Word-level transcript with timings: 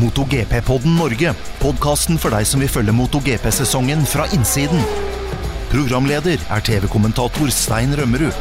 MotoGP-podden 0.00 0.94
Norge. 0.96 1.34
Podkasten 1.60 2.16
for 2.20 2.32
deg 2.32 2.46
som 2.48 2.62
vil 2.62 2.70
følge 2.72 2.94
MotoGP-sesongen 2.96 4.06
fra 4.08 4.24
innsiden. 4.32 4.80
Programleder 5.68 6.40
er 6.40 6.62
TV-kommentator 6.64 7.52
Stein 7.52 7.92
Rømmerud. 7.98 8.38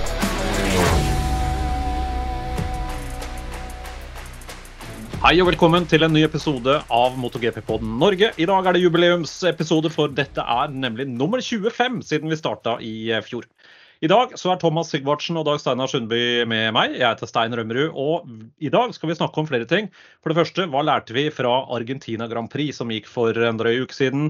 Hei 5.19 5.33
og 5.43 5.49
velkommen 5.49 5.83
til 5.91 6.05
en 6.07 6.16
ny 6.16 6.23
episode 6.23 6.77
av 6.80 7.18
MotoGP-podden 7.20 7.98
Norge. 8.00 8.32
I 8.39 8.48
dag 8.48 8.70
er 8.70 8.78
det 8.78 8.86
jubileumsepisode, 8.86 9.91
for 9.91 10.16
dette 10.16 10.39
er 10.39 10.71
nemlig 10.71 11.10
nummer 11.12 11.44
25 11.44 12.00
siden 12.07 12.32
vi 12.32 12.39
starta 12.39 12.78
i 12.80 12.94
eh, 13.12 13.26
fjor. 13.26 13.44
I 14.00 14.07
dag 14.07 14.31
så 14.39 14.54
er 14.54 14.59
Thomas 14.61 14.93
Sigvartsen 14.93 15.36
og 15.36 15.43
Dag 15.43 15.57
Steinar 15.59 15.89
Sundby 15.91 16.45
med 16.48 16.70
meg. 16.71 16.93
Jeg 16.95 17.04
heter 17.04 17.27
Stein 17.27 17.52
Rømmerud, 17.52 17.98
og 17.99 18.29
i 18.63 18.71
dag 18.71 18.93
skal 18.95 19.11
vi 19.11 19.18
snakke 19.18 19.41
om 19.41 19.49
flere 19.49 19.68
ting. 19.68 19.89
For 20.23 20.31
det 20.31 20.38
første, 20.38 20.68
hva 20.71 20.86
lærte 20.88 21.11
vi 21.18 21.25
fra 21.36 21.52
Argentina 21.75 22.30
Grand 22.31 22.48
Prix, 22.53 22.77
som 22.80 22.94
gikk 22.95 23.09
for 23.12 23.35
en 23.35 23.59
drøy 23.59 23.81
uke 23.84 23.98
siden? 23.98 24.30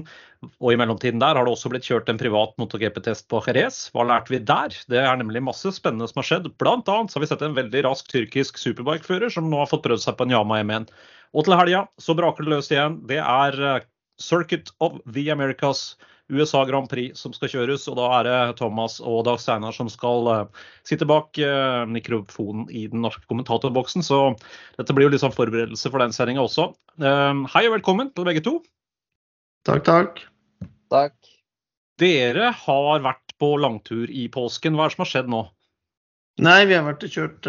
Og 0.58 0.72
i 0.74 0.80
mellomtiden 0.80 1.22
der 1.22 1.38
har 1.38 1.46
det 1.46 1.54
også 1.54 1.70
blitt 1.70 1.86
kjørt 1.86 2.10
en 2.10 2.18
privat 2.18 2.58
MotoGP-test 2.58 3.28
på 3.30 3.44
Jerez. 3.46 3.78
Hva 3.94 4.08
lærte 4.10 4.34
vi 4.34 4.42
der? 4.42 4.74
Det 4.90 5.04
er 5.04 5.22
nemlig 5.22 5.46
masse 5.46 5.70
spennende 5.78 6.10
som 6.10 6.18
har 6.18 6.30
skjedd. 6.32 6.50
Blant 6.58 6.90
annet 6.90 7.14
så 7.14 7.20
har 7.20 7.28
vi 7.28 7.30
sett 7.30 7.46
en 7.46 7.58
veldig 7.62 7.86
rask 7.86 8.10
tyrkisk 8.10 8.58
superbikefører 8.58 9.30
som 9.30 9.46
nå 9.52 9.62
har 9.62 9.70
fått 9.70 9.86
prøvd 9.86 10.02
seg 10.02 10.18
på 10.18 10.26
en 10.26 10.34
Yama 10.34 10.64
M1. 10.66 10.90
Og 11.30 11.46
til 11.46 11.54
helga 11.54 11.86
så 12.02 12.18
braker 12.18 12.42
det 12.42 12.56
løs 12.56 12.74
igjen. 12.74 12.98
Det 13.06 13.22
er 13.22 13.62
eh, 13.76 13.90
Circuit 14.18 14.74
of 14.82 14.98
the 15.06 15.30
Americas. 15.30 15.92
USA 16.30 16.62
Grand 16.68 16.88
Prix 16.90 17.18
som 17.18 17.34
skal 17.34 17.50
kjøres, 17.52 17.86
og 17.90 17.98
da 17.98 18.08
er 18.18 18.26
det 18.28 18.38
Thomas 18.60 18.98
og 19.02 19.24
Dag 19.28 19.40
Steinar 19.42 19.74
som 19.76 19.90
skal 19.92 20.30
uh, 20.30 20.66
sitte 20.86 21.08
bak 21.08 21.38
uh, 21.42 21.86
mikrofonen 21.90 22.68
i 22.70 22.86
den 22.90 23.02
norske 23.04 23.26
kommentatorboksen. 23.30 24.04
Så 24.06 24.20
dette 24.78 24.96
blir 24.96 25.08
jo 25.08 25.14
litt 25.14 25.24
sånn 25.24 25.36
forberedelse 25.36 25.92
for 25.92 26.02
den 26.02 26.14
sendinga 26.16 26.44
også. 26.46 26.70
Uh, 27.02 27.42
hei 27.54 27.66
og 27.68 27.76
velkommen 27.78 28.12
til 28.14 28.28
begge 28.28 28.44
to. 28.46 28.58
Takk, 29.68 29.84
takk. 29.86 30.22
Takk. 30.90 31.16
Dere 32.00 32.54
har 32.56 33.04
vært 33.04 33.36
på 33.40 33.54
langtur 33.60 34.08
i 34.08 34.28
påsken. 34.32 34.76
Hva 34.76 34.86
er 34.86 34.92
det 34.92 34.96
som 34.96 35.04
har 35.04 35.12
skjedd 35.12 35.32
nå? 35.32 35.44
Nei, 36.40 36.62
vi 36.70 36.76
har 36.78 36.86
vært 36.86 37.04
og 37.04 37.12
kjørt 37.12 37.48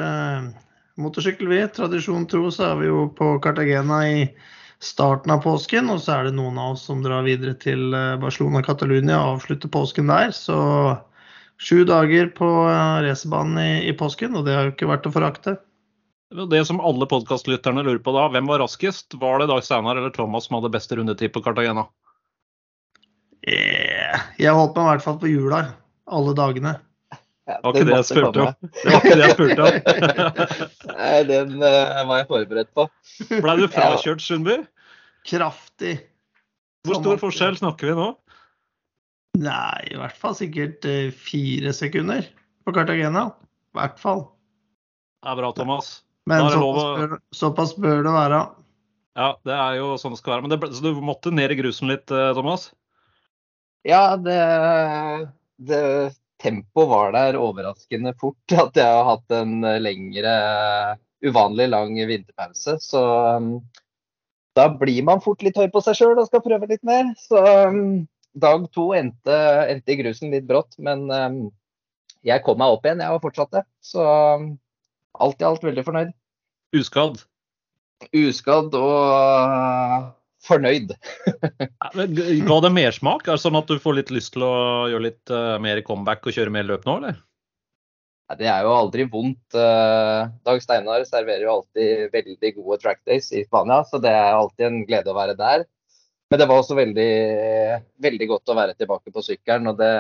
motorsykkel, 1.00 1.48
vi. 1.52 1.62
Tradisjon 1.72 2.28
tro 2.30 2.50
så 2.52 2.72
er 2.72 2.82
vi 2.82 2.90
jo 2.90 3.06
på 3.16 3.34
Cartagena 3.44 4.02
i 4.10 4.26
starten 4.82 5.34
av 5.34 5.44
påsken. 5.46 5.90
Og 5.94 6.02
så 6.04 6.18
er 6.18 6.28
det 6.28 6.36
noen 6.38 6.60
av 6.60 6.76
oss 6.76 6.86
som 6.90 7.04
drar 7.06 7.26
videre 7.28 7.56
til 7.62 7.94
eh, 7.98 8.18
Barcelona 8.22 8.64
Catalunya 8.66 9.20
og 9.20 9.38
avslutter 9.38 9.72
påsken 9.72 10.12
der. 10.12 10.34
Så 10.36 10.58
sju 11.62 11.84
dager 11.88 12.32
på 12.38 12.50
eh, 12.68 13.02
racerbanen 13.08 13.62
i, 13.62 13.72
i, 13.90 13.96
påsken, 13.98 14.38
og 14.38 14.48
det 14.48 14.58
har 14.58 14.70
jo 14.70 14.76
ikke 14.76 14.92
vært 14.92 15.10
å 15.10 15.14
forakte. 15.16 15.58
Det 16.32 16.62
som 16.64 16.80
alle 16.80 17.08
podkastlytterne 17.12 17.84
lurer 17.84 18.00
på 18.04 18.14
da, 18.16 18.30
hvem 18.32 18.48
var 18.48 18.62
raskest? 18.64 19.18
Var 19.20 19.42
det 19.42 19.50
Dag 19.52 19.66
Steinar 19.68 20.00
eller 20.00 20.14
Thomas 20.16 20.48
som 20.48 20.58
hadde 20.58 20.72
beste 20.72 20.96
rundetid 20.96 21.34
på 21.36 21.44
Cartagena? 21.44 21.84
Yeah. 23.42 24.30
Jeg 24.40 24.54
holdt 24.56 24.78
meg 24.78 24.86
i 24.86 24.92
hvert 24.94 25.04
fall 25.04 25.20
på 25.20 25.32
hjula 25.32 25.66
alle 26.12 26.34
dagene. 26.38 26.76
Ja, 27.52 27.58
det 27.60 27.66
var 27.66 27.76
ikke 27.76 27.88
det 27.90 27.98
jeg 27.98 28.08
spurte 28.08 28.44
om. 28.44 28.70
Det 28.78 28.86
var 28.86 29.02
ikke 29.02 29.18
det 29.18 29.26
jeg 29.26 29.36
spurte 29.36 29.66
om. 29.66 29.76
Nei, 30.92 31.18
den 31.28 31.54
uh, 31.60 32.02
var 32.08 32.22
jeg 32.22 32.28
forberedt 32.30 32.72
på. 32.78 32.86
Blei 33.34 33.56
du 33.60 33.66
frakjørt, 33.72 34.24
Sundby? 34.24 34.58
Kraftig. 35.28 35.96
Hvor 36.88 37.02
stor 37.02 37.20
forskjell 37.22 37.60
snakker 37.60 37.92
vi 37.92 37.98
nå? 38.00 38.08
Nei, 39.42 39.82
i 39.92 40.00
hvert 40.00 40.18
fall 40.20 40.38
sikkert 40.38 40.88
uh, 40.88 41.10
fire 41.12 41.74
sekunder 41.76 42.26
på 42.66 42.76
Cartagena. 42.76 43.28
I 43.72 43.80
hvert 43.80 44.00
fall. 44.02 44.26
Det 45.22 45.32
er 45.34 45.40
bra, 45.40 45.52
Thomas. 45.58 45.94
Men 46.30 46.48
såpass 46.54 47.00
bør, 47.00 47.16
såpass 47.36 47.76
bør, 47.82 48.04
det 48.06 48.14
være. 48.16 48.42
Ja, 49.18 49.34
det 49.48 49.56
er 49.58 49.80
jo 49.82 49.96
sånn 50.00 50.16
det 50.16 50.22
skal 50.22 50.38
være. 50.38 50.46
Men 50.46 50.54
det, 50.54 50.72
så 50.78 50.86
du 50.86 51.04
måtte 51.04 51.34
ned 51.34 51.52
i 51.52 51.60
grusen 51.60 51.92
litt, 51.92 52.08
uh, 52.14 52.32
Thomas? 52.38 52.70
Ja, 53.88 54.16
det, 54.18 54.38
det 55.58 55.82
tempoet 56.42 56.90
var 56.90 57.14
der 57.16 57.40
overraskende 57.40 58.14
fort. 58.20 58.42
At 58.66 58.80
jeg 58.80 58.88
har 58.88 59.08
hatt 59.08 59.38
en 59.38 59.62
lengre, 59.84 60.36
uvanlig 61.26 61.70
lang 61.72 61.96
vinterpause. 61.96 62.78
Så 62.84 63.02
um, 63.38 63.54
da 64.58 64.68
blir 64.74 65.04
man 65.08 65.24
fort 65.24 65.44
litt 65.46 65.60
høy 65.60 65.70
på 65.72 65.84
seg 65.86 66.00
sjøl 66.00 66.18
og 66.18 66.28
skal 66.28 66.44
prøve 66.46 66.70
litt 66.72 66.84
mer. 66.88 67.14
Så 67.22 67.42
um, 67.70 68.04
dag 68.34 68.68
to 68.76 68.92
endte, 68.98 69.42
endte, 69.72 69.94
i 69.94 70.00
grusen 70.02 70.34
litt 70.34 70.48
brått, 70.50 70.78
men 70.80 71.08
um, 71.12 71.42
jeg 72.28 72.44
kom 72.46 72.60
meg 72.62 72.74
opp 72.74 72.86
igjen. 72.86 73.04
Jeg 73.04 73.16
var 73.16 73.24
fortsatt 73.24 73.54
det. 73.58 73.66
Så 73.84 74.06
alt 75.22 75.44
i 75.44 75.48
alt 75.48 75.64
veldig 75.66 75.86
fornøyd. 75.88 76.16
Uskadd? 76.78 77.24
Uskadd 78.18 78.74
og 78.80 80.12
fornøyd. 80.48 80.94
Ga 82.48 82.62
det 82.66 82.72
mersmak? 82.74 83.28
Er 83.28 83.38
det 83.38 83.44
sånn 83.44 83.60
at 83.60 83.70
du 83.70 83.82
får 83.82 84.00
litt 84.00 84.14
lyst 84.14 84.36
til 84.36 84.46
å 84.48 84.54
gjøre 84.92 85.08
litt 85.10 85.34
uh, 85.34 85.58
mer 85.62 85.84
comeback 85.86 86.26
og 86.26 86.38
kjøre 86.38 86.54
mer 86.54 86.68
løp 86.70 86.88
nå, 86.88 86.98
eller? 87.02 87.20
Det 88.40 88.48
er 88.48 88.64
jo 88.64 88.72
aldri 88.72 89.06
vondt. 89.12 89.44
Uh, 89.54 90.32
Dag 90.48 90.62
Steinar 90.64 91.04
serverer 91.08 91.44
jo 91.44 91.58
alltid 91.58 92.14
veldig 92.14 92.54
gode 92.62 92.80
track 92.84 93.02
days 93.08 93.28
i 93.36 93.44
Spania, 93.44 93.82
så 93.88 94.00
det 94.02 94.14
er 94.16 94.38
alltid 94.38 94.68
en 94.70 94.82
glede 94.88 95.12
å 95.12 95.18
være 95.18 95.36
der. 95.40 95.68
Men 96.32 96.40
det 96.40 96.48
var 96.48 96.62
også 96.62 96.78
veldig, 96.78 97.12
veldig 98.00 98.28
godt 98.30 98.52
å 98.54 98.56
være 98.56 98.78
tilbake 98.80 99.12
på 99.12 99.24
sykkelen. 99.26 99.68
Og 99.68 99.82
det 99.82 99.96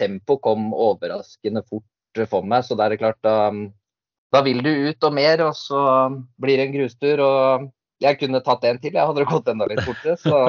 tempoet 0.00 0.40
kom 0.46 0.70
overraskende 0.72 1.60
fort 1.66 2.22
for 2.30 2.46
meg, 2.48 2.64
så 2.64 2.74
da 2.74 2.86
er 2.86 2.94
det 2.94 3.02
klart 3.02 3.20
da, 3.22 3.50
da 4.32 4.40
vil 4.46 4.62
du 4.64 4.70
ut 4.88 5.04
og 5.04 5.12
mer, 5.18 5.44
og 5.44 5.52
så 5.58 5.82
blir 6.40 6.56
det 6.56 6.70
en 6.70 6.72
grustur. 6.78 7.20
og 7.20 7.68
jeg 8.02 8.18
kunne 8.20 8.40
tatt 8.44 8.66
en 8.68 8.78
til, 8.78 8.94
jeg 8.94 9.10
hadde 9.10 9.22
det 9.22 9.30
gått 9.30 9.48
enda 9.50 9.66
litt 9.70 9.82
fortere. 9.86 10.14
Så, 10.20 10.42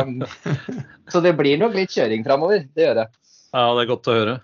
så, 1.11 1.21
det 1.25 1.33
blir 1.37 1.59
nok 1.61 1.77
litt 1.77 1.93
kjøring 1.93 2.25
framover. 2.25 2.65
Det 2.75 2.85
gjør 2.85 3.01
det. 3.01 3.07
Ja, 3.49 3.63
det 3.73 3.81
er 3.81 3.89
godt 3.89 4.09
å 4.11 4.15
høre. 4.15 4.35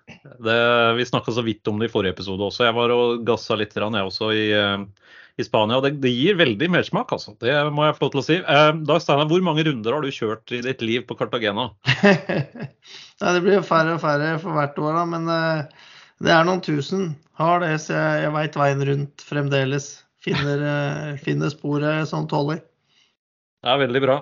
Det, 0.42 0.60
vi 0.98 1.06
snakka 1.06 1.34
så 1.36 1.44
vidt 1.46 1.70
om 1.70 1.82
det 1.82 1.92
i 1.92 1.94
forrige 1.94 2.16
episode 2.16 2.48
også. 2.48 2.66
Jeg 2.66 2.78
var 2.78 2.94
og 2.96 3.26
gassa 3.28 3.58
litt 3.60 3.76
jeg 3.78 3.94
også 4.02 4.32
i, 4.34 4.48
eh, 4.58 5.12
i 5.38 5.46
Spania. 5.46 5.78
og 5.78 5.86
det, 5.86 6.00
det, 6.02 6.10
gir 6.16 6.40
veldig 6.40 6.72
mersmak, 6.74 7.14
altså. 7.14 7.36
Det 7.42 7.54
må 7.76 7.86
jeg 7.86 7.98
få 8.00 8.08
lov 8.08 8.16
til 8.16 8.24
å 8.24 8.26
si. 8.26 8.40
Eh, 8.42 8.72
Dag 8.90 9.04
Steinar, 9.04 9.30
hvor 9.30 9.46
mange 9.46 9.68
runder 9.68 9.94
har 9.94 10.02
du 10.02 10.10
kjørt 10.10 10.56
i 10.58 10.64
ditt 10.66 10.82
liv 10.82 11.06
på 11.06 11.18
Cartagena? 11.20 11.70
Nei, 13.22 13.36
det 13.38 13.44
blir 13.46 13.62
færre 13.68 14.00
og 14.00 14.02
færre 14.02 14.34
for 14.42 14.58
hvert 14.58 14.82
år, 14.82 14.98
da. 14.98 15.06
Men 15.14 15.30
eh, 15.36 15.86
det 16.26 16.34
er 16.34 16.50
noen 16.50 16.66
tusen. 16.66 17.12
Har 17.38 17.62
det, 17.62 17.76
så 17.84 17.94
jeg, 17.94 18.26
jeg 18.26 18.34
veit 18.40 18.58
veien 18.58 18.86
rundt 18.90 19.30
fremdeles. 19.30 19.92
Finner, 20.26 20.66
eh, 20.66 21.18
finner 21.22 21.54
sporet 21.54 22.10
sånn 22.10 22.26
tåler. 22.32 22.66
Ja, 23.66 23.76
veldig 23.82 24.02
bra. 24.04 24.22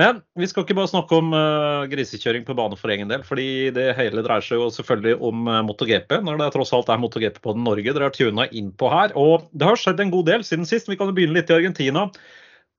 Men 0.00 0.22
vi 0.34 0.46
skal 0.50 0.64
ikke 0.64 0.74
bare 0.74 0.90
snakke 0.90 1.18
om 1.20 1.30
uh, 1.36 1.86
grisekjøring 1.90 2.42
på 2.46 2.56
bane 2.58 2.74
for 2.78 2.90
egen 2.90 3.10
del. 3.10 3.22
fordi 3.26 3.70
det 3.74 3.92
hele 3.98 4.24
dreier 4.26 4.42
seg 4.42 4.58
jo 4.58 4.70
selvfølgelig 4.74 5.20
om 5.22 5.44
uh, 5.46 5.60
MotoGP, 5.68 6.16
når 6.26 6.40
det 6.40 6.48
tross 6.56 6.72
alt 6.74 6.90
er 6.90 6.98
MotoGP 6.98 7.38
på 7.44 7.54
den 7.54 7.62
Norge 7.66 7.92
dere 7.92 8.08
har 8.08 8.16
tuna 8.16 8.48
inn 8.50 8.72
på 8.74 8.90
her. 8.90 9.14
Og 9.14 9.46
det 9.52 9.68
har 9.68 9.78
skjedd 9.78 10.02
en 10.02 10.14
god 10.14 10.26
del 10.32 10.46
siden 10.46 10.66
sist. 10.66 10.90
Vi 10.90 10.98
kan 10.98 11.12
jo 11.12 11.14
begynne 11.14 11.38
litt 11.38 11.52
i 11.52 11.58
Argentina. 11.58 12.08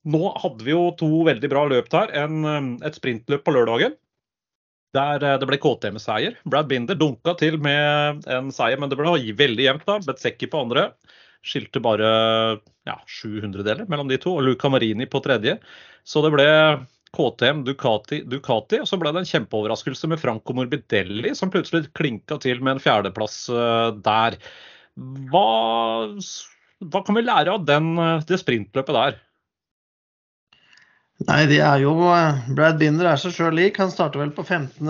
Nå 0.06 0.34
hadde 0.42 0.68
vi 0.68 0.74
jo 0.74 0.90
to 1.00 1.12
veldig 1.30 1.52
bra 1.54 1.64
løp 1.72 1.88
der. 1.94 2.12
En, 2.26 2.42
um, 2.44 2.74
et 2.84 3.00
sprintløp 3.00 3.46
på 3.46 3.56
lørdagen. 3.56 3.96
Der 4.96 5.24
det 5.24 5.48
ble 5.48 5.60
KTM-seier. 5.60 6.36
Brad 6.48 6.68
Binder 6.72 6.96
dunka 7.00 7.34
til 7.40 7.58
med 7.64 8.28
en 8.32 8.52
seier, 8.56 8.80
men 8.80 8.92
det 8.92 9.00
ble 9.00 9.16
veldig 9.40 9.70
jevnt. 9.70 9.88
da. 9.88 10.02
Betsekki 10.04 10.52
på 10.52 10.68
andre 10.68 10.90
skilte 11.46 11.82
bare 11.84 12.10
ja, 12.88 12.98
700-deler 13.22 13.86
mellom 13.92 14.10
de 14.10 14.20
to, 14.22 14.34
og 14.38 14.46
Luca 14.48 14.72
Marini 14.74 15.08
på 15.10 15.22
tredje. 15.26 15.58
Så 16.06 16.22
det 16.26 16.34
ble 16.34 16.48
KTM, 17.16 17.64
Ducati, 17.66 18.22
Ducati, 18.28 18.82
og 18.84 18.90
så 18.90 19.00
ble 19.00 19.14
det 19.16 19.24
en 19.24 19.30
kjempeoverraskelse 19.30 20.10
med 20.12 20.22
Franco 20.22 20.56
Morbidelli, 20.58 21.32
som 21.38 21.52
plutselig 21.54 21.88
klinka 21.96 22.40
til 22.44 22.62
med 22.64 22.76
en 22.76 22.84
fjerdeplass 22.84 23.46
uh, 23.54 23.92
der. 24.06 24.38
Hva, 25.32 25.46
hva, 26.84 27.04
kan 27.06 27.18
vi 27.18 27.24
lære 27.24 27.56
av 27.56 27.66
den, 27.68 27.96
eh, 28.00 28.22
det 28.30 28.40
sprintløpet 28.40 28.96
der? 28.96 29.18
Nei, 31.28 31.42
det 31.52 31.58
er 31.64 31.82
jo 31.84 31.98
eh, 32.16 32.46
Brad 32.56 32.80
Binder 32.80 33.10
er 33.12 33.20
seg 33.20 33.36
sjøl 33.36 33.58
lik. 33.60 33.80
Han 33.84 33.92
starter 33.92 34.24
vel 34.24 34.32
på 34.36 34.46
15. 34.48 34.88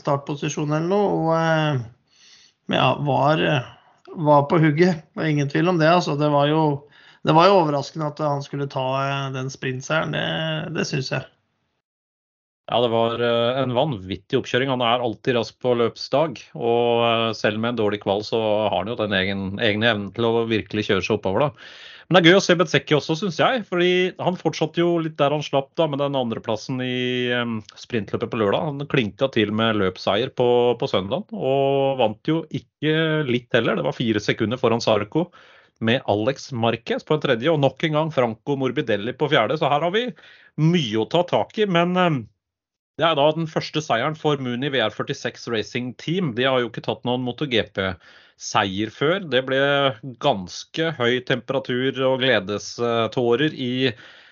startposisjon 0.00 0.72
eller 0.72 0.88
noe. 0.88 1.20
Og 1.20 2.72
ja, 2.72 2.88
var 3.04 3.44
var 4.16 4.46
på 4.50 4.58
hugget. 4.58 5.02
Det 5.14 5.22
er 5.22 5.32
ingen 5.32 5.48
tvil 5.52 5.68
om 5.68 5.78
det. 5.78 5.88
Altså. 5.88 6.16
Det, 6.16 6.28
var 6.32 6.48
jo, 6.50 6.88
det 7.22 7.34
var 7.36 7.48
jo 7.48 7.60
overraskende 7.60 8.10
at 8.10 8.22
han 8.24 8.42
skulle 8.44 8.68
ta 8.72 8.86
eh, 9.04 9.32
den 9.36 9.50
sprintseieren. 9.52 10.16
Det, 10.16 10.26
det 10.76 10.86
syns 10.88 11.12
jeg. 11.12 11.28
Ja, 12.66 12.80
det 12.82 12.88
var 12.90 13.20
eh, 13.22 13.58
en 13.62 13.74
vanvittig 13.76 14.40
oppkjøring. 14.40 14.72
Han 14.72 14.82
er 14.82 15.02
alltid 15.04 15.36
rask 15.36 15.54
på 15.62 15.74
løpsdag. 15.78 16.40
Og 16.58 17.04
eh, 17.06 17.28
selv 17.38 17.60
med 17.62 17.74
en 17.74 17.78
dårlig 17.78 18.00
kval, 18.02 18.24
så 18.26 18.40
har 18.66 18.80
han 18.80 18.90
jo 18.90 18.96
den 18.98 19.14
egen, 19.14 19.44
egne 19.62 19.92
evnen 19.92 20.08
til 20.16 20.26
å 20.26 20.48
virkelig 20.50 20.88
kjøre 20.88 21.04
seg 21.06 21.20
oppover. 21.20 21.46
da. 21.46 21.68
Men 22.06 22.16
det 22.16 22.20
er 22.20 22.34
gøy 22.34 22.38
å 22.38 22.42
se 22.42 22.54
Betsecki 22.58 22.94
også, 22.94 23.16
syns 23.18 23.38
jeg. 23.38 23.62
fordi 23.66 23.92
han 24.22 24.38
fortsatte 24.38 24.82
jo 24.82 24.92
litt 25.02 25.16
der 25.18 25.34
han 25.34 25.46
slapp 25.46 25.72
da, 25.78 25.88
med 25.90 26.02
den 26.02 26.18
andreplassen 26.18 26.78
i 26.82 27.30
um, 27.34 27.56
sprintløpet 27.78 28.30
på 28.30 28.38
lørdag. 28.42 28.68
Han 28.68 28.90
klinka 28.90 29.30
til 29.34 29.50
med 29.54 29.78
løpsseier 29.80 30.30
på, 30.38 30.48
på 30.78 30.90
søndag, 30.90 31.26
og 31.34 31.98
vant 32.02 32.30
jo 32.30 32.44
ikke 32.54 33.26
litt 33.26 33.54
heller. 33.58 33.78
Det 33.78 33.86
var 33.86 33.98
fire 33.98 34.22
sekunder 34.22 34.62
foran 34.62 34.82
Sarko. 34.82 35.28
med 35.78 36.00
Alex 36.08 36.52
Marquez 36.52 37.04
på 37.04 37.14
en 37.14 37.20
tredje, 37.20 37.50
og 37.50 37.60
nok 37.60 37.82
en 37.84 37.98
gang 37.98 38.14
Franco 38.14 38.54
Morbidelli 38.56 39.12
på 39.12 39.28
fjerde. 39.28 39.58
Så 39.58 39.68
her 39.68 39.82
har 39.82 39.92
vi 39.92 40.06
mye 40.62 41.02
å 41.02 41.10
ta 41.10 41.26
tak 41.26 41.58
i. 41.58 41.66
Men 41.66 41.98
eh, 42.00 42.22
det 42.96 43.04
er 43.04 43.16
da 43.18 43.24
den 43.36 43.48
første 43.50 43.82
seieren 43.84 44.16
for 44.16 44.40
Muni 44.40 44.70
VR46 44.72 45.50
Racing 45.52 45.92
Team. 46.00 46.32
De 46.36 46.46
har 46.48 46.62
jo 46.62 46.70
ikke 46.70 46.84
tatt 46.86 47.02
noen 47.04 47.24
MotoGP-seier 47.26 48.92
før. 48.94 49.18
Det 49.28 49.42
ble 49.44 49.58
ganske 50.24 50.92
høy 50.96 51.18
temperatur 51.28 52.00
og 52.08 52.22
gledestårer 52.24 53.52
i 53.52 53.90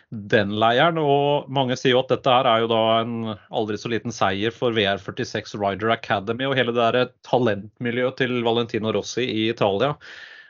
den 0.08 0.54
leiren. 0.56 0.96
Og 1.02 1.50
mange 1.52 1.76
sier 1.76 1.92
jo 1.92 2.00
at 2.06 2.14
dette 2.14 2.32
her 2.38 2.48
er 2.48 2.64
jo 2.64 2.70
da 2.72 2.82
en 3.02 3.34
aldri 3.52 3.76
så 3.80 3.92
liten 3.92 4.14
seier 4.16 4.54
for 4.54 4.72
VR46 4.76 5.58
Rider 5.60 5.92
Academy 5.92 6.48
og 6.48 6.56
hele 6.56 6.72
det 6.72 6.88
der 6.96 7.12
talentmiljøet 7.28 8.16
til 8.22 8.40
Valentino 8.48 8.94
Rossi 8.96 9.28
i 9.28 9.50
Italia. 9.52 9.92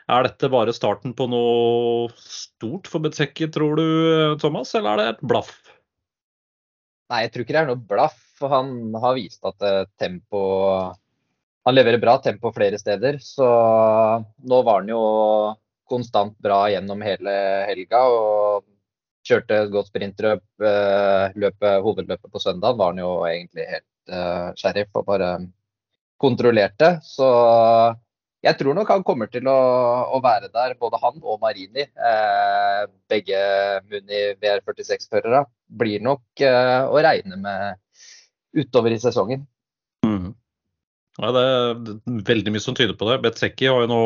Er 0.07 0.23
dette 0.23 0.53
bare 0.53 0.71
starten 0.77 1.15
på 1.17 1.27
noe 1.27 2.07
stort 2.21 2.87
for 2.87 3.03
Betsecki, 3.03 3.49
tror 3.51 3.75
du, 3.79 3.87
Thomas, 4.39 4.71
eller 4.77 4.93
er 4.93 5.01
det 5.01 5.13
et 5.15 5.25
blaff? 5.33 5.64
Nei, 7.11 7.25
jeg 7.25 7.33
tror 7.33 7.45
ikke 7.45 7.55
det 7.55 7.61
er 7.63 7.71
noe 7.71 7.87
blaff. 7.93 8.21
Han 8.41 8.69
har 9.01 9.17
vist 9.17 9.45
at 9.47 9.63
eh, 9.63 9.83
tempo 10.01 10.39
Han 11.65 11.73
leverer 11.73 12.01
bra 12.01 12.17
tempo 12.21 12.51
flere 12.53 12.77
steder. 12.81 13.19
Så 13.23 13.45
nå 13.45 14.61
var 14.65 14.81
han 14.81 14.89
jo 14.91 15.01
konstant 15.89 16.37
bra 16.41 16.65
gjennom 16.73 17.01
hele 17.05 17.35
helga. 17.69 18.05
og 18.09 18.65
kjørte 19.25 19.57
et 19.57 19.73
godt 19.73 19.89
sprintløp. 19.89 20.43
Eh, 20.61 21.35
løpet, 21.41 21.81
hovedløpet 21.85 22.31
på 22.31 22.41
søndag 22.41 22.77
var 22.79 22.93
han 22.93 23.01
jo 23.01 23.11
egentlig 23.25 23.65
helt 23.71 24.13
uh, 24.13 24.51
sheriff 24.59 24.91
og 24.99 25.07
bare 25.07 25.29
kontrollerte. 26.21 26.95
Så 27.03 27.27
jeg 28.45 28.57
tror 28.59 28.77
nok 28.77 28.91
han 28.93 29.03
kommer 29.05 29.29
til 29.31 29.47
å, 29.49 29.57
å 30.13 30.21
være 30.23 30.51
der, 30.53 30.75
både 30.79 30.99
han 31.01 31.17
og 31.23 31.39
Marini. 31.41 31.85
Eh, 31.85 32.81
begge 33.09 33.41
Muni 33.89 34.21
VR46-førere 34.41 35.43
blir 35.81 36.03
nok 36.05 36.45
eh, 36.45 36.81
å 36.85 37.01
regne 37.01 37.39
med 37.41 37.79
utover 38.55 38.93
i 38.93 39.01
sesongen. 39.01 39.47
Mm. 40.05 40.33
Ja, 41.17 41.31
det 41.31 41.45
er 41.45 42.21
veldig 42.27 42.53
mye 42.53 42.63
som 42.63 42.77
tyder 42.77 42.95
på 42.99 43.07
det. 43.09 43.21
Betseki 43.23 43.71
har 43.71 43.85
jo 43.85 43.89
nå 43.91 44.01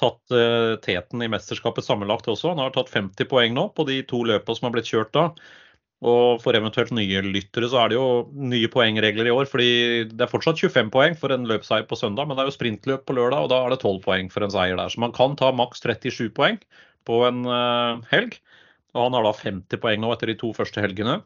tatt 0.00 0.34
eh, 0.34 0.74
teten 0.84 1.22
i 1.24 1.30
mesterskapet 1.32 1.86
sammenlagt 1.86 2.30
også. 2.30 2.52
Han 2.52 2.62
har 2.62 2.74
tatt 2.74 2.92
50 2.92 3.30
poeng 3.30 3.54
nå 3.56 3.68
på 3.74 3.86
de 3.90 4.00
to 4.06 4.22
løpene 4.28 4.58
som 4.58 4.68
har 4.68 4.76
blitt 4.76 4.90
kjørt 4.90 5.14
da. 5.16 5.28
Og 6.04 6.40
for 6.44 6.56
eventuelt 6.56 6.92
nye 6.92 7.22
lyttere 7.24 7.68
så 7.72 7.78
er 7.80 7.90
det 7.90 7.96
jo 7.96 8.06
nye 8.36 8.68
poengregler 8.68 9.30
i 9.30 9.32
år. 9.32 9.46
fordi 9.48 9.68
det 10.10 10.20
er 10.20 10.30
fortsatt 10.30 10.60
25 10.60 10.90
poeng 10.92 11.16
for 11.16 11.32
en 11.32 11.46
løpsseier 11.48 11.86
på 11.88 11.96
søndag, 11.96 12.28
men 12.28 12.36
det 12.36 12.44
er 12.44 12.50
jo 12.50 12.58
sprintløp 12.58 13.06
på 13.08 13.16
lørdag, 13.16 13.46
og 13.46 13.48
da 13.52 13.62
er 13.64 13.72
det 13.72 13.80
12 13.80 14.02
poeng 14.04 14.28
for 14.32 14.44
en 14.44 14.52
seier 14.52 14.76
der. 14.76 14.92
Så 14.92 15.00
man 15.00 15.14
kan 15.16 15.36
ta 15.40 15.48
maks 15.52 15.80
37 15.80 16.28
poeng 16.36 16.60
på 17.08 17.22
en 17.28 17.46
uh, 17.48 18.04
helg. 18.12 18.36
Og 18.94 19.08
han 19.08 19.16
har 19.16 19.24
da 19.26 19.32
50 19.32 19.80
poeng 19.80 20.02
nå 20.02 20.12
etter 20.12 20.30
de 20.30 20.36
to 20.38 20.52
første 20.54 20.84
helgene. 20.84 21.22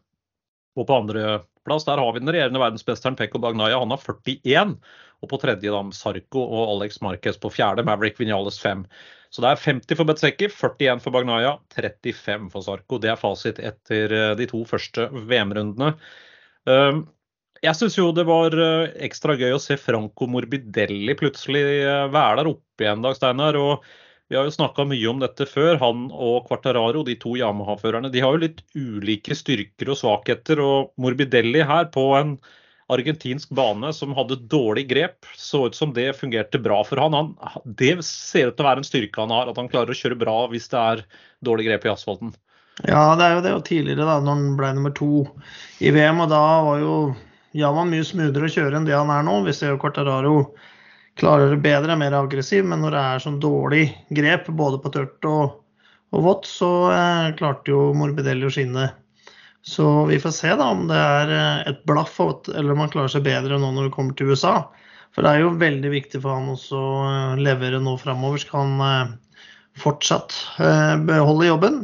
Og 0.78 0.86
på 0.86 0.94
andreplass 0.94 1.86
der 1.88 1.98
har 1.98 2.14
vi 2.14 2.22
den 2.22 2.30
regjerende 2.30 2.62
verdensmesteren 2.62 3.18
Pekko 3.18 3.42
Bagnaya. 3.42 3.80
Han 3.82 3.92
har 3.92 4.00
41. 4.00 4.78
Og 5.18 5.30
på 5.32 5.40
tredje 5.42 5.74
da 5.74 5.82
Sarko 5.92 6.44
og 6.46 6.76
Alex 6.76 7.00
Marquez 7.02 7.38
på 7.42 7.50
fjerde, 7.50 7.82
Maverick 7.82 8.20
Vinales 8.20 8.60
5. 8.62 8.86
Så 9.34 9.44
det 9.44 9.50
er 9.50 9.60
50 9.60 9.98
for 9.98 10.08
Betseki, 10.08 10.48
41 10.52 11.02
for 11.04 11.14
Bagnaya, 11.14 11.58
35 11.76 12.48
for 12.52 12.64
Sarko. 12.64 12.98
Det 13.02 13.12
er 13.12 13.20
fasit 13.20 13.60
etter 13.60 14.14
eh, 14.16 14.32
de 14.38 14.48
to 14.48 14.62
første 14.68 15.08
VM-rundene. 15.12 15.92
Ehm, 16.68 17.04
jeg 17.64 17.76
syns 17.76 17.98
jo 17.98 18.10
det 18.16 18.24
var 18.28 18.54
eh, 18.56 18.90
ekstra 19.08 19.36
gøy 19.38 19.56
å 19.56 19.62
se 19.62 19.76
Franco 19.80 20.28
Morbidelli 20.30 21.16
plutselig 21.18 21.64
eh, 21.82 22.04
være 22.14 22.40
der 22.40 22.52
oppe 22.54 22.86
igjen, 22.86 23.04
Dag 23.04 23.18
Steinar. 23.18 23.58
og 23.60 23.84
vi 24.28 24.36
har 24.36 24.44
jo 24.44 24.52
snakka 24.52 24.84
mye 24.84 25.08
om 25.08 25.20
dette 25.22 25.46
før. 25.48 25.78
Han 25.80 26.08
og 26.12 26.48
Quartararo, 26.48 27.00
de 27.04 27.14
to 27.20 27.32
Yamaha-førerne, 27.40 28.10
de 28.12 28.20
har 28.20 28.34
jo 28.34 28.42
litt 28.42 28.60
ulike 28.76 29.36
styrker 29.36 29.92
og 29.92 29.96
svakheter. 29.96 30.60
Og 30.60 30.90
Morbidelli 31.00 31.62
her 31.64 31.88
på 31.94 32.04
en 32.18 32.34
argentinsk 32.88 33.50
bane 33.52 33.92
som 33.92 34.14
hadde 34.16 34.40
dårlig 34.48 34.86
grep, 34.88 35.28
så 35.36 35.66
ut 35.68 35.76
som 35.76 35.92
det 35.96 36.16
fungerte 36.16 36.60
bra 36.62 36.80
for 36.88 37.00
han. 37.02 37.14
han. 37.14 37.32
Det 37.64 37.98
ser 38.06 38.50
ut 38.50 38.56
til 38.56 38.64
å 38.64 38.68
være 38.68 38.82
en 38.82 38.88
styrke 38.88 39.20
han 39.20 39.34
har, 39.34 39.50
at 39.50 39.60
han 39.60 39.68
klarer 39.68 39.92
å 39.92 39.98
kjøre 39.98 40.18
bra 40.20 40.36
hvis 40.52 40.70
det 40.72 40.80
er 40.80 41.04
dårlig 41.44 41.68
grep 41.68 41.84
i 41.88 41.92
asfalten. 41.92 42.32
Ja, 42.86 43.16
det 43.18 43.26
er 43.26 43.36
jo 43.36 43.44
det. 43.44 43.54
Og 43.58 43.64
tidligere, 43.66 44.06
da 44.06 44.18
når 44.22 44.34
han 44.36 44.56
ble 44.58 44.72
nummer 44.76 44.94
to 44.96 45.26
i 45.82 45.92
VM, 45.94 46.22
og 46.24 46.32
da 46.32 46.42
var 46.64 46.82
jo 46.82 46.96
Javan 47.58 47.90
mye 47.90 48.06
smoothere 48.06 48.48
å 48.48 48.54
kjøre 48.54 48.78
enn 48.78 48.86
det 48.86 48.96
han 48.96 49.10
er 49.12 49.24
nå. 49.26 49.40
Vi 49.46 49.56
ser 49.56 49.74
jo 49.74 49.80
Quartararo 49.82 50.36
klarer 51.18 51.50
det 51.52 51.62
bedre, 51.64 51.94
er 51.94 52.00
mer 52.00 52.16
aggressiv. 52.18 52.66
Men 52.68 52.84
når 52.84 52.94
det 52.94 53.04
er 53.04 53.24
sånn 53.24 53.40
dårlig 53.42 53.84
grep 54.14 54.48
både 54.60 54.80
på 54.82 54.92
tørt 54.94 55.28
og, 55.28 55.58
og 56.14 56.24
vått, 56.24 56.48
så 56.48 56.70
eh, 56.94 57.34
klarte 57.38 57.74
jo 57.74 57.90
Morbidelli 57.98 58.46
å 58.46 58.52
skinne. 58.52 58.90
Så 59.62 60.04
vi 60.06 60.20
får 60.20 60.30
se 60.30 60.50
da 60.56 60.70
om 60.72 60.86
det 60.88 60.96
er 60.96 61.32
eh, 61.34 61.70
et 61.72 61.80
blaff, 61.88 62.18
eller 62.20 62.72
om 62.72 62.84
han 62.84 62.92
klarer 62.92 63.12
seg 63.12 63.26
bedre 63.26 63.58
nå 63.60 63.72
når 63.74 63.88
det 63.88 63.94
kommer 63.96 64.16
til 64.16 64.32
USA. 64.32 64.70
For 65.14 65.24
det 65.24 65.32
er 65.32 65.44
jo 65.44 65.56
veldig 65.58 65.90
viktig 65.92 66.20
for 66.22 66.36
han 66.36 66.52
også 66.52 66.78
å 66.78 66.98
eh, 67.08 67.40
levere 67.48 67.80
nå 67.82 67.96
framover. 68.00 68.40
Skal 68.42 68.64
han 68.64 68.84
eh, 68.86 69.14
fortsatt 69.78 70.34
beholde 71.06 71.50
jobben? 71.50 71.80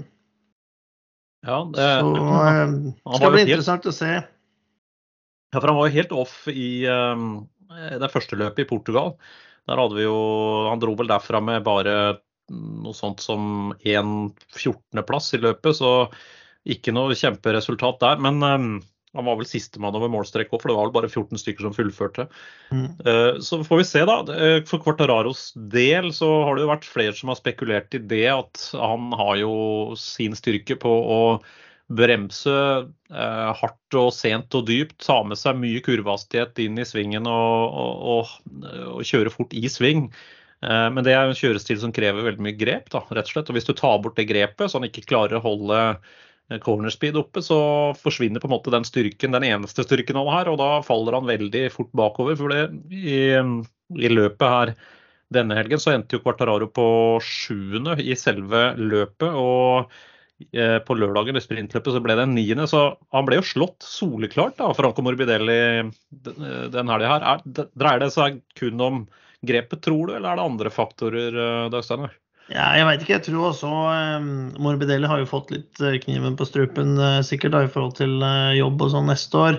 Ja, 1.45 1.61
det, 1.75 1.89
så 2.01 2.13
det 2.17 3.19
skal 3.21 3.35
bli 3.35 3.43
interessant 3.45 3.87
å 3.87 3.93
se. 3.95 4.13
Ja, 4.17 5.61
for 5.61 5.69
han 5.69 5.79
var 5.79 5.91
jo 5.91 5.99
helt 6.01 6.15
off 6.17 6.39
i 6.51 6.87
um, 6.89 7.45
det 7.69 8.11
første 8.11 8.39
løpet 8.41 8.65
i 8.65 8.67
Portugal. 8.67 9.13
Der 9.69 9.79
hadde 9.79 9.97
vi 9.97 10.07
jo 10.07 10.17
Han 10.67 10.81
dro 10.83 10.97
vel 10.99 11.13
derfra 11.13 11.39
med 11.45 11.63
bare 11.69 11.95
noe 12.51 12.97
sånt 12.97 13.23
som 13.25 13.71
en 13.77 14.11
14.-plass 14.57 15.31
i 15.37 15.41
løpet, 15.45 15.79
så 15.79 15.93
ikke 16.65 16.95
noe 16.97 17.17
kjemperesultat 17.19 18.01
der. 18.03 18.21
Men 18.25 18.41
um, 18.43 18.69
han 19.15 19.29
var 19.29 19.39
vel 19.39 19.49
sistemann 19.49 19.95
over 19.95 20.11
målstrek 20.11 20.53
òg, 20.53 20.61
for 20.61 20.71
det 20.71 20.77
var 20.79 20.89
vel 20.89 20.97
bare 20.97 21.11
14 21.11 21.41
stykker 21.41 21.67
som 21.67 21.77
fullførte. 21.77 22.29
Mm. 22.75 22.87
Uh, 23.07 23.41
så 23.45 23.61
får 23.67 23.83
vi 23.83 23.89
se, 23.91 24.05
da. 24.09 24.21
For 24.71 24.83
Quartararos 24.85 25.51
del 25.55 26.11
så 26.17 26.31
har 26.47 26.57
det 26.57 26.65
jo 26.65 26.73
vært 26.73 26.89
flere 26.89 27.19
som 27.19 27.33
har 27.33 27.41
spekulert 27.41 27.95
i 27.97 28.03
det, 28.03 28.27
at 28.33 28.71
han 28.79 29.13
har 29.19 29.37
jo 29.43 29.55
sin 30.01 30.37
styrke 30.39 30.79
på 30.81 30.97
å 31.19 31.21
bremse 31.93 32.55
eh, 33.13 33.51
hardt 33.61 33.99
og 33.99 34.11
sent 34.17 34.55
og 34.57 34.69
dypt, 34.71 34.97
ta 35.05 35.19
med 35.27 35.39
seg 35.39 35.59
mye 35.61 35.83
kurvehastighet 35.85 36.63
inn 36.65 36.81
i 36.81 36.87
svingen 36.89 37.29
og, 37.29 37.77
og, 37.77 38.07
og, 38.15 38.73
og 38.95 39.05
kjøre 39.05 39.33
fort 39.33 39.53
i 39.57 39.69
sving. 39.71 40.07
Eh, 40.65 40.89
men 40.95 41.05
det 41.05 41.15
er 41.15 41.29
en 41.29 41.39
kjørestil 41.39 41.81
som 41.83 41.93
krever 41.95 42.25
veldig 42.27 42.47
mye 42.47 42.59
grep, 42.59 42.89
da, 42.95 43.05
rett 43.11 43.29
og 43.29 43.35
slett. 43.35 43.53
Og 43.53 43.59
hvis 43.59 43.69
du 43.69 43.75
tar 43.77 44.01
bort 44.05 44.17
det 44.21 44.29
grepet, 44.31 44.71
så 44.71 44.81
han 44.81 44.89
ikke 44.89 45.07
klarer 45.11 45.39
å 45.39 45.45
holde 45.45 45.81
eh, 46.51 46.61
corner 46.63 46.93
speed 46.95 47.19
oppe, 47.21 47.43
så 47.45 47.59
forsvinner 48.01 48.43
på 48.43 48.51
en 48.51 48.55
måte 48.57 48.75
den 48.75 48.87
styrken, 48.89 49.37
den 49.37 49.47
eneste 49.51 49.87
styrken 49.87 50.19
han 50.21 50.33
har, 50.33 50.51
og 50.51 50.59
da 50.63 50.71
faller 50.87 51.19
han 51.19 51.31
veldig 51.31 51.67
fort 51.75 51.93
bakover. 51.97 52.39
For 52.41 52.55
det, 52.55 52.65
i, 52.95 53.21
i 53.35 54.13
løpet 54.13 54.57
her 54.57 54.75
denne 55.35 55.57
helgen 55.59 55.81
så 55.83 55.95
endte 55.95 56.19
jo 56.19 56.25
Quartararo 56.25 56.69
på 56.71 56.89
sjuende 57.25 57.97
i 58.03 58.17
selve 58.19 58.73
løpet. 58.79 59.31
og 59.31 59.95
Eh, 60.53 60.79
på 60.83 60.97
lørdagen 60.99 61.39
i 61.39 61.43
sprintløpet 61.43 61.95
så 61.95 62.01
ble 62.03 62.17
det 62.19 62.27
en 62.27 62.35
niende. 62.37 62.67
Så 62.71 62.83
han 63.15 63.27
ble 63.29 63.39
jo 63.39 63.47
slått 63.47 63.87
soleklart 63.87 64.61
av 64.65 64.75
Franco 64.79 65.05
Morbidelli 65.07 65.59
den 66.75 66.91
helga 66.91 67.13
her. 67.13 67.29
Er, 67.35 67.69
dreier 67.79 68.03
det 68.03 68.11
seg 68.15 68.43
kun 68.59 68.83
om 68.83 69.05
grepet, 69.47 69.83
tror 69.85 70.09
du, 70.09 70.17
eller 70.17 70.33
er 70.33 70.41
det 70.41 70.49
andre 70.49 70.73
faktorer, 70.75 71.41
eh, 71.47 71.71
Dagsteiner? 71.73 72.17
Ja, 72.53 72.75
jeg 72.77 72.85
veit 72.85 73.05
ikke. 73.05 73.15
Jeg 73.17 73.25
tror 73.31 73.47
også 73.49 73.69
um, 73.71 74.27
Morbidelli 74.61 75.09
har 75.09 75.23
jo 75.23 75.31
fått 75.31 75.53
litt 75.55 75.81
kniven 76.05 76.37
på 76.37 76.45
strupen 76.45 76.99
uh, 77.01 77.23
sikkert 77.25 77.55
da, 77.55 77.63
i 77.65 77.71
forhold 77.73 77.97
til 77.97 78.19
uh, 78.21 78.53
jobb 78.53 78.85
og 78.85 78.93
sånn 78.93 79.09
neste 79.09 79.41
år. 79.41 79.57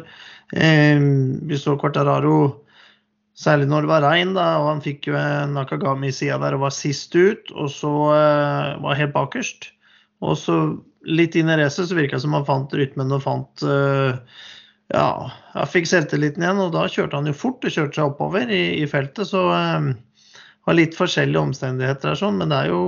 Um, 0.53 1.07
vi 1.49 1.57
så 1.61 1.77
Quartararo 1.81 2.61
Særlig 3.35 3.65
når 3.67 3.83
det 3.83 3.89
var 3.89 4.03
regn, 4.05 4.29
da, 4.31 4.43
og 4.61 4.69
han 4.69 4.77
fikk 4.79 5.09
jo 5.09 5.21
Nakagami 5.51 6.07
i 6.07 6.13
sida 6.15 6.37
der 6.39 6.55
og 6.55 6.61
var 6.61 6.71
sist 6.71 7.11
ut. 7.17 7.49
Og 7.51 7.67
så 7.73 7.89
uh, 8.13 8.77
var 8.85 8.95
helt 8.95 9.11
bakerst. 9.17 9.73
Og 10.23 10.37
så 10.39 10.55
litt 11.03 11.35
inn 11.35 11.51
i 11.51 11.57
racet 11.59 11.89
så 11.89 11.97
virka 11.97 12.15
det 12.15 12.23
som 12.23 12.37
han 12.37 12.47
fant 12.47 12.71
rytmen 12.71 13.11
og 13.11 13.25
fant 13.25 13.65
Ja, 14.93 15.09
han 15.51 15.67
fikk 15.73 15.89
selvtilliten 15.89 16.45
igjen, 16.45 16.61
og 16.63 16.71
da 16.77 16.85
kjørte 16.87 17.19
han 17.19 17.27
jo 17.27 17.35
fort 17.35 17.65
og 17.65 17.75
kjørte 17.75 17.99
seg 17.99 18.13
oppover 18.13 18.47
i, 18.47 18.63
i 18.79 18.87
feltet. 18.87 19.27
Så 19.27 19.43
um, 19.51 19.91
var 20.65 20.77
litt 20.77 20.97
forskjellige 20.97 21.43
omstendigheter 21.49 22.17
sånn, 22.19 22.39
men 22.41 22.51
det 22.51 22.61
er 22.63 22.71
jo, 22.73 22.83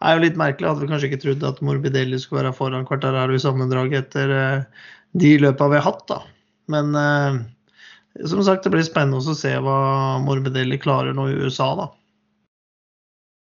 er 0.00 0.16
jo 0.16 0.24
litt 0.24 0.38
merkelig. 0.40 0.70
Hadde 0.70 0.84
vi 0.84 0.90
kanskje 0.92 1.10
ikke 1.10 1.22
trodd 1.24 1.46
at 1.48 1.62
Morbidelli 1.66 2.20
skulle 2.22 2.44
være 2.44 2.56
foran 2.56 2.86
Quartararo 2.88 3.36
i 3.36 3.42
sammendraget 3.42 4.04
etter 4.04 4.34
uh, 4.34 4.84
de 5.18 5.36
løpene 5.42 5.74
vi 5.74 5.80
har 5.80 5.88
hatt, 5.88 6.04
da. 6.10 6.20
Men 6.70 6.94
eh, 6.94 7.40
som 8.30 8.42
sagt, 8.46 8.62
det 8.64 8.70
blir 8.74 8.86
spennende 8.86 9.18
å 9.18 9.34
se 9.34 9.52
hva 9.62 9.78
Morbidelli 10.22 10.78
klarer 10.78 11.16
nå 11.16 11.26
i 11.30 11.38
USA, 11.42 11.72
da. 11.78 11.88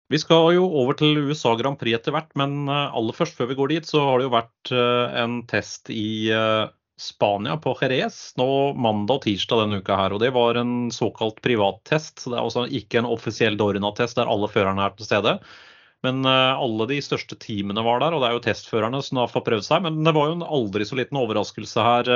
Vi 0.10 0.18
skal 0.18 0.56
jo 0.56 0.64
over 0.82 0.96
til 0.98 1.20
USA 1.30 1.54
Grand 1.60 1.78
Prix 1.78 2.00
etter 2.00 2.16
hvert, 2.16 2.32
men 2.40 2.64
eh, 2.66 2.96
aller 2.98 3.16
først 3.16 3.38
før 3.38 3.52
vi 3.52 3.60
går 3.60 3.76
dit, 3.76 3.90
så 3.90 4.02
har 4.08 4.20
det 4.20 4.30
jo 4.30 4.36
vært 4.38 4.74
eh, 4.74 5.20
en 5.22 5.42
test 5.50 5.92
i 5.94 6.32
eh, 6.34 6.66
Spania, 7.00 7.56
på 7.58 7.72
Jerez, 7.80 8.34
nå 8.38 8.46
mandag 8.76 9.22
og 9.22 9.24
tirsdag 9.24 9.64
denne 9.64 9.80
uka 9.80 9.96
her. 9.96 10.14
og 10.14 10.20
Det 10.20 10.34
var 10.36 10.60
en 10.60 10.92
såkalt 10.92 11.40
privattest. 11.46 12.20
så 12.20 12.34
Det 12.34 12.38
er 12.38 12.44
altså 12.44 12.66
ikke 12.68 13.00
en 13.00 13.08
offisiell 13.08 13.56
Dorna-test 13.60 14.20
der 14.20 14.28
alle 14.28 14.50
førerne 14.52 14.84
er 14.84 14.98
til 14.98 15.08
stede. 15.08 15.38
Men 16.04 16.24
alle 16.28 16.88
de 16.88 17.02
største 17.04 17.36
teamene 17.40 17.84
var 17.84 18.00
der, 18.00 18.16
og 18.16 18.22
det 18.22 18.30
er 18.30 18.36
jo 18.38 18.44
testførerne 18.44 19.02
som 19.04 19.20
har 19.20 19.32
fått 19.32 19.48
prøvd 19.48 19.66
seg. 19.68 19.84
Men 19.84 20.04
det 20.04 20.14
var 20.16 20.30
jo 20.30 20.38
en 20.38 20.46
aldri 20.48 20.88
så 20.88 21.00
liten 21.00 21.20
overraskelse 21.20 21.84
her 21.84 22.12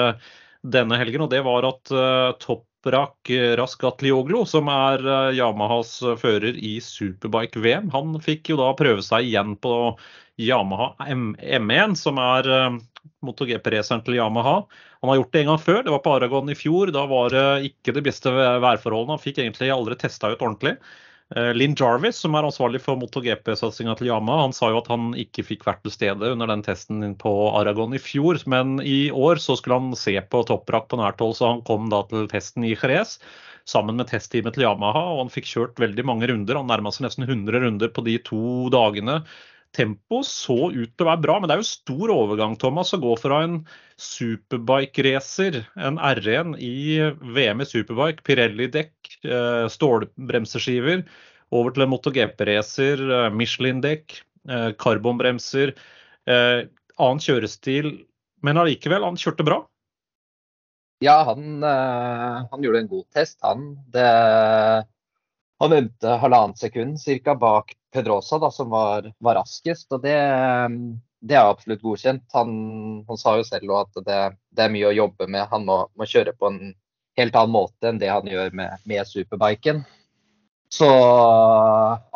denne 0.64 1.00
helgen, 1.00 1.26
og 1.26 1.32
det 1.34 1.42
var 1.44 1.68
at 1.68 1.92
Toprak 2.40 3.32
Raskatlioglu, 3.60 4.46
som 4.48 4.72
er 4.72 5.04
Yamahas 5.36 5.98
fører 6.22 6.56
i 6.56 6.78
Superbike-VM, 6.84 7.92
han 7.92 8.16
fikk 8.24 8.54
jo 8.54 8.60
da 8.62 8.70
prøve 8.80 9.04
seg 9.04 9.28
igjen 9.28 9.58
på 9.60 9.74
Yamaha 10.42 10.94
M1, 11.14 11.96
som 12.00 12.18
er 12.22 12.50
MotoGP-raceren 13.24 14.04
til 14.06 14.18
Yamaha. 14.18 14.64
Han 15.02 15.12
har 15.12 15.20
gjort 15.20 15.34
det 15.34 15.42
en 15.44 15.50
gang 15.52 15.62
før, 15.62 15.80
det 15.86 15.94
var 15.94 16.04
på 16.04 16.14
Aragon 16.18 16.52
i 16.52 16.58
fjor. 16.58 16.92
Da 16.96 17.06
var 17.10 17.34
det 17.34 17.48
ikke 17.70 17.96
de 17.96 18.04
beste 18.06 18.32
værforholdene. 18.34 19.18
Han 19.18 19.24
fikk 19.24 19.42
egentlig 19.44 19.72
aldri 19.74 19.98
testa 20.00 20.32
ut 20.34 20.42
ordentlig. 20.42 20.78
Lynn 21.34 21.58
Linn 21.58 21.76
Jarvis, 21.80 22.20
som 22.22 22.36
er 22.38 22.46
ansvarlig 22.46 22.82
for 22.84 23.00
MotoGP-satsinga 23.00 23.96
til 23.98 24.12
Yamaha, 24.12 24.44
han 24.44 24.54
sa 24.54 24.68
jo 24.70 24.82
at 24.84 24.90
han 24.92 25.14
ikke 25.18 25.46
fikk 25.48 25.64
vært 25.66 25.82
til 25.86 25.94
stede 25.96 26.34
under 26.36 26.52
den 26.52 26.62
testen 26.66 27.16
på 27.18 27.32
Aragon 27.58 27.96
i 27.96 28.02
fjor. 28.02 28.38
Men 28.46 28.76
i 28.86 29.08
år 29.10 29.42
så 29.42 29.56
skulle 29.58 29.80
han 29.80 29.98
se 29.98 30.14
på 30.22 30.44
topprakk 30.50 30.92
på 30.92 31.00
nært 31.02 31.24
hold, 31.24 31.34
så 31.40 31.56
han 31.56 31.64
kom 31.66 31.90
da 31.94 32.04
til 32.12 32.28
testen 32.30 32.68
i 32.68 32.76
Jerez 32.76 33.18
sammen 33.66 33.98
med 33.98 34.12
testteamet 34.12 34.58
til 34.58 34.68
Yamaha. 34.68 35.08
Og 35.16 35.24
han 35.24 35.34
fikk 35.34 35.50
kjørt 35.56 35.82
veldig 35.82 36.06
mange 36.06 36.30
runder. 36.30 36.60
Han 36.60 36.70
nærma 36.70 36.94
seg 36.94 37.08
nesten 37.08 37.26
100 37.26 37.66
runder 37.66 37.94
på 37.96 38.06
de 38.06 38.20
to 38.28 38.70
dagene 38.76 39.24
tempo 39.74 40.22
så 40.28 40.70
ut 40.72 40.92
til 40.94 41.06
å 41.06 41.10
være 41.10 41.24
bra, 41.24 41.40
men 41.40 41.50
det 41.50 41.56
er 41.56 41.64
jo 41.64 41.70
stor 41.72 42.14
overgang 42.14 42.56
Thomas, 42.62 42.94
å 42.94 43.02
gå 43.02 43.16
fra 43.20 43.42
en 43.46 43.58
superbike-racer, 44.02 45.60
en 45.88 46.00
R1 46.02 46.56
i 46.62 47.02
VM 47.36 47.64
i 47.64 47.68
superbike, 47.68 48.24
Pirelli-dekk, 48.28 48.94
eh, 49.26 49.66
stålbremseskiver, 49.74 51.04
over 51.54 51.74
til 51.74 51.86
en 51.86 51.94
MotoGP-racer, 51.94 53.04
eh, 53.18 53.28
Michelin-dekk, 53.34 54.18
eh, 54.50 54.72
karbonbremser, 54.78 55.76
annen 56.24 57.20
kjørestil. 57.20 58.06
Men 58.44 58.60
allikevel, 58.62 59.04
han 59.04 59.18
kjørte 59.20 59.44
bra? 59.44 59.58
Ja, 61.04 61.18
han, 61.28 61.60
han 61.60 62.64
gjorde 62.64 62.80
en 62.80 62.88
god 62.88 63.04
test, 63.12 63.42
han. 63.44 63.74
Det, 63.92 64.08
han 65.60 65.74
endte 65.74 66.18
halvannet 66.20 66.60
sekund 66.60 67.00
cirka 67.02 67.36
bak 67.36 67.74
Pedrosa, 67.94 68.40
da, 68.40 68.52
som 68.52 68.70
var, 68.70 69.12
var 69.20 69.36
raskest. 69.36 69.92
og 69.94 70.02
det, 70.02 70.16
det, 71.22 71.36
er 71.38 71.46
absolutt 71.46 71.84
godkjent. 71.84 72.26
Han, 72.34 72.54
han 73.08 73.20
sa 73.22 73.38
jo 73.38 73.46
selv 73.48 73.76
at 73.78 74.00
det, 74.02 74.22
det, 74.50 74.66
er 74.66 74.74
mye 74.74 74.90
å 74.90 74.96
jobbe 74.98 75.28
med. 75.30 75.46
Han 75.52 75.68
må, 75.68 75.84
må, 75.94 76.10
kjøre 76.10 76.34
på 76.38 76.50
en 76.50 76.62
helt 77.20 77.36
annen 77.38 77.54
måte 77.54 77.90
enn 77.92 78.02
det 78.02 78.10
han 78.10 78.30
gjør 78.30 78.56
med, 78.58 78.82
med 78.90 79.06
superbiken. 79.08 79.84
Så 80.74 80.90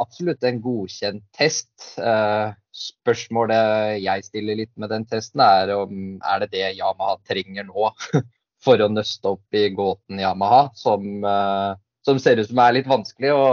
absolutt 0.02 0.42
en 0.50 0.62
godkjent 0.64 1.22
test. 1.38 1.70
Eh, 2.02 2.56
spørsmålet 2.74 4.00
jeg 4.02 4.26
stiller 4.26 4.58
litt 4.58 4.74
med 4.82 4.90
den 4.90 5.06
testen, 5.10 5.44
er 5.46 5.76
om 5.76 6.18
er 6.26 6.42
det 6.42 6.50
det 6.56 6.72
Yamaha 6.80 7.20
trenger 7.30 7.68
nå 7.70 7.92
for 8.66 8.82
å 8.82 8.90
nøste 8.90 9.36
opp 9.36 9.58
i 9.58 9.68
gåten 9.78 10.24
Yamaha, 10.24 10.72
som, 10.78 11.06
eh, 11.22 11.78
som 12.08 12.20
ser 12.24 12.40
ut 12.40 12.48
som 12.48 12.62
er 12.64 12.78
litt 12.78 12.88
vanskelig 12.88 13.34
å, 13.36 13.44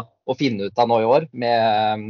å 0.00 0.36
finne 0.38 0.70
ut 0.70 0.80
av 0.80 0.88
nå 0.88 1.02
i 1.02 1.08
år. 1.08 1.28
Med, 1.36 2.06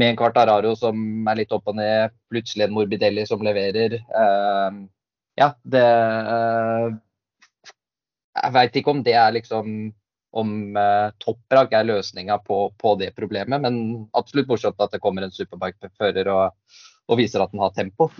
med 0.00 0.10
en 0.10 0.18
Quartararo 0.20 0.74
som 0.76 1.00
er 1.30 1.40
litt 1.40 1.54
opp 1.56 1.70
og 1.72 1.78
ned, 1.78 2.12
plutselig 2.32 2.66
en 2.66 2.74
Morbidelli 2.76 3.24
som 3.28 3.44
leverer. 3.44 3.96
Uh, 4.12 4.84
ja, 5.40 5.54
det 5.64 5.82
uh, 5.82 6.92
Jeg 8.34 8.54
veit 8.54 8.76
ikke 8.76 8.92
om 8.92 9.04
det 9.06 9.16
er 9.18 9.36
liksom 9.38 9.92
om 10.34 10.50
uh, 10.74 11.14
topprak 11.22 11.72
er 11.78 11.86
løsninga 11.86 12.40
på, 12.42 12.58
på, 12.74 12.96
det 12.98 13.12
problemet, 13.14 13.62
men 13.62 14.08
absolutt 14.18 14.50
morsomt 14.50 14.82
at 14.82 14.90
det 14.90 15.00
kommer 15.02 15.22
en 15.22 15.32
superbike-fører 15.32 16.30
og, 16.32 16.56
og, 17.06 17.16
viser 17.20 17.44
at 17.44 17.54
den 17.54 17.62
har 17.62 17.70
tempo. 17.76 18.10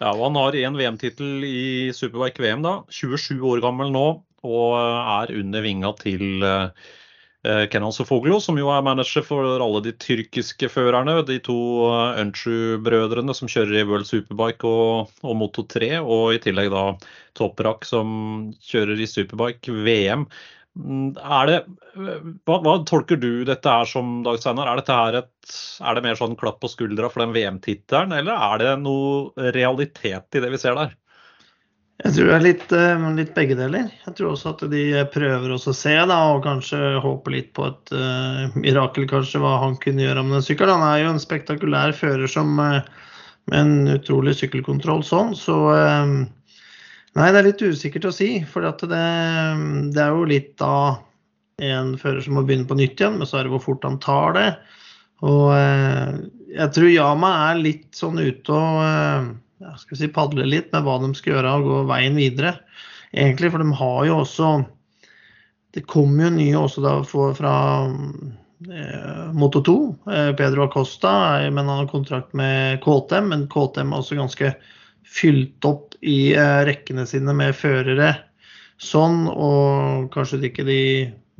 Ja, 0.00 0.14
og 0.16 0.24
Han 0.24 0.40
har 0.40 0.56
én 0.56 0.78
VM-tittel 0.78 1.44
i 1.46 1.92
Superbike-VM, 1.94 2.64
da. 2.64 2.78
27 2.90 3.44
år 3.44 3.60
gammel 3.62 3.92
nå 3.92 4.06
og 4.46 4.76
er 4.78 5.32
under 5.40 5.64
vinga 5.64 5.92
til 6.00 6.44
uh, 6.44 6.70
Kenan 7.42 7.94
Sofoglo, 7.94 8.38
som 8.38 8.58
jo 8.60 8.68
er 8.70 8.84
manager 8.86 9.24
for 9.26 9.46
alle 9.56 9.80
de 9.82 9.92
tyrkiske 9.98 10.68
førerne. 10.70 11.16
De 11.26 11.40
to 11.42 11.58
Unchu-brødrene 12.22 13.34
som 13.34 13.50
kjører 13.50 13.80
i 13.80 13.86
World 13.88 14.06
Superbike 14.06 14.68
og, 14.68 15.10
og 15.26 15.38
Moto 15.40 15.66
3. 15.66 15.96
Og 16.02 16.36
i 16.36 16.42
tillegg 16.44 16.70
da 16.70 16.84
Toprak 17.38 17.88
som 17.88 18.52
kjører 18.70 19.02
i 19.02 19.10
Superbike 19.10 19.74
VM. 19.82 20.28
Mm, 20.78 21.18
er 21.20 21.50
det, 21.50 21.56
hva, 22.48 22.56
hva, 22.64 22.78
tolker 22.88 23.18
du 23.20 23.42
dette 23.44 23.68
her 23.68 23.88
som, 23.88 24.20
Dag 24.24 24.38
Steinar? 24.40 24.70
Er, 24.80 25.18
er 25.20 25.98
det 25.98 26.04
mer 26.06 26.16
sånn 26.16 26.38
klapp 26.38 26.62
på 26.62 26.70
skuldra 26.72 27.10
for 27.12 27.24
den 27.24 27.34
VM-tittelen, 27.36 28.14
eller 28.22 28.46
er 28.52 28.62
det 28.62 28.72
noe 28.86 29.50
realitet 29.52 30.38
i 30.38 30.44
det 30.44 30.52
vi 30.54 30.62
ser 30.62 30.78
der? 30.78 30.94
Jeg 32.02 32.16
tror 32.16 32.28
det 32.28 32.34
er 32.34 32.42
litt, 32.42 32.72
eh, 32.74 33.04
litt, 33.14 33.30
begge 33.36 33.54
deler. 33.54 33.90
Jeg 34.06 34.16
tror 34.18 34.32
også 34.32 34.52
at 34.56 34.64
de 34.72 34.82
prøver 35.14 35.52
også 35.54 35.70
å 35.70 35.76
se 35.76 35.94
da, 36.10 36.18
og 36.32 36.42
kanskje 36.42 36.98
håpe 37.02 37.30
litt 37.30 37.52
på 37.54 37.68
et 37.68 37.92
uh, 37.94 38.56
mirakel, 38.58 39.06
kanskje, 39.10 39.38
hva 39.42 39.60
han 39.62 39.76
kunne 39.82 40.02
gjøre 40.02 40.24
med 40.26 40.40
den 40.40 40.46
sykkelen. 40.48 40.82
Han 40.82 40.88
er 40.88 41.04
jo 41.04 41.12
en 41.12 41.22
spektakulær 41.22 41.94
fører 41.94 42.30
som, 42.30 42.58
uh, 42.58 42.80
med 43.50 43.60
en 43.60 43.94
utrolig 43.94 44.34
sykkelkontroll 44.40 45.04
sånn, 45.06 45.36
så 45.38 45.58
uh, 45.70 46.16
Nei, 47.12 47.26
det 47.28 47.42
er 47.42 47.44
litt 47.44 47.60
usikkert 47.60 48.06
å 48.08 48.14
si. 48.16 48.28
For 48.48 48.64
det, 48.64 48.86
det, 48.88 50.00
er 50.00 50.14
jo 50.16 50.22
litt 50.24 50.54
da 50.56 50.96
en 51.60 51.90
fører 52.00 52.24
som 52.24 52.38
må 52.38 52.42
begynne 52.48 52.64
på 52.64 52.78
nytt 52.78 52.96
igjen, 52.96 53.18
men 53.20 53.28
så 53.28 53.36
er 53.36 53.44
det 53.44 53.52
hvor 53.52 53.60
fort 53.60 53.84
han 53.84 53.98
tar 54.00 54.32
det. 54.38 54.46
Og 55.28 55.52
jeg 55.52 56.72
tror 56.72 56.88
Yama 56.88 57.34
er 57.50 57.60
litt 57.60 57.90
sånn 58.00 58.16
ute 58.16 58.56
og 58.56 59.36
ja, 59.62 59.76
skal 59.78 59.98
si, 59.98 60.10
padle 60.12 60.46
litt 60.48 60.72
med 60.74 60.84
hva 60.86 60.98
de 61.02 61.12
skal 61.16 61.36
gjøre 61.36 61.56
og 61.58 61.68
gå 61.68 61.80
veien 61.90 62.18
videre. 62.18 62.56
Egentlig, 63.12 63.52
for 63.52 63.62
de 63.62 63.76
har 63.76 64.04
jo 64.08 64.20
også 64.22 64.52
Det 65.72 65.86
kommer 65.88 66.26
jo 66.26 66.34
nye 66.34 66.58
også 66.60 66.82
da 66.84 66.92
fra 67.06 67.54
eh, 67.88 69.30
Moto 69.32 69.62
2. 69.64 69.76
Eh, 70.12 70.32
Pedro 70.36 70.66
Acosta 70.66 71.12
men 71.48 71.64
han 71.64 71.78
har 71.84 71.88
kontrakt 71.88 72.34
med 72.36 72.82
KTM, 72.84 73.30
men 73.32 73.46
KTM 73.48 73.92
er 73.92 74.02
også 74.02 74.18
ganske 74.18 74.52
fylt 75.08 75.64
opp 75.64 75.96
i 76.04 76.34
eh, 76.36 76.60
rekkene 76.68 77.06
sine 77.08 77.32
med 77.36 77.56
førere 77.56 78.12
sånn, 78.82 79.26
og 79.30 80.12
kanskje 80.12 80.42
ikke 80.50 80.66
de 80.68 80.80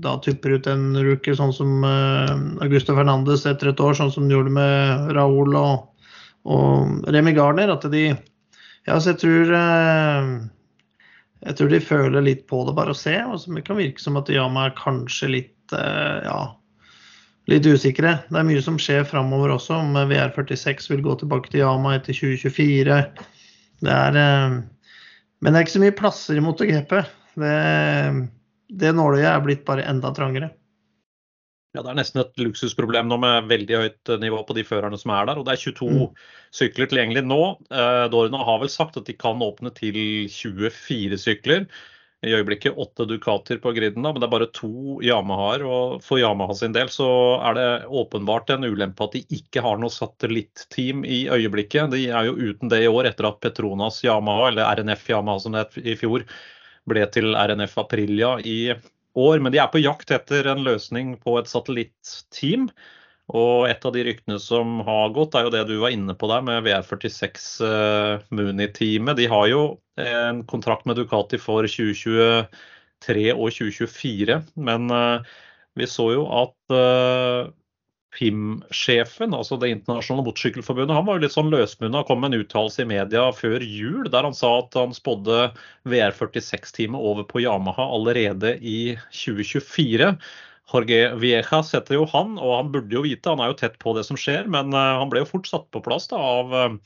da 0.02 0.16
tupper 0.24 0.56
ut 0.56 0.66
en 0.70 0.96
rookie 1.04 1.36
sånn 1.36 1.52
som 1.54 1.84
eh, 1.86 2.32
Augusto 2.64 2.96
Fernandes 2.96 3.44
etter 3.48 3.70
et 3.70 3.82
år, 3.82 3.94
sånn 3.98 4.12
som 4.14 4.28
de 4.28 4.36
gjorde 4.36 4.54
med 4.54 5.12
Raúl 5.16 5.56
og 5.58 5.91
og 6.48 7.06
Remi 7.12 7.34
Garner 7.36 7.70
at 7.74 7.86
de 7.92 8.10
Ja, 8.82 8.96
så 8.98 9.12
jeg 9.12 9.20
tror 9.22 9.52
eh, 9.54 10.30
jeg 11.42 11.58
tror 11.58 11.70
de 11.72 11.82
føler 11.82 12.22
litt 12.22 12.44
på 12.50 12.62
det, 12.66 12.74
bare 12.76 12.94
å 12.94 12.98
se. 12.98 13.14
Og 13.26 13.42
det 13.50 13.64
kan 13.66 13.78
virke 13.78 14.02
som 14.02 14.18
at 14.20 14.30
Yama 14.30 14.68
er 14.68 14.76
kanskje 14.78 15.30
litt 15.30 15.74
eh, 15.74 16.18
ja, 16.26 16.38
litt 17.50 17.66
usikre. 17.66 18.16
Det 18.28 18.38
er 18.38 18.46
mye 18.46 18.62
som 18.62 18.78
skjer 18.78 19.06
framover 19.08 19.56
også, 19.56 19.80
om 19.82 19.98
VR46 20.10 20.90
vil 20.92 21.02
gå 21.02 21.16
tilbake 21.18 21.50
til 21.50 21.64
Yama 21.64 21.96
etter 21.96 22.14
2024. 22.14 23.00
Det 23.82 23.96
er 23.96 24.20
eh, 24.22 24.60
Men 25.42 25.50
det 25.50 25.58
er 25.58 25.66
ikke 25.66 25.78
så 25.78 25.82
mye 25.82 25.98
plasser 25.98 26.38
i 26.38 26.44
MotoGP. 26.44 26.96
Det, 27.42 27.56
det 28.78 28.94
nåløyet 28.94 29.32
er 29.32 29.42
blitt 29.42 29.66
bare 29.66 29.86
enda 29.90 30.14
trangere. 30.14 30.52
Ja, 31.72 31.80
Det 31.80 31.88
er 31.88 31.96
nesten 31.96 32.20
et 32.20 32.40
luksusproblem 32.42 33.08
nå 33.08 33.16
med 33.22 33.46
veldig 33.48 33.78
høyt 33.80 34.10
eh, 34.12 34.20
nivå 34.20 34.42
på 34.44 34.56
de 34.58 34.64
førerne 34.68 34.98
som 35.00 35.14
er 35.16 35.30
der. 35.30 35.38
Og 35.40 35.46
det 35.48 35.54
er 35.54 35.62
22 35.62 35.88
mm. 35.88 36.20
sykler 36.52 36.90
tilgjengelig 36.90 37.22
nå. 37.24 37.40
Eh, 37.72 38.04
Dorna 38.12 38.42
har 38.44 38.60
vel 38.60 38.70
sagt 38.72 38.98
at 39.00 39.08
de 39.08 39.16
kan 39.16 39.40
åpne 39.40 39.72
til 39.78 39.96
24 40.28 41.20
sykler. 41.22 41.64
I 42.22 42.36
øyeblikket 42.36 42.76
åtte 42.78 43.06
Ducater 43.08 43.58
på 43.58 43.72
griden, 43.74 44.04
da, 44.04 44.12
men 44.12 44.22
det 44.22 44.28
er 44.28 44.34
bare 44.36 44.50
to 44.54 45.00
Yamahaer. 45.02 45.64
Og 45.64 46.04
for 46.04 46.20
Yamaha 46.20 46.54
sin 46.60 46.76
del 46.76 46.92
så 46.92 47.08
er 47.40 47.56
det 47.56 47.68
åpenbart 47.88 48.52
en 48.52 48.68
ulempe 48.68 49.08
at 49.08 49.16
de 49.16 49.24
ikke 49.40 49.64
har 49.64 49.80
noe 49.80 49.90
satellitteam 49.90 51.06
i 51.08 51.24
øyeblikket. 51.32 51.96
De 51.96 52.04
er 52.12 52.28
jo 52.28 52.36
uten 52.36 52.70
det 52.70 52.84
i 52.84 52.92
år, 52.92 53.08
etter 53.10 53.32
at 53.32 53.40
Petronas 53.42 54.04
Yamaha, 54.04 54.52
eller 54.52 54.76
RNF 54.76 55.08
Yamaha 55.08 55.40
som 55.42 55.56
det 55.56 55.64
het 55.64 55.94
i 55.96 55.96
fjor, 56.04 56.28
ble 56.86 57.08
til 57.16 57.32
RNF 57.32 57.80
Aprilia 57.80 58.36
i 58.44 58.58
år. 59.18 59.38
Men 59.42 59.52
de 59.54 59.60
er 59.62 59.70
på 59.72 59.82
jakt 59.82 60.12
etter 60.14 60.48
en 60.50 60.64
løsning 60.66 61.14
på 61.22 61.36
et 61.40 61.50
satellitteam. 61.50 62.68
Og 63.32 63.68
et 63.70 63.84
av 63.86 63.94
de 63.94 64.02
ryktene 64.04 64.36
som 64.42 64.80
har 64.84 65.12
gått, 65.14 65.36
er 65.38 65.46
jo 65.46 65.52
det 65.54 65.62
du 65.70 65.76
var 65.80 65.94
inne 65.94 66.14
på 66.18 66.28
der 66.28 66.42
med 66.44 66.66
VR46 66.66 67.46
uh, 67.62 67.68
eh, 67.68 68.26
Mooney-teamet. 68.34 69.16
De 69.16 69.28
har 69.30 69.46
jo 69.48 69.62
en 70.02 70.42
kontrakt 70.50 70.84
med 70.88 70.98
Ducati 70.98 71.38
for 71.40 71.64
2023 71.64 73.28
og 73.32 73.48
2024. 73.54 74.38
Men 74.68 74.90
uh, 74.92 75.24
vi 75.78 75.88
så 75.88 76.10
jo 76.16 76.26
at 76.42 76.74
uh, 76.74 77.52
FIM-sjefen, 78.12 79.32
altså 79.32 79.56
Det 79.56 79.70
internasjonale 79.72 80.26
motorsykkelforbundet, 80.26 80.94
han 80.96 81.06
var 81.06 81.16
jo 81.16 81.24
litt 81.24 81.34
sånn 81.34 81.52
løsmunna 81.52 82.02
og 82.02 82.10
kom 82.10 82.20
med 82.20 82.34
en 82.34 82.44
uttalelse 82.44 82.84
i 82.84 82.88
media 82.90 83.24
før 83.32 83.64
jul 83.64 84.10
der 84.12 84.28
han 84.28 84.36
sa 84.36 84.50
at 84.60 84.76
han 84.76 84.92
spådde 84.96 85.46
VR46-teamet 85.88 87.00
over 87.00 87.24
på 87.28 87.40
Yamaha 87.44 87.86
allerede 87.96 88.58
i 88.60 88.98
2024. 89.16 90.10
Jorge 90.72 90.98
Viejas 91.20 91.72
heter 91.76 91.98
jo 91.98 92.04
han, 92.12 92.36
og 92.40 92.52
han 92.56 92.74
burde 92.74 92.96
jo 92.96 93.04
vite, 93.04 93.32
han 93.32 93.40
er 93.44 93.52
jo 93.52 93.58
tett 93.60 93.80
på 93.80 93.96
det 93.96 94.04
som 94.08 94.18
skjer, 94.20 94.46
men 94.50 94.72
han 94.76 95.10
ble 95.12 95.24
jo 95.24 95.30
fort 95.32 95.48
satt 95.48 95.66
på 95.72 95.82
plass 95.84 96.08
da, 96.12 96.20
av, 96.20 96.78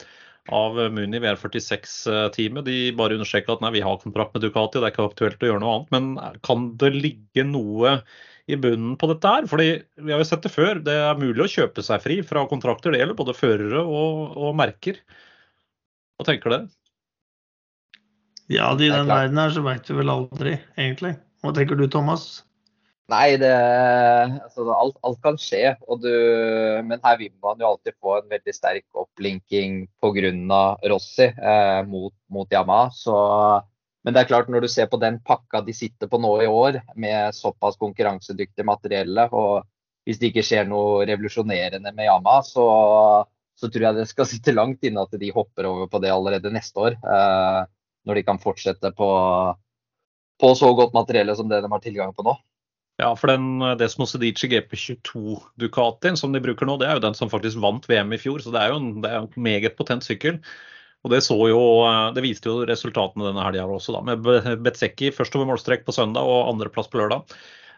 av 0.54 0.80
Muni 0.95 1.21
VR46-teamet. 1.23 2.66
De 2.66 2.78
bare 2.99 3.18
understreker 3.18 3.54
at 3.54 3.62
nei, 3.62 3.75
vi 3.76 3.85
har 3.87 4.00
kontrakt 4.02 4.35
med 4.35 4.47
Ducati, 4.47 4.80
det 4.80 4.88
er 4.88 4.95
ikke 4.95 5.11
aktuelt 5.11 5.42
å 5.42 5.52
gjøre 5.52 5.62
noe 5.62 5.76
annet. 5.76 5.92
Men 5.95 6.40
kan 6.47 6.71
det 6.80 6.95
ligge 6.97 7.47
noe 7.47 8.00
i 8.47 8.57
bunnen 8.61 8.95
på 8.99 9.09
dette 9.11 9.33
her? 9.33 9.47
Fordi 9.50 9.69
vi 9.99 10.15
har 10.15 10.23
jo 10.23 10.29
sett 10.29 10.47
det 10.47 10.55
før, 10.55 10.81
det 10.87 10.95
er 11.03 11.21
mulig 11.21 11.45
å 11.45 11.50
kjøpe 11.50 11.85
seg 11.85 12.03
fri 12.05 12.19
fra 12.26 12.47
kontrakter. 12.50 12.95
Det 12.95 13.03
gjelder 13.03 13.19
både 13.19 13.37
førere 13.37 13.85
og, 13.85 14.37
og 14.38 14.57
merker. 14.59 15.00
Hva 16.17 16.29
tenker 16.31 16.55
dere? 16.55 16.69
Ja, 18.53 18.71
i 18.79 18.91
den 18.93 19.09
verden 19.11 19.38
her 19.43 19.55
så 19.55 19.62
veit 19.67 19.88
du 19.88 19.97
vel 19.99 20.12
aldri, 20.12 20.55
egentlig. 20.79 21.17
Hva 21.43 21.53
tenker 21.57 21.79
du, 21.79 21.88
Thomas? 21.91 22.45
Nei, 23.11 23.37
det, 23.38 23.50
altså, 24.43 24.65
alt, 24.75 24.97
alt, 25.07 25.19
kan 25.23 25.37
skje. 25.38 25.76
Du, 26.03 26.11
men 26.87 27.03
her 27.05 27.19
vil 27.21 27.31
man 27.43 27.61
jo 27.62 27.69
alltid 27.73 27.95
få 28.03 28.17
en 28.19 28.31
veldig 28.33 28.55
sterk 28.55 28.87
opplinking 28.99 29.85
pga. 30.03 30.62
Rossi 30.91 31.29
eh, 31.29 31.83
mot, 31.87 32.15
mot 32.31 32.50
Yamaha. 32.50 32.91
Så, 32.95 33.15
men 34.07 34.15
det 34.15 34.23
er 34.23 34.29
klart, 34.31 34.51
når 34.53 34.63
du 34.63 34.69
ser 34.71 34.87
på 34.87 35.01
den 35.03 35.17
pakka 35.27 35.65
de 35.67 35.75
sitter 35.75 36.07
på 36.07 36.21
nå 36.23 36.31
i 36.45 36.47
år, 36.47 36.79
med 36.95 37.35
såpass 37.35 37.75
konkurransedyktig 37.81 38.63
materielle, 38.69 39.25
og 39.35 39.67
hvis 40.07 40.21
det 40.21 40.31
ikke 40.31 40.45
skjer 40.47 40.69
noe 40.71 41.01
revolusjonerende 41.09 41.91
med 41.91 42.07
Yamaha, 42.07 42.45
så, 42.47 42.67
så 43.59 43.67
tror 43.67 43.89
jeg 43.89 43.99
det 43.99 44.05
skal 44.07 44.29
sitte 44.31 44.55
langt 44.55 44.87
inne 44.87 45.03
at 45.03 45.17
de 45.19 45.33
hopper 45.35 45.67
over 45.67 45.91
på 45.91 45.99
det 46.05 46.13
allerede 46.15 46.53
neste 46.55 46.79
år. 46.79 46.95
Eh, 47.03 47.63
når 48.07 48.21
de 48.21 48.25
kan 48.29 48.39
fortsette 48.39 48.93
på, 48.95 49.09
på 50.39 50.53
så 50.55 50.71
godt 50.79 50.95
materiell 50.95 51.35
som 51.35 51.51
det 51.51 51.59
de 51.65 51.73
har 51.75 51.83
tilgang 51.83 52.15
på 52.15 52.29
nå. 52.29 52.37
Ja, 53.03 53.11
for 53.19 53.29
den 53.29 53.59
Desmo 53.77 54.07
Sedici 54.09 54.47
GP22 54.55 55.35
Ducatien 55.59 56.17
som 56.17 56.31
de 56.33 56.41
bruker 56.47 56.71
nå, 56.71 56.79
det 56.79 56.87
er 56.87 56.97
jo 56.97 57.05
den 57.09 57.19
som 57.19 57.29
faktisk 57.33 57.59
vant 57.61 57.91
VM 57.91 58.15
i 58.15 58.23
fjor. 58.23 58.39
Så 58.41 58.55
det 58.55 58.63
er 58.63 58.71
jo 58.71 58.79
en, 58.79 58.93
det 59.03 59.11
er 59.11 59.27
en 59.27 59.43
meget 59.51 59.75
potent 59.77 60.07
sykkel. 60.07 60.39
Og 61.05 61.12
det, 61.12 61.21
så 61.23 61.37
jo, 61.50 61.61
det 62.17 62.25
viste 62.25 62.50
jo 62.50 62.65
resultatene 62.67 63.29
denne 63.29 63.45
helga 63.45 63.67
også, 63.71 63.95
da, 63.95 64.17
med 64.17 64.65
Betseki 64.65 65.12
først 65.15 65.37
over 65.38 65.53
målstrek 65.53 65.85
på 65.87 65.95
søndag 65.95 66.26
og 66.26 66.50
andreplass 66.50 66.91
på 66.91 66.99
lørdag. 66.99 67.37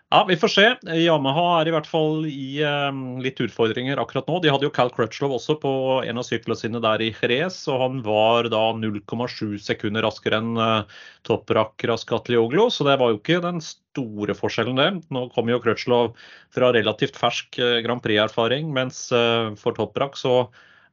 Ja, 0.08 0.22
Vi 0.24 0.38
får 0.40 0.48
se. 0.48 0.66
Yamaha 1.02 1.42
er 1.60 1.68
i 1.68 1.72
hvert 1.74 1.88
fall 1.88 2.22
i 2.24 2.62
um, 2.64 3.18
litt 3.20 3.42
utfordringer 3.44 4.00
akkurat 4.00 4.30
nå. 4.30 4.38
De 4.40 4.48
hadde 4.48 4.64
jo 4.64 4.72
Cal 4.72 4.88
Crutchlow 4.94 5.34
også 5.36 5.58
på 5.60 5.72
en 6.00 6.20
av 6.20 6.24
syklene 6.24 6.56
sine 6.56 6.80
der 6.80 7.04
i 7.04 7.10
Jerez, 7.12 7.58
og 7.68 7.82
han 7.82 7.98
var 8.06 8.48
da 8.48 8.62
0,7 8.72 9.58
sekunder 9.60 10.06
raskere 10.06 10.40
enn 10.40 10.56
uh, 10.56 11.02
Toprak 11.28 11.84
Raskatlioglo, 11.90 12.70
så 12.72 12.88
det 12.88 12.96
var 13.02 13.12
jo 13.12 13.20
ikke 13.20 13.42
den 13.44 13.60
store 13.60 14.32
forskjellen, 14.38 14.80
det. 14.80 14.88
Nå 15.12 15.26
kommer 15.34 15.58
jo 15.58 15.60
Crutchlow 15.66 16.14
fra 16.56 16.72
relativt 16.72 17.20
fersk 17.20 17.60
uh, 17.60 17.76
Grand 17.84 18.00
Prix-erfaring, 18.00 18.72
mens 18.72 19.10
uh, 19.12 19.52
for 19.60 19.76
Toprak 19.76 20.16
så 20.16 20.38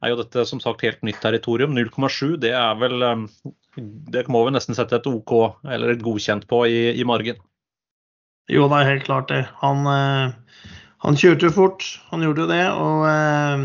er 0.02 0.12
jo 0.12 0.20
dette 0.20 0.44
som 0.48 0.60
sagt 0.62 0.84
helt 0.84 1.02
nytt 1.06 1.20
territorium. 1.22 1.76
0,7 1.76 2.36
det 2.42 2.52
er 2.56 2.78
vel 2.80 3.02
um, 3.02 3.26
Det 4.12 4.26
må 4.32 4.44
vi 4.46 4.54
nesten 4.56 4.76
sette 4.76 4.98
et 4.98 5.08
OK 5.10 5.34
eller 5.64 5.94
et 5.94 6.04
godkjent 6.04 6.46
på 6.50 6.64
i, 6.68 6.80
i 6.96 7.04
margen. 7.08 7.40
Jo, 8.46 8.68
det 8.70 8.78
er 8.78 8.90
helt 8.92 9.06
klart 9.08 9.30
det. 9.32 9.42
Han, 9.62 9.82
eh, 9.90 10.30
han 11.02 11.18
kjørte 11.18 11.48
jo 11.48 11.54
fort, 11.54 11.82
han 12.12 12.22
gjorde 12.22 12.44
jo 12.44 12.50
det. 12.52 12.66
Og, 12.78 13.06
eh, 13.10 13.58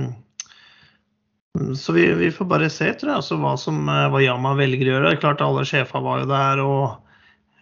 så 1.78 1.94
vi, 1.94 2.08
vi, 2.18 2.32
får 2.34 2.50
bare 2.50 2.70
se 2.74 2.88
tror 2.98 3.12
jeg, 3.12 3.20
altså, 3.22 3.38
hva, 3.44 3.54
som, 3.62 3.84
eh, 3.86 4.10
hva 4.10 4.24
Yama 4.24 4.56
velger 4.58 4.90
å 4.90 4.96
gjøre. 4.96 5.06
Det 5.08 5.14
er 5.18 5.22
klart 5.22 5.46
Alle 5.46 5.68
sjefa 5.70 6.02
var 6.02 6.24
jo 6.24 6.32
der 6.32 6.64
og 6.66 6.84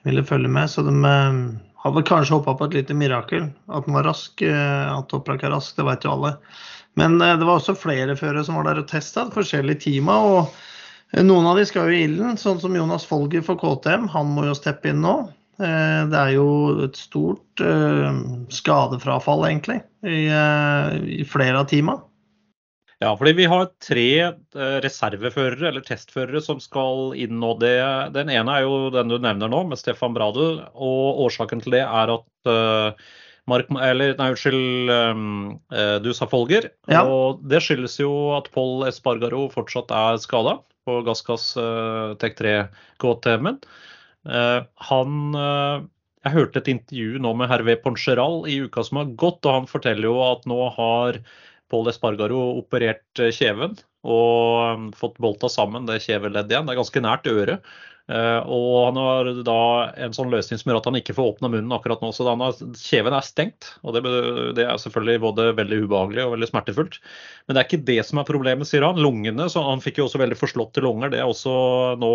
ville 0.07 0.23
følge 0.23 0.51
med, 0.55 0.71
så 0.71 0.79
de 0.87 0.95
hadde 1.83 2.07
kanskje 2.07 2.37
håpa 2.37 2.55
på 2.55 2.69
et 2.69 2.75
lite 2.79 2.95
mirakel. 2.95 3.43
At 3.67 3.83
han 3.83 3.97
var 3.97 4.07
rask, 4.07 4.41
at 4.47 5.09
Toprak 5.11 5.43
er 5.43 5.51
rask, 5.51 5.75
det 5.75 5.87
vet 5.87 6.07
jo 6.07 6.13
alle. 6.15 6.31
Men 6.99 7.17
det 7.19 7.45
var 7.45 7.55
også 7.55 7.77
flere 7.79 8.17
førere 8.19 8.43
som 8.45 8.59
var 8.59 8.67
der 8.67 8.83
og 8.83 8.89
testa 8.91 9.25
forskjellige 9.31 9.85
timer. 9.87 10.29
og 10.29 11.23
Noen 11.25 11.47
av 11.49 11.57
de 11.57 11.65
skal 11.65 11.89
jo 11.89 11.95
i 11.95 12.03
ilden, 12.05 12.37
sånn 12.37 12.59
som 12.61 12.75
Jonas 12.75 13.07
Folger 13.09 13.41
for 13.45 13.57
KTM. 13.57 14.09
Han 14.13 14.33
må 14.35 14.45
jo 14.49 14.57
steppe 14.57 14.91
inn 14.91 15.01
nå. 15.01 15.15
Eh, 15.59 16.03
det 16.07 16.19
er 16.19 16.35
jo 16.37 16.49
et 16.85 16.99
stort 16.99 17.63
eh, 17.63 18.19
skadefrafall, 18.53 19.43
egentlig, 19.49 19.81
i, 20.07 20.27
eh, 20.31 21.25
flere 21.27 21.63
av 21.63 21.67
teama. 21.71 21.97
Ja, 22.99 23.13
fordi 23.15 23.31
vi 23.37 23.45
har 23.47 23.69
tre 23.79 24.09
reserveførere 24.83 25.69
eller 25.69 25.83
testførere 25.85 26.41
som 26.43 26.59
skal 26.59 27.13
inn 27.15 27.37
nå. 27.39 27.53
Det, 27.61 27.71
den 28.11 28.31
ene 28.33 28.57
er 28.57 28.65
jo 28.65 28.89
den 28.91 29.07
du 29.07 29.15
nevner 29.23 29.51
nå, 29.51 29.61
med 29.71 29.79
Stefan 29.79 30.15
Bradel. 30.17 30.59
Og 30.75 31.21
årsaken 31.23 31.63
til 31.63 31.77
det 31.77 31.85
er 31.85 32.11
at 32.17 32.51
Mark, 33.49 33.69
eller, 33.71 34.15
nei, 34.19 34.29
unnskyld, 34.33 34.91
um, 34.91 35.59
du 36.03 36.09
sa 36.13 36.27
Folger. 36.29 36.69
Ja. 36.91 37.05
Og 37.07 37.43
det 37.49 37.61
skyldes 37.65 37.99
jo 38.01 38.11
at 38.35 38.49
Paul 38.53 38.83
Espargaro 38.89 39.47
fortsatt 39.53 39.93
er 39.95 40.19
skada 40.21 40.57
på 40.89 40.99
Gassgass 41.07 41.53
uh, 41.59 42.15
Tech 42.21 42.35
3 42.39 42.55
KTM-en. 43.01 43.61
Uh, 44.27 44.65
han 44.89 45.35
uh, 45.37 45.85
Jeg 46.25 46.35
hørte 46.35 46.59
et 46.59 46.71
intervju 46.73 47.21
nå 47.23 47.31
med 47.39 47.47
Hervé 47.51 47.77
Poncheral 47.79 48.43
i 48.51 48.59
uka 48.65 48.83
som 48.83 48.99
har 49.01 49.13
gått, 49.19 49.45
og 49.45 49.61
han 49.61 49.69
forteller 49.69 50.09
jo 50.09 50.17
at 50.25 50.43
nå 50.49 50.59
har 50.75 51.21
Pål 51.69 51.91
Espargaro 51.91 52.39
operert 52.57 53.21
eh, 53.21 53.29
kjeven 53.35 53.77
og 54.09 54.89
fått 54.97 55.19
bolta 55.21 55.49
sammen 55.51 55.85
det 55.85 55.99
kjeveleddet 56.05 56.53
igjen. 56.53 56.67
Det 56.67 56.73
er 56.73 56.79
ganske 56.79 57.03
nært 57.03 57.29
øret. 57.29 57.69
Uh, 58.09 58.41
og 58.49 58.87
han 58.87 58.97
har 58.97 59.27
da 59.45 59.59
en 60.01 60.15
sånn 60.17 60.31
løsning 60.33 60.57
som 60.57 60.71
gjør 60.71 60.79
at 60.79 60.87
han 60.89 60.97
ikke 60.97 61.13
får 61.13 61.35
åpna 61.35 61.51
munnen 61.53 61.75
akkurat 61.75 62.01
nå. 62.01 62.09
Så 62.15 62.25
har, 62.25 62.61
kjeven 62.81 63.13
er 63.13 63.25
stengt, 63.27 63.67
og 63.85 63.93
det, 63.93 64.01
det, 64.57 64.65
er 64.65 64.81
selvfølgelig 64.81 65.21
både 65.27 65.45
veldig 65.59 65.83
ubehagelig 65.83 66.23
og 66.25 66.33
veldig 66.33 66.49
smertefullt. 66.49 66.97
Men 67.45 67.53
det 67.53 67.61
er 67.61 67.69
ikke 67.69 67.87
det 67.91 67.99
som 68.07 68.21
er 68.21 68.29
problemet, 68.31 68.69
sier 68.69 68.87
han. 68.87 68.97
Lungene, 68.97 69.45
så 69.53 69.61
Han 69.67 69.83
fikk 69.83 70.01
jo 70.01 70.07
også 70.07 70.23
veldig 70.23 70.39
forslåtte 70.39 70.81
lunger. 70.81 71.13
Det 71.13 71.21
er 71.21 71.29
også 71.29 71.53
nå 72.01 72.11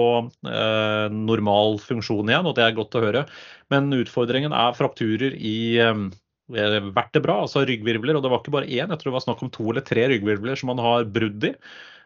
eh, 0.51 1.15
normal 1.15 1.79
funksjon 1.85 2.35
igjen, 2.35 2.51
og 2.51 2.59
det 2.59 2.67
er 2.67 2.77
godt 2.77 2.99
å 2.99 3.07
høre. 3.07 3.25
Men 3.71 3.95
utfordringen 3.95 4.55
er 4.57 4.75
frakturer 4.75 5.39
i 5.39 5.57
eh, 5.79 6.05
vertebra, 6.51 7.39
altså 7.47 7.63
ryggvirvler. 7.71 8.19
Og 8.19 8.27
det 8.27 8.35
var 8.35 8.43
ikke 8.43 8.59
bare 8.59 8.71
én, 8.71 8.91
jeg 8.91 8.99
tror 8.99 9.13
det 9.13 9.19
var 9.21 9.29
snakk 9.31 9.47
om 9.47 9.55
to 9.55 9.71
eller 9.71 9.87
tre 9.87 10.11
ryggvirvler 10.11 10.59
som 10.59 10.75
han 10.75 10.83
har 10.83 11.07
brudd 11.07 11.53
i. 11.53 11.55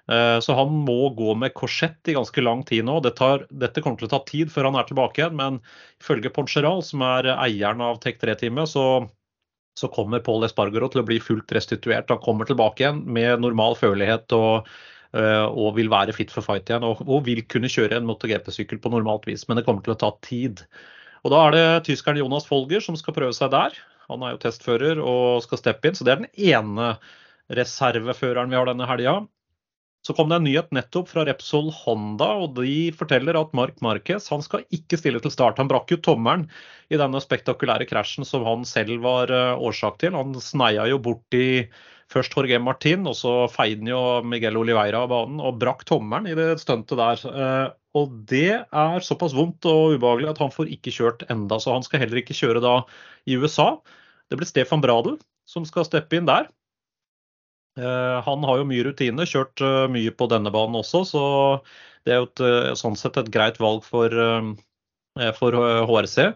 Eh, 0.08 0.40
så 0.40 0.54
han 0.56 0.72
må 0.86 1.10
gå 1.16 1.34
med 1.36 1.52
korsett 1.56 2.08
i 2.08 2.16
ganske 2.16 2.40
lang 2.40 2.64
tid 2.68 2.86
nå. 2.88 2.98
Det 3.04 3.12
tar, 3.18 3.44
dette 3.50 3.82
kommer 3.84 4.00
til 4.00 4.08
å 4.08 4.14
ta 4.14 4.22
tid 4.28 4.52
før 4.52 4.70
han 4.70 4.78
er 4.80 4.88
tilbake 4.88 5.20
igjen, 5.20 5.36
men 5.36 5.60
ifølge 6.00 6.32
Poncheral, 6.32 6.80
som 6.86 7.04
er 7.04 7.28
eieren 7.34 7.84
av 7.84 8.00
Tech 8.04 8.20
3-teamet, 8.22 8.72
så, 8.72 8.86
så, 9.76 9.90
kommer 9.92 10.24
Paul 10.24 10.46
Espargaro 10.48 10.88
til 10.92 11.02
å 11.02 11.08
bli 11.08 11.20
fullt 11.20 11.52
restituert. 11.56 12.08
Han 12.14 12.24
kommer 12.24 12.48
tilbake 12.48 12.86
igjen 12.86 13.04
med 13.04 13.44
normal 13.44 13.76
følelighet 13.80 14.32
og, 14.36 14.70
eh, 15.12 15.44
og 15.44 15.76
vil 15.76 15.92
være 15.92 16.16
fit 16.16 16.32
for 16.32 16.46
fight 16.46 16.72
igjen. 16.72 16.88
Og, 16.88 17.04
og 17.04 17.26
vil 17.28 17.44
kunne 17.44 17.72
kjøre 17.72 18.00
en 18.00 18.08
MotoGP-sykkel 18.08 18.80
på 18.80 18.96
normalt 18.96 19.28
vis, 19.28 19.44
men 19.48 19.60
det 19.60 19.68
kommer 19.68 19.84
til 19.84 19.96
å 19.98 20.00
ta 20.00 20.14
tid. 20.24 20.64
Og 21.26 21.34
Da 21.34 21.44
er 21.44 21.56
det 21.56 21.68
tyskeren 21.90 22.22
Jonas 22.22 22.48
Folger 22.48 22.80
som 22.80 22.96
skal 22.96 23.12
prøve 23.16 23.36
seg 23.36 23.52
der. 23.52 23.76
Han 24.08 24.22
er 24.24 24.32
jo 24.32 24.40
testfører 24.40 25.00
og 25.04 25.42
skal 25.44 25.60
steppe 25.60 25.90
inn, 25.90 25.96
så 25.98 26.06
det 26.06 26.14
er 26.14 26.22
den 26.22 26.54
ene 26.54 26.94
reserveføreren 27.52 28.48
vi 28.48 28.56
har 28.56 28.70
denne 28.70 28.88
helga. 28.88 29.20
Så 30.06 30.14
kom 30.14 30.30
det 30.30 30.38
en 30.38 30.46
nyhet 30.46 30.70
nettopp 30.72 31.10
fra 31.10 31.24
Repsol 31.26 31.68
Honda, 31.74 32.28
og 32.44 32.54
de 32.56 32.88
forteller 32.96 33.36
at 33.36 33.52
Mark 33.56 33.80
Marquez 33.84 34.28
han 34.32 34.44
skal 34.44 34.64
ikke 34.74 34.98
stille 35.00 35.20
til 35.20 35.32
start. 35.34 35.58
Han 35.60 35.68
brakk 35.70 35.90
jo 35.92 35.98
tommelen 36.00 36.46
i 36.88 37.00
denne 37.00 37.20
spektakulære 37.20 37.88
krasjen 37.90 38.26
som 38.28 38.46
han 38.46 38.64
selv 38.68 39.02
var 39.04 39.32
eh, 39.34 39.58
årsak 39.58 39.98
til. 40.00 40.16
Han 40.16 40.36
sneia 40.42 40.86
jo 40.88 41.00
bort 41.02 41.36
i 41.36 41.66
først 42.08 42.32
Jorge 42.32 42.60
Martin, 42.62 43.04
og 43.10 43.18
så 43.18 43.32
feide 43.52 43.90
jo 43.90 44.00
Miguel 44.24 44.56
Oliveira 44.56 45.02
av 45.04 45.10
banen 45.12 45.42
og 45.44 45.58
brakk 45.60 45.84
tommelen 45.88 46.30
i 46.30 46.36
det 46.38 46.54
stuntet 46.62 46.96
der. 47.00 47.24
Eh, 47.28 47.66
og 47.98 48.14
det 48.30 48.62
er 48.62 49.04
såpass 49.04 49.34
vondt 49.36 49.66
og 49.68 49.96
ubehagelig 49.98 50.30
at 50.32 50.42
han 50.44 50.54
får 50.54 50.70
ikke 50.78 50.94
kjørt 50.94 51.26
enda, 51.32 51.58
så 51.60 51.74
han 51.74 51.84
skal 51.84 52.04
heller 52.04 52.22
ikke 52.22 52.36
kjøre 52.36 52.62
da 52.64 52.78
i 53.28 53.36
USA. 53.36 53.74
Det 54.30 54.38
blir 54.38 54.48
Stefan 54.48 54.84
Bradel 54.84 55.18
som 55.48 55.64
skal 55.68 55.86
steppe 55.88 56.18
inn 56.18 56.28
der. 56.28 56.48
Eh, 57.78 58.22
han 58.22 58.44
har 58.44 58.58
jo 58.58 58.68
mye 58.68 58.86
rutine, 58.88 59.26
kjørt 59.28 59.62
eh, 59.62 59.84
mye 59.92 60.12
på 60.14 60.26
denne 60.30 60.50
banen 60.54 60.80
også, 60.80 61.04
så 61.06 61.24
det 62.06 62.14
er 62.14 62.22
jo 62.22 62.28
et, 62.28 62.42
eh, 62.42 62.70
sånn 62.78 62.98
sett 62.98 63.18
et 63.20 63.30
greit 63.34 63.60
valg 63.62 63.84
for, 63.86 64.14
for 65.38 65.58
HRC. 65.86 66.32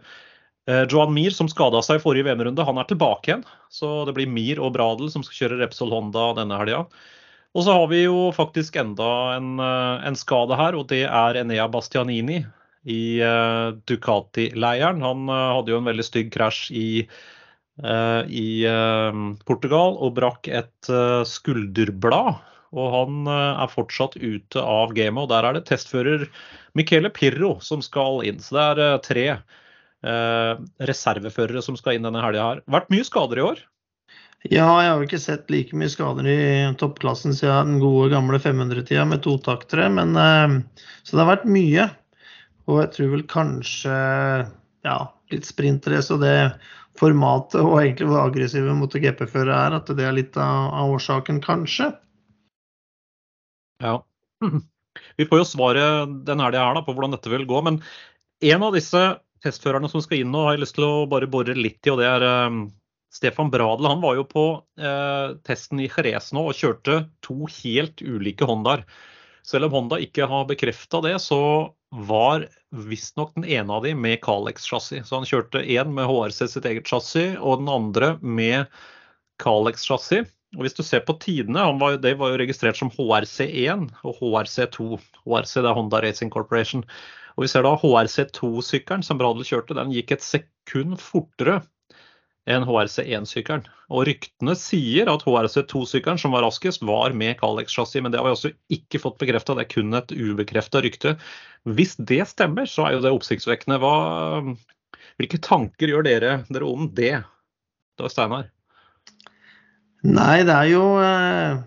Johan 0.93 1.11
Mir, 1.11 1.35
som 1.35 1.49
skada 1.51 1.81
seg 1.83 1.99
i 1.99 2.03
forrige 2.05 2.29
VM-runde, 2.29 2.63
han 2.63 2.79
er 2.79 2.87
tilbake 2.87 3.27
igjen. 3.33 3.41
Så 3.73 4.05
det 4.07 4.15
blir 4.15 4.31
Mir 4.31 4.61
og 4.63 4.77
Bradel 4.77 5.11
som 5.11 5.25
skal 5.27 5.41
kjøre 5.41 5.59
Repsol 5.59 5.91
Honda 5.91 6.29
denne 6.37 6.59
helga. 6.61 6.85
Og 7.53 7.67
så 7.67 7.75
har 7.75 7.89
vi 7.91 8.05
jo 8.05 8.29
faktisk 8.37 8.79
enda 8.79 9.09
en, 9.35 9.59
en 9.59 10.19
skade 10.19 10.55
her, 10.57 10.79
og 10.79 10.87
det 10.93 11.03
er 11.09 11.41
Enea 11.41 11.67
Bastianini 11.71 12.45
i 12.87 13.03
Ducati-leiren. 13.91 15.03
Han 15.03 15.27
hadde 15.27 15.75
jo 15.75 15.83
en 15.83 15.91
veldig 15.91 16.07
stygg 16.07 16.31
krasj 16.35 16.71
i 16.79 16.89
i 17.81 18.65
eh, 18.69 19.21
Portugal 19.49 19.97
og 20.05 20.17
brakk 20.19 20.49
et 20.49 20.91
eh, 20.93 21.23
skulderblad. 21.29 22.43
Og 22.73 22.87
han 22.89 23.27
er 23.29 23.69
fortsatt 23.69 24.15
ute 24.17 24.61
av 24.61 24.95
gamet. 24.97 25.27
Og 25.27 25.29
der 25.29 25.45
er 25.45 25.59
det 25.59 25.67
testfører 25.69 26.23
Michele 26.79 27.11
Pirro 27.13 27.59
som 27.61 27.83
skal 27.85 28.23
inn. 28.25 28.39
Så 28.41 28.57
det 28.57 28.87
er 28.87 29.03
tre 29.05 29.27
eh, 29.33 30.63
reserveførere 30.89 31.63
som 31.65 31.77
skal 31.79 31.99
inn 31.99 32.09
denne 32.09 32.23
helga 32.25 32.49
her. 32.49 32.65
Vært 32.71 32.91
mye 32.93 33.07
skader 33.07 33.41
i 33.41 33.47
år? 33.47 33.63
Ja, 34.43 34.67
jeg 34.83 34.91
har 34.91 34.99
jo 34.99 35.07
ikke 35.07 35.23
sett 35.23 35.51
like 35.55 35.77
mye 35.79 35.91
skader 35.93 36.27
i 36.27 36.39
toppklassen 36.81 37.37
siden 37.37 37.77
den 37.77 37.83
gode 37.83 38.09
gamle 38.11 38.41
500-tida 38.43 39.05
med 39.07 39.23
totaktere. 39.23 39.87
Men, 39.93 40.17
eh, 40.19 40.87
så 41.03 41.17
det 41.17 41.25
har 41.25 41.33
vært 41.37 41.51
mye. 41.59 41.89
Og 42.71 42.83
jeg 42.83 42.93
tror 42.97 43.13
vel 43.17 43.27
kanskje 43.31 43.97
ja, 44.87 44.99
litt 45.33 45.47
sprintrace 45.47 46.15
og 46.15 46.23
det 46.23 46.37
formatet 47.01 47.61
og 47.63 47.79
egentlig 47.81 48.09
hvor 48.11 48.27
aggressive 48.27 48.75
MotoGP-førere 48.77 49.59
er, 49.67 49.77
at 49.79 49.91
det 49.97 50.07
er 50.07 50.17
litt 50.17 50.37
av, 50.41 50.93
årsaken, 50.93 51.41
kanskje. 51.45 51.91
Ja. 53.83 53.99
Vi 55.19 55.27
får 55.29 55.43
jo 55.43 55.49
svaret 55.49 56.17
denne 56.27 56.45
helga 56.45 56.67
her 56.67 56.77
da, 56.77 56.85
på 56.85 56.95
hvordan 56.95 57.15
dette 57.15 57.33
vil 57.33 57.47
gå. 57.49 57.63
Men 57.65 57.81
en 58.45 58.67
av 58.67 58.77
disse 58.77 59.03
testførerne 59.43 59.89
som 59.91 60.03
skal 60.05 60.23
inn 60.23 60.33
nå, 60.35 60.45
har 60.47 60.57
jeg 60.57 60.65
lyst 60.67 60.77
til 60.77 60.87
å 60.87 61.09
bare 61.11 61.31
bore 61.31 61.57
litt 61.57 61.81
i, 61.87 61.93
og 61.93 62.03
det 62.03 62.09
er 62.11 62.27
um, 62.47 62.67
Stefan 63.13 63.51
Bradel. 63.53 63.89
Han 63.89 64.03
var 64.05 64.19
jo 64.19 64.27
på 64.29 64.45
uh, 64.61 65.35
testen 65.49 65.81
i 65.83 65.89
Jerez 65.89 66.31
nå 66.37 66.45
og 66.51 66.59
kjørte 66.59 67.07
to 67.25 67.49
helt 67.61 68.05
ulike 68.05 68.49
Hondaer. 68.49 68.85
Selv 69.47 69.67
om 69.67 69.75
Honda 69.75 69.99
ikke 70.03 70.27
har 70.31 70.47
bekrefta 70.47 71.01
det, 71.05 71.17
så 71.23 71.39
var 71.93 72.47
visstnok 72.73 73.35
den 73.37 73.45
ene 73.45 73.75
av 73.75 73.85
de 73.85 73.95
med 73.99 74.21
Calex-chassis. 74.25 75.09
Så 75.09 75.19
han 75.19 75.27
kjørte 75.29 75.65
én 75.65 75.91
med 75.93 76.07
HRC 76.09 76.47
sitt 76.55 76.69
eget 76.69 76.89
chassis, 76.89 77.35
og 77.41 77.61
den 77.61 77.73
andre 77.73 78.15
med 78.23 78.71
Calex-chassis. 79.43 80.31
Og 80.57 80.67
Hvis 80.67 80.77
du 80.77 80.83
ser 80.85 81.03
på 81.05 81.17
tidene, 81.21 81.65
var, 81.81 81.97
det 82.01 82.15
var 82.21 82.33
jo 82.33 82.41
registrert 82.41 82.79
som 82.79 82.93
HRC1 82.93 83.89
og 84.05 84.21
HRC2. 84.21 85.01
HRC 85.25 85.55
det 85.59 85.69
er 85.69 85.77
Honda 85.79 86.03
Racing 86.05 86.33
Corporation. 86.33 86.85
Og 87.37 87.47
vi 87.47 87.51
ser 87.51 87.65
da 87.65 87.75
HRC2-sykkelen 87.81 89.05
som 89.05 89.21
Bradel 89.21 89.47
kjørte, 89.49 89.77
den 89.79 89.95
gikk 89.95 90.13
et 90.17 90.25
sekund 90.25 90.99
fortere 91.01 91.63
enn 92.51 92.65
HRC1-sykkelen. 92.67 93.67
Og 93.93 94.07
ryktene 94.09 94.55
sier 94.59 95.11
at 95.13 95.23
HRC2-sykkelen 95.27 96.19
som 96.19 96.35
var 96.35 96.45
raskest, 96.47 96.83
var 96.87 97.15
med 97.17 97.37
Calex-chassis, 97.41 98.03
men 98.03 98.13
det 98.13 98.19
har 98.19 98.27
vi 98.27 98.35
også 98.35 98.53
ikke 98.75 99.01
fått 99.03 99.21
bekrefta. 99.23 99.57
Det 99.57 99.67
er 99.67 99.75
kun 99.75 99.99
et 99.99 100.15
ubekrefta 100.15 100.83
rykte. 100.83 101.17
Hvis 101.69 101.95
det 102.01 102.25
stemmer, 102.31 102.67
så 102.67 102.89
er 102.89 102.97
jo 102.97 103.05
det 103.05 103.13
oppsiktsvekkende. 103.15 103.79
Hva, 103.83 104.57
hvilke 105.21 105.43
tanker 105.45 105.93
gjør 105.93 106.09
dere, 106.09 106.41
dere 106.51 106.71
om 106.71 106.91
det, 106.97 107.21
Dag 108.01 108.11
Steinar? 108.11 108.49
Nei, 110.03 110.43
det 110.43 110.55
er 110.57 110.69
jo 110.73 110.83
eh, 110.99 111.61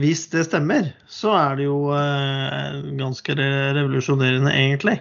Hvis 0.00 0.24
det 0.32 0.46
stemmer, 0.48 0.88
så 1.06 1.36
er 1.38 1.60
det 1.60 1.68
jo 1.68 1.92
eh, 1.94 2.80
ganske 2.98 3.36
revolusjonerende, 3.38 4.50
egentlig. 4.50 4.98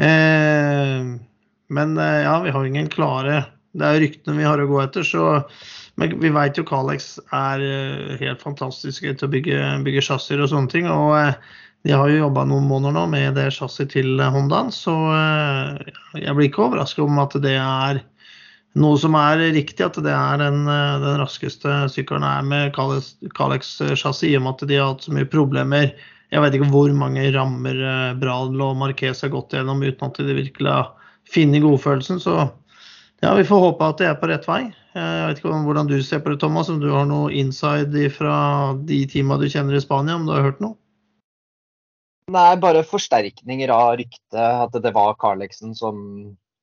Eh, 0.00 1.12
men 1.70 1.94
ja, 2.00 2.34
vi 2.42 2.50
har 2.50 2.66
ingen 2.66 2.88
klare 2.90 3.44
Det 3.76 3.86
er 3.86 4.00
ryktene 4.02 4.38
vi 4.38 4.48
har 4.48 4.60
å 4.60 4.68
gå 4.70 4.80
etter, 4.82 5.06
så 5.06 5.40
men 6.00 6.14
vi 6.22 6.30
vet 6.32 6.56
jo 6.56 6.64
Calex 6.64 7.18
er 7.34 7.60
eh, 7.60 8.14
helt 8.22 8.40
fantastiske 8.40 9.10
til 9.10 9.26
å 9.26 9.32
bygge, 9.32 9.58
bygge 9.84 10.04
chassiser 10.06 10.40
og 10.40 10.48
sånne 10.52 10.72
ting. 10.72 10.88
og 10.90 11.16
eh, 11.18 11.34
de 11.84 11.94
har 11.96 12.10
jo 12.12 12.22
jobba 12.26 12.44
noen 12.44 12.66
måneder 12.68 12.92
nå 12.96 13.06
med 13.08 13.36
det 13.40 13.50
chassiset 13.56 13.94
til 13.94 14.20
Hondaen, 14.20 14.68
så 14.68 14.92
jeg 16.12 16.34
blir 16.36 16.50
ikke 16.50 16.66
overraska 16.66 17.00
om 17.06 17.16
at 17.22 17.38
det 17.40 17.54
er 17.56 18.02
noe 18.78 18.98
som 19.02 19.16
er 19.18 19.40
riktig, 19.50 19.82
at 19.82 19.98
det 19.98 20.12
er 20.14 20.38
den, 20.38 20.62
eh, 20.68 21.00
den 21.02 21.18
raskeste 21.20 21.88
sykkelen 21.90 22.26
er 22.26 22.46
med 22.46 22.76
Calex-chassis, 22.76 24.28
i 24.28 24.36
og 24.38 24.44
med 24.44 24.54
at 24.54 24.68
de 24.68 24.78
har 24.78 24.92
hatt 24.92 25.06
så 25.06 25.14
mye 25.14 25.28
problemer. 25.30 25.94
Jeg 26.30 26.42
vet 26.44 26.54
ikke 26.54 26.70
hvor 26.70 26.92
mange 26.94 27.26
rammer 27.34 27.74
eh, 27.74 28.14
Bradl 28.20 28.62
og 28.62 28.78
Marquez 28.78 29.24
har 29.24 29.34
gått 29.34 29.56
gjennom 29.56 29.82
uten 29.82 30.06
at 30.06 30.22
de 30.22 30.38
virkelig 30.38 30.70
har 30.70 30.92
funnet 31.30 31.64
godfølelsen. 31.64 32.22
Så 32.22 32.36
ja, 33.20 33.32
vi 33.36 33.46
får 33.46 33.64
håpe 33.66 33.88
at 33.92 34.00
det 34.00 34.10
er 34.10 34.18
på 34.20 34.30
rett 34.30 34.46
vei. 34.48 34.60
Jeg 34.96 35.26
vet 35.28 35.40
ikke 35.40 35.62
hvordan 35.66 35.88
du 35.90 35.96
ser 36.02 36.22
på 36.24 36.32
det, 36.32 36.40
Thomas, 36.42 36.70
om 36.72 36.80
du 36.82 36.88
har 36.90 37.06
noe 37.06 37.30
inside 37.36 38.08
fra 38.14 38.36
de 38.88 39.04
teama 39.10 39.38
du 39.38 39.46
kjenner 39.50 39.78
i 39.78 39.82
Spania, 39.82 40.18
om 40.18 40.26
du 40.26 40.34
har 40.34 40.46
hørt 40.48 40.62
noe? 40.64 40.76
Nei, 42.30 42.54
bare 42.62 42.86
forsterkninger 42.86 43.70
av 43.74 43.96
ryktet. 43.98 44.38
At 44.38 44.74
det 44.82 44.94
var 44.94 45.18
Carlexen 45.18 45.74
som 45.78 45.98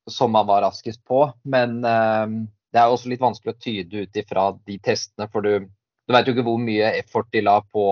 som 0.07 0.35
han 0.35 0.47
var 0.47 0.61
raskest 0.61 1.05
på. 1.05 1.31
Men 1.43 1.83
eh, 1.85 2.27
det 2.73 2.79
er 2.79 2.91
også 2.91 3.11
litt 3.11 3.23
vanskelig 3.23 3.55
å 3.55 3.61
tyde 3.61 4.05
ut 4.05 4.19
ifra 4.19 4.49
de 4.67 4.79
testene, 4.83 5.29
for 5.31 5.45
du, 5.45 5.67
du 5.67 6.15
vet 6.15 6.27
jo 6.27 6.35
ikke 6.35 6.47
hvor 6.47 6.61
mye 6.61 6.93
effort 6.99 7.29
de 7.35 7.43
la 7.43 7.59
på, 7.61 7.85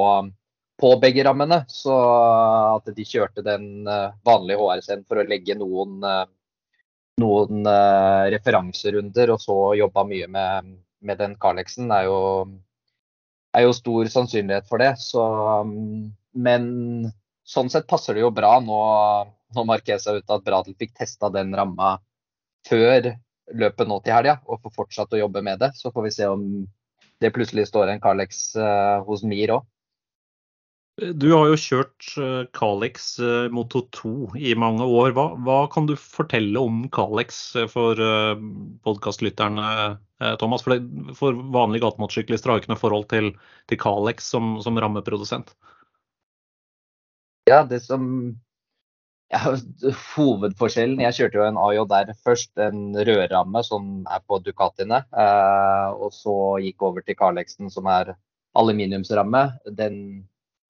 på 0.82 0.94
begge 1.04 1.26
rammene. 1.28 1.64
Så 1.72 1.96
at 1.96 2.90
de 2.96 3.08
kjørte 3.08 3.46
den 3.46 3.88
eh, 3.88 4.16
vanlige 4.28 4.62
HRC-en 4.62 5.06
for 5.08 5.22
å 5.22 5.28
legge 5.28 5.58
noen, 5.60 6.00
eh, 6.04 6.26
noen 7.22 7.66
eh, 7.70 8.26
referanserunder, 8.36 9.32
og 9.34 9.42
så 9.44 9.58
jobba 9.80 10.04
mye 10.08 10.28
med, 10.32 10.72
med 11.06 11.22
den 11.22 11.36
Carlexen, 11.42 11.92
er 11.94 12.10
jo, 12.10 12.20
er 13.56 13.66
jo 13.68 13.76
stor 13.76 14.12
sannsynlighet 14.12 14.68
for 14.72 14.84
det. 14.84 14.94
Så, 15.02 15.24
men 16.36 16.66
sånn 17.48 17.72
sett 17.72 17.88
passer 17.88 18.18
det 18.18 18.26
jo 18.26 18.34
bra 18.36 18.58
nå 18.64 18.80
når 19.56 19.68
Marquez 19.70 20.08
er 20.10 20.20
ute, 20.20 20.36
at 20.36 20.44
Bradel 20.44 20.76
fikk 20.80 20.96
testa 20.98 21.30
den 21.32 21.54
ramma 21.56 21.96
før 22.68 23.14
løpet 23.56 23.88
nå 23.88 24.00
til 24.04 24.16
helga, 24.18 24.40
og 24.50 24.64
får 24.64 24.74
fortsatt 24.82 25.14
å 25.16 25.22
jobbe 25.22 25.44
med 25.46 25.62
det. 25.62 25.72
Så 25.78 25.94
får 25.94 26.08
vi 26.08 26.16
se 26.18 26.28
om 26.28 26.44
det 27.24 27.32
plutselig 27.32 27.70
står 27.70 27.94
en 27.94 28.02
Carlex 28.04 28.50
eh, 28.60 28.98
hos 29.08 29.24
Mir 29.24 29.56
òg. 29.56 29.70
Du 30.96 31.28
har 31.34 31.50
jo 31.50 31.58
kjørt 31.60 32.06
Calix 32.56 33.10
uh, 33.20 33.50
Moto 33.52 33.82
2 33.98 34.12
i 34.40 34.54
mange 34.56 34.86
år. 34.88 35.12
Hva, 35.18 35.26
hva, 35.44 35.58
kan 35.72 35.90
du 35.90 35.98
fortelle 36.00 36.62
om 36.62 36.86
Calix 36.96 37.42
for 37.74 38.00
uh, 38.00 38.40
podkastlytterne, 38.88 39.66
Thomas? 40.40 40.64
For, 40.64 40.78
det, 40.78 41.18
for 41.20 41.36
vanlige 41.52 41.84
gatemotorsyklister 41.84 42.54
har 42.54 42.64
ikke 42.64 42.72
noe 42.72 42.80
forhold 42.80 43.10
til, 43.12 43.34
til 43.68 43.82
Calix 43.82 44.32
som, 44.32 44.56
som 44.64 44.80
rammeprodusent. 44.80 45.52
Ja, 47.52 47.60
det 47.68 47.84
som 47.84 48.08
ja, 49.34 49.42
hovedforskjellen 50.16 51.02
Jeg 51.02 51.18
kjørte 51.18 51.40
jo 51.40 51.48
en 51.48 51.60
AJR 51.60 52.14
først, 52.26 52.52
en 52.62 52.94
rødramme 52.96 53.64
som 53.66 54.06
er 54.06 54.22
på 54.28 54.40
Ducatiene. 54.46 55.02
Eh, 55.12 55.90
og 55.98 56.14
så 56.14 56.36
gikk 56.64 56.86
over 56.86 57.06
til 57.06 57.18
Carlexen 57.20 57.72
som 57.74 57.90
er 57.90 58.14
aluminiumsramme. 58.56 59.44
Den, 59.78 59.98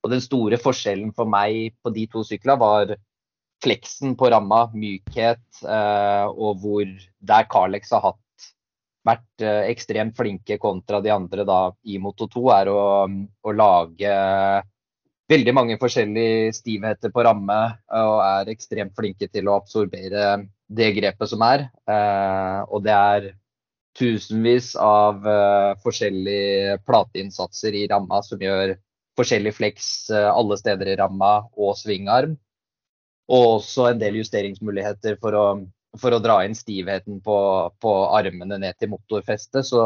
og 0.06 0.14
den 0.14 0.22
store 0.22 0.60
forskjellen 0.62 1.10
for 1.18 1.30
meg 1.30 1.74
på 1.82 1.92
de 1.96 2.06
to 2.12 2.22
syklene 2.28 2.60
var 2.62 2.94
fleksen 3.64 4.14
på 4.20 4.30
ramma, 4.30 4.68
mykhet, 4.78 5.42
eh, 5.66 6.28
og 6.30 6.62
hvor 6.62 6.86
der 7.26 7.48
Carlex 7.50 7.90
har 7.96 8.04
hatt 8.12 8.50
vært 9.06 9.46
eh, 9.46 9.72
ekstremt 9.72 10.14
flinke 10.18 10.60
kontra 10.62 11.02
de 11.02 11.14
andre 11.14 11.46
da, 11.48 11.60
i 11.90 11.98
Moto 12.02 12.28
2, 12.30 12.46
er 12.54 12.70
å, 12.70 12.84
å 13.10 13.56
lage 13.56 14.12
veldig 15.32 15.54
mange 15.58 15.80
forskjellige 15.82 16.54
stivheter 16.54 17.10
på 17.14 17.24
ramme 17.26 17.58
og 17.98 18.20
er 18.22 18.52
ekstremt 18.54 18.94
flinke 18.98 19.26
til 19.34 19.50
å 19.50 19.56
absorbere 19.58 20.36
det 20.70 20.92
grepet 21.00 21.32
som 21.32 21.42
er. 21.46 21.66
Eh, 21.90 22.60
og 22.70 22.86
det 22.86 22.94
er 22.94 23.32
tusenvis 23.98 24.74
av 24.82 25.26
eh, 25.26 25.72
forskjellige 25.82 26.82
plateinnsatser 26.86 27.78
i 27.78 27.88
ramma 27.90 28.22
som 28.26 28.42
gjør 28.42 28.76
forskjellig 29.20 29.56
fleks 29.58 29.88
eh, 30.14 30.30
alle 30.30 30.58
steder 30.60 30.92
i 30.92 30.98
ramma 31.00 31.38
og 31.56 31.76
svingarm. 31.80 32.36
Og 33.32 33.48
også 33.58 33.90
en 33.90 34.02
del 34.02 34.20
justeringsmuligheter 34.20 35.18
for 35.22 35.38
å, 35.38 35.46
for 35.98 36.14
å 36.14 36.22
dra 36.22 36.42
inn 36.46 36.56
stivheten 36.58 37.22
på, 37.26 37.38
på 37.82 37.94
armene 38.14 38.60
ned 38.62 38.78
til 38.80 38.92
motorfestet. 38.94 39.66
Så 39.66 39.82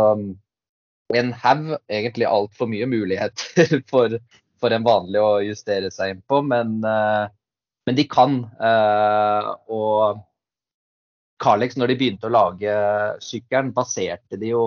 en 1.15 1.33
haug, 1.43 1.75
egentlig 1.89 2.27
altfor 2.29 2.69
mye 2.69 2.87
muligheter 2.89 3.79
for, 3.91 4.17
for 4.61 4.75
en 4.75 4.87
vanlig 4.87 5.21
å 5.23 5.37
justere 5.45 5.91
seg 5.93 6.15
inn 6.15 6.25
på, 6.27 6.41
men, 6.45 6.79
eh, 6.85 7.29
men 7.87 7.99
de 7.99 8.07
kan. 8.09 8.41
Eh, 8.59 9.53
og 9.71 10.25
Carlex, 11.39 11.77
når 11.79 11.93
de 11.93 11.95
begynte 12.01 12.27
å 12.27 12.35
lage 12.35 12.71
sykkelen, 13.23 13.71
baserte 13.71 14.35
de 14.41 14.51
jo 14.51 14.63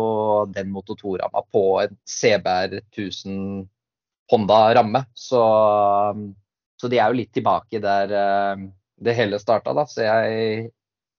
den 0.55 0.70
Moto 0.72 0.96
2-ramma 0.96 1.44
på 1.53 1.66
en 1.83 1.98
CBR 2.09 2.79
1000 2.81 3.66
Honda-ramme. 4.32 5.04
Så, 5.14 5.42
så, 6.80 6.90
de 6.90 6.98
er 6.98 7.12
jo 7.12 7.20
litt 7.20 7.32
tilbake 7.36 7.82
der 7.82 8.14
eh, 8.16 8.66
det 9.02 9.16
hele 9.18 9.40
starta. 9.42 9.74
Så 9.88 10.06
jeg, 10.06 10.70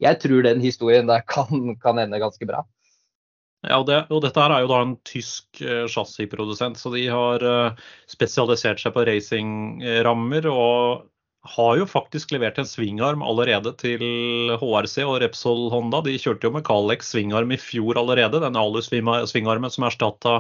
jeg 0.04 0.22
tror 0.24 0.46
den 0.46 0.64
historien 0.64 1.10
der 1.10 1.26
kan, 1.34 1.76
kan 1.84 2.02
ende 2.02 2.22
ganske 2.24 2.50
bra. 2.50 2.66
Ja, 3.64 3.78
og, 3.80 3.88
det, 3.88 4.02
og, 4.12 4.20
dette 4.26 4.44
er 4.44 4.60
jo 4.60 4.68
da 4.74 4.82
en 4.84 4.98
tysk 5.08 5.62
eh, 5.64 5.86
chassisprodusent, 5.88 6.76
så 6.80 6.92
de 6.92 7.06
har 7.08 7.46
eh, 7.48 7.82
spesialisert 8.12 8.82
seg 8.84 8.92
på 8.96 9.06
racingrammer. 9.08 10.50
Og 10.52 11.10
har 11.44 11.76
jo 11.76 11.86
faktisk 11.88 12.32
levert 12.32 12.60
en 12.60 12.68
svingarm 12.68 13.24
allerede 13.24 13.74
til 13.80 14.04
HRC 14.62 15.04
og 15.04 15.18
Repsol 15.24 15.66
Honda. 15.74 16.00
De 16.06 16.16
kjørte 16.16 16.48
jo 16.48 16.54
med 16.56 16.64
Calex 16.68 17.12
svingarm 17.12 17.52
i 17.52 17.60
fjor 17.60 18.00
allerede. 18.00 18.40
Den 18.40 18.60
alu-svingarmen 18.60 19.74
som 19.74 19.88
erstatta 19.90 20.38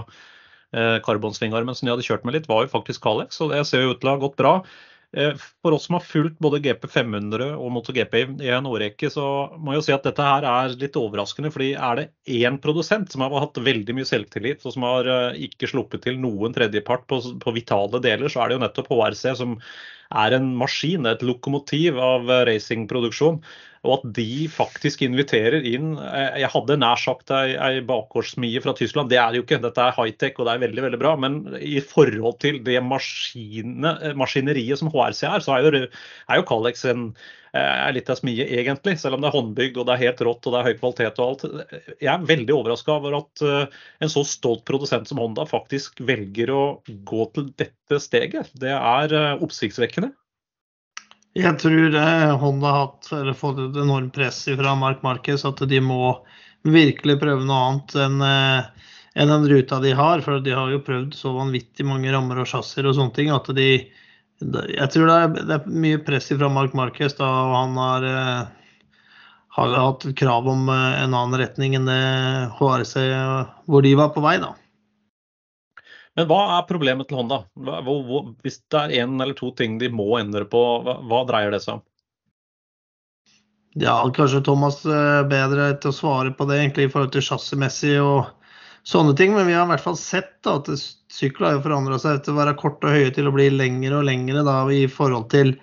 karbonsvingarmen 1.06 1.78
som 1.78 1.86
de 1.86 1.94
hadde 1.94 2.06
kjørt 2.08 2.26
med 2.26 2.38
litt, 2.38 2.50
var 2.50 2.66
jo 2.66 2.74
faktisk 2.74 3.04
Calex, 3.06 3.38
og 3.44 3.54
det 3.54 3.62
ser 3.70 3.84
jo 3.84 3.94
ut 3.94 4.02
til 4.02 4.10
å 4.10 4.16
ha 4.16 4.24
gått 4.24 4.40
bra. 4.40 4.56
Eh, 5.18 5.34
for 5.62 5.76
oss 5.76 5.86
som 5.86 5.94
har 5.94 6.06
fulgt 6.06 6.40
både 6.42 6.60
GP 6.64 6.88
500 6.90 7.52
og 7.54 7.70
MotoGP 7.76 8.16
i 8.42 8.50
en 8.50 8.66
årrekke, 8.66 9.12
så 9.14 9.26
må 9.62 9.74
jeg 9.74 9.82
jo 9.82 9.86
si 9.86 9.94
at 9.94 10.08
dette 10.08 10.26
her 10.26 10.48
er 10.50 10.74
litt 10.82 10.98
overraskende. 10.98 11.52
fordi 11.54 11.74
er 11.78 12.00
det 12.00 12.08
én 12.26 12.58
produsent 12.62 13.14
som 13.14 13.22
har 13.22 13.36
hatt 13.44 13.62
veldig 13.62 13.94
mye 13.94 14.10
selvtillit, 14.10 14.66
og 14.66 14.74
som 14.74 14.88
har 14.90 15.06
eh, 15.06 15.44
ikke 15.50 15.70
sluppet 15.70 16.02
til 16.08 16.18
noen 16.18 16.56
tredjepart 16.56 17.06
på, 17.06 17.22
på 17.44 17.54
vitale 17.54 18.02
deler, 18.02 18.26
så 18.26 18.42
er 18.42 18.50
det 18.50 18.58
jo 18.58 18.64
nettopp 18.66 18.90
HRC 18.90 19.36
som 19.38 19.60
er 20.14 20.38
en 20.38 20.54
maskin, 20.60 21.08
et 21.10 21.24
lokomotiv 21.26 22.00
av 22.02 22.30
eh, 22.30 22.44
racingproduksjon. 22.52 23.40
Og 23.84 23.98
at 23.98 24.04
de 24.16 24.46
faktisk 24.48 25.02
inviterer 25.04 25.66
inn 25.68 25.98
eh, 26.00 26.40
Jeg 26.40 26.52
hadde 26.54 26.78
nær 26.80 27.00
sagt 27.02 27.34
ei, 27.36 27.58
ei 27.60 27.82
bakgårdsmie 27.88 28.62
fra 28.64 28.76
Tyskland. 28.78 29.12
Det 29.12 29.20
er 29.20 29.34
det 29.34 29.42
jo 29.42 29.46
ikke. 29.48 29.62
Dette 29.66 29.84
er 29.84 29.98
high-tech 29.98 30.40
og 30.40 30.48
det 30.48 30.56
er 30.56 30.66
veldig 30.66 30.88
veldig 30.88 31.02
bra. 31.02 31.14
Men 31.20 31.40
i 31.60 31.82
forhold 31.84 32.40
til 32.44 32.62
det 32.64 32.80
maskine, 32.86 33.98
maskineriet 34.20 34.80
som 34.80 34.92
HRC 34.94 35.26
er, 35.30 35.44
så 35.44 35.58
er 35.58 35.68
jo, 35.68 35.88
er 36.30 36.40
jo 36.40 36.48
Callex 36.48 36.86
en 36.88 37.10
er 37.54 37.94
litt 37.94 38.10
av 38.10 38.18
smie, 38.18 38.46
egentlig. 38.58 38.96
Selv 39.00 39.18
om 39.18 39.24
det 39.24 39.30
er 39.30 39.36
håndbygd 39.36 39.78
og 39.78 39.86
det 39.88 39.96
er 39.96 40.04
helt 40.08 40.22
rått 40.26 40.48
og 40.48 40.56
det 40.56 40.60
er 40.60 40.68
høy 40.68 40.78
kvalitet 40.80 41.20
og 41.22 41.28
alt. 41.28 41.74
Jeg 42.02 42.10
er 42.14 42.26
veldig 42.32 42.56
overraska 42.56 42.96
over 42.96 43.18
at 43.20 43.44
eh, 43.46 43.78
en 44.02 44.12
så 44.12 44.24
stolt 44.26 44.64
produsent 44.66 45.10
som 45.10 45.22
Honda 45.22 45.46
faktisk 45.50 46.02
velger 46.08 46.54
å 46.54 46.64
gå 47.06 47.28
til 47.36 47.52
dette 47.62 48.00
steget. 48.02 48.50
Det 48.58 48.74
er 48.74 49.14
eh, 49.14 49.44
oppsiktsvekkende. 49.46 50.10
Jeg 51.38 51.60
tror 51.62 52.00
eh, 52.00 52.34
Honda 52.42 52.74
har 52.80 53.34
fått 53.38 53.62
et 53.62 53.78
enormt 53.86 54.14
press 54.18 54.44
fra 54.50 54.74
Mark 54.78 55.06
Marquez 55.06 55.46
at 55.46 55.62
de 55.70 55.82
må 55.82 56.16
virkelig 56.66 57.20
prøve 57.22 57.46
noe 57.46 57.62
annet 57.68 57.96
enn 58.00 58.26
enn 59.14 59.30
den 59.30 59.46
ruta 59.46 59.78
de 59.84 59.92
har. 59.94 60.24
For 60.26 60.42
de 60.42 60.54
har 60.58 60.72
jo 60.74 60.82
prøvd 60.86 61.14
så 61.18 61.34
vanvittig 61.36 61.86
mange 61.86 62.10
rammer 62.14 62.42
og 62.42 62.50
chassiser 62.50 62.90
og 62.90 62.98
sånne 62.98 63.14
ting 63.18 63.30
at 63.34 63.50
de, 63.54 63.68
jeg 64.74 64.90
tror 64.94 65.10
det 65.10 65.16
er, 65.20 65.46
det 65.50 65.56
er 65.58 65.78
mye 65.86 66.02
press 66.04 66.32
fra 66.32 66.50
Mark 66.52 66.76
Marquez, 66.78 67.16
da, 67.20 67.28
og 67.28 67.56
han 67.56 67.80
har, 67.80 68.08
eh, 68.10 68.98
har 69.58 69.78
hatt 69.78 70.06
krav 70.20 70.50
om 70.52 70.68
eh, 70.74 71.00
en 71.04 71.16
annen 71.16 71.40
retning 71.42 71.78
enn 71.78 71.88
det 71.90 72.02
HRC 72.60 72.98
hvor 73.70 73.86
de 73.86 73.96
var 74.00 74.14
på 74.16 74.24
vei. 74.26 74.38
da. 74.44 74.54
Men 76.14 76.30
hva 76.30 76.42
er 76.60 76.68
problemet 76.70 77.10
til 77.10 77.18
Honda? 77.18 77.42
Hva, 77.58 77.80
hvor, 77.86 78.30
hvis 78.46 78.60
det 78.70 78.84
er 78.84 79.00
én 79.02 79.18
eller 79.18 79.34
to 79.38 79.50
ting 79.58 79.80
de 79.82 79.90
må 79.90 80.12
endre 80.20 80.46
på, 80.50 80.62
hva, 80.86 81.00
hva 81.10 81.24
dreier 81.30 81.54
det 81.56 81.64
seg 81.66 81.80
om? 81.80 81.86
Ja, 83.82 83.96
kanskje 84.14 84.44
Thomas 84.46 84.84
eh, 84.86 85.24
bedre 85.26 85.72
til 85.82 85.90
å 85.90 85.98
svare 85.98 86.34
på 86.38 86.46
det 86.50 86.60
egentlig 86.60 86.88
i 86.88 86.94
forhold 86.94 87.16
til 87.16 87.26
chassismessig 87.26 87.96
og 88.04 88.30
sånne 88.88 89.16
ting. 89.18 89.34
Men 89.36 89.48
vi 89.50 89.56
har 89.58 89.68
i 89.68 89.72
hvert 89.74 89.84
fall 89.84 89.98
sett 90.00 90.36
da, 90.46 90.58
at 90.60 90.70
sykler 91.14 91.56
har 91.58 91.64
forandra 91.66 92.00
seg 92.02 92.20
etter 92.20 92.34
å 92.34 92.40
være 92.42 92.58
korte 92.60 92.90
og 92.90 92.98
høye 92.98 93.14
til 93.16 93.30
å 93.30 93.36
bli 93.36 93.50
lengre 93.54 94.00
og 94.02 94.08
lengre 94.10 94.46
da, 94.48 94.60
i 94.72 94.86
forhold 94.92 95.30
til 95.34 95.56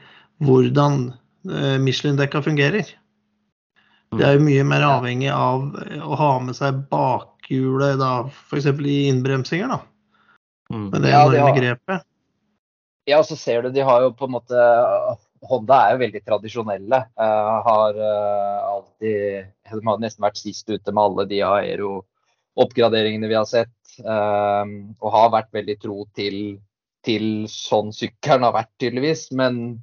hvordan 0.45 1.11
eh, 1.51 1.77
Michelin-dekka 1.83 2.43
fungerer. 2.47 2.97
Det 4.11 4.27
er 4.27 4.37
jo 4.37 4.43
mye 4.43 4.63
mer 4.67 4.83
avhengig 4.83 5.31
av 5.31 5.69
å 6.03 6.17
ha 6.19 6.31
med 6.43 6.57
seg 6.59 6.81
bakhjulet 6.91 8.01
da, 8.01 8.25
f.eks. 8.27 8.67
i 8.83 9.01
innbremsinger. 9.11 9.71
da. 9.71 9.81
Mm. 10.71 10.87
Med 10.91 11.03
det 11.05 11.13
enorme 11.15 11.53
grepet. 11.55 12.07
Ja, 13.09 13.23
så 13.27 13.37
ser 13.39 13.63
du 13.63 13.71
de 13.75 13.83
har 13.87 14.03
jo 14.05 14.15
på 14.15 14.27
en 14.29 14.37
måte 14.37 14.65
Honda 15.49 15.79
er 15.87 15.95
jo 15.95 16.03
veldig 16.03 16.21
tradisjonelle. 16.27 16.99
Uh, 17.17 17.55
har 17.65 17.97
uh, 17.97 18.59
alltid 18.75 19.47
De 19.71 19.81
har 19.87 20.03
nesten 20.03 20.27
vært 20.27 20.41
sist 20.41 20.69
ute 20.69 20.93
med 20.93 21.01
alle 21.01 21.25
de 21.31 21.41
aero 21.47 22.03
oppgraderingene 22.61 23.31
vi 23.31 23.39
har 23.39 23.49
sett. 23.49 23.77
Um, 24.01 24.95
og 25.03 25.15
har 25.15 25.33
vært 25.35 25.55
veldig 25.55 25.77
tro 25.83 26.05
til, 26.17 26.59
til 27.07 27.27
sånn 27.51 27.91
sykkelen 27.97 28.47
har 28.47 28.55
vært, 28.57 28.73
tydeligvis. 28.81 29.29
Men 29.37 29.81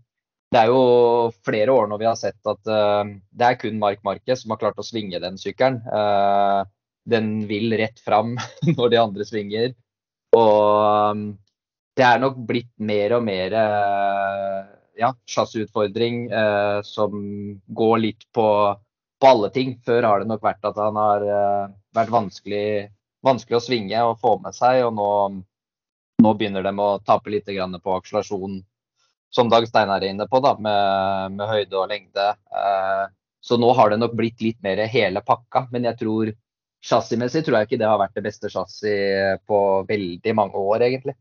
det 0.54 0.64
er 0.64 0.72
jo 0.72 1.34
flere 1.44 1.74
år 1.76 1.90
nå 1.92 2.00
vi 2.00 2.08
har 2.08 2.18
sett 2.20 2.40
at 2.48 2.72
uh, 2.72 3.04
det 3.36 3.50
er 3.50 3.60
kun 3.60 3.82
Mark 3.82 4.04
Marquez 4.08 4.44
som 4.44 4.54
har 4.54 4.62
klart 4.62 4.80
å 4.80 4.86
svinge 4.86 5.20
den 5.24 5.40
sykkelen. 5.42 5.82
Uh, 5.92 6.64
den 7.08 7.48
vil 7.48 7.76
rett 7.80 8.00
fram 8.04 8.36
når 8.78 8.94
de 8.94 9.02
andre 9.02 9.28
svinger. 9.28 9.76
Og 10.36 11.12
um, 11.12 11.28
det 11.98 12.06
er 12.06 12.20
nok 12.22 12.42
blitt 12.50 12.72
mer 12.78 13.16
og 13.18 13.24
mer 13.26 13.56
uh, 13.58 14.66
ja, 15.00 15.14
chassisutfordring 15.30 16.28
uh, 16.32 16.82
som 16.86 17.16
går 17.68 18.04
litt 18.04 18.28
på 18.36 18.48
på 19.20 19.28
alle 19.28 19.50
ting. 19.54 19.76
Før 19.86 20.08
har 20.08 20.22
det 20.22 20.30
nok 20.30 20.44
vært 20.46 20.66
at 20.68 20.80
han 20.82 20.98
har 21.00 21.26
uh, 21.26 21.76
vært 21.98 22.14
vanskelig, 22.14 22.88
vanskelig, 23.26 23.60
å 23.60 23.66
svinge 23.66 24.06
og 24.06 24.18
få 24.24 24.38
med 24.44 24.56
seg. 24.58 24.84
Og 24.88 24.96
nå, 24.98 25.12
nå 26.24 26.34
begynner 26.38 26.66
de 26.66 26.74
å 26.82 26.90
tape 27.06 27.34
litt 27.34 27.50
på 27.50 27.96
akselerasjon, 27.98 28.60
som 29.34 29.52
Dag 29.52 29.68
Steinar 29.68 30.02
er 30.02 30.14
inne 30.14 30.28
på, 30.30 30.42
da, 30.44 30.56
med, 30.60 31.38
med 31.38 31.50
høyde 31.50 31.80
og 31.80 31.90
lengde. 31.92 32.28
Uh, 32.54 33.08
så 33.42 33.60
nå 33.60 33.72
har 33.78 33.92
det 33.92 34.02
nok 34.02 34.18
blitt 34.18 34.42
litt 34.44 34.60
mer 34.66 34.82
hele 34.92 35.24
pakka. 35.26 35.68
Men 35.72 35.88
jeg 35.90 36.02
tror 36.02 36.34
chassismessig 36.88 37.44
tror 37.46 37.60
jeg 37.60 37.70
ikke 37.70 37.80
det 37.82 37.90
har 37.90 38.00
vært 38.00 38.18
det 38.18 38.26
beste 38.26 38.52
chassis 38.54 39.42
på 39.48 39.62
veldig 39.90 40.36
mange 40.38 40.62
år, 40.62 40.86
egentlig. 40.90 41.18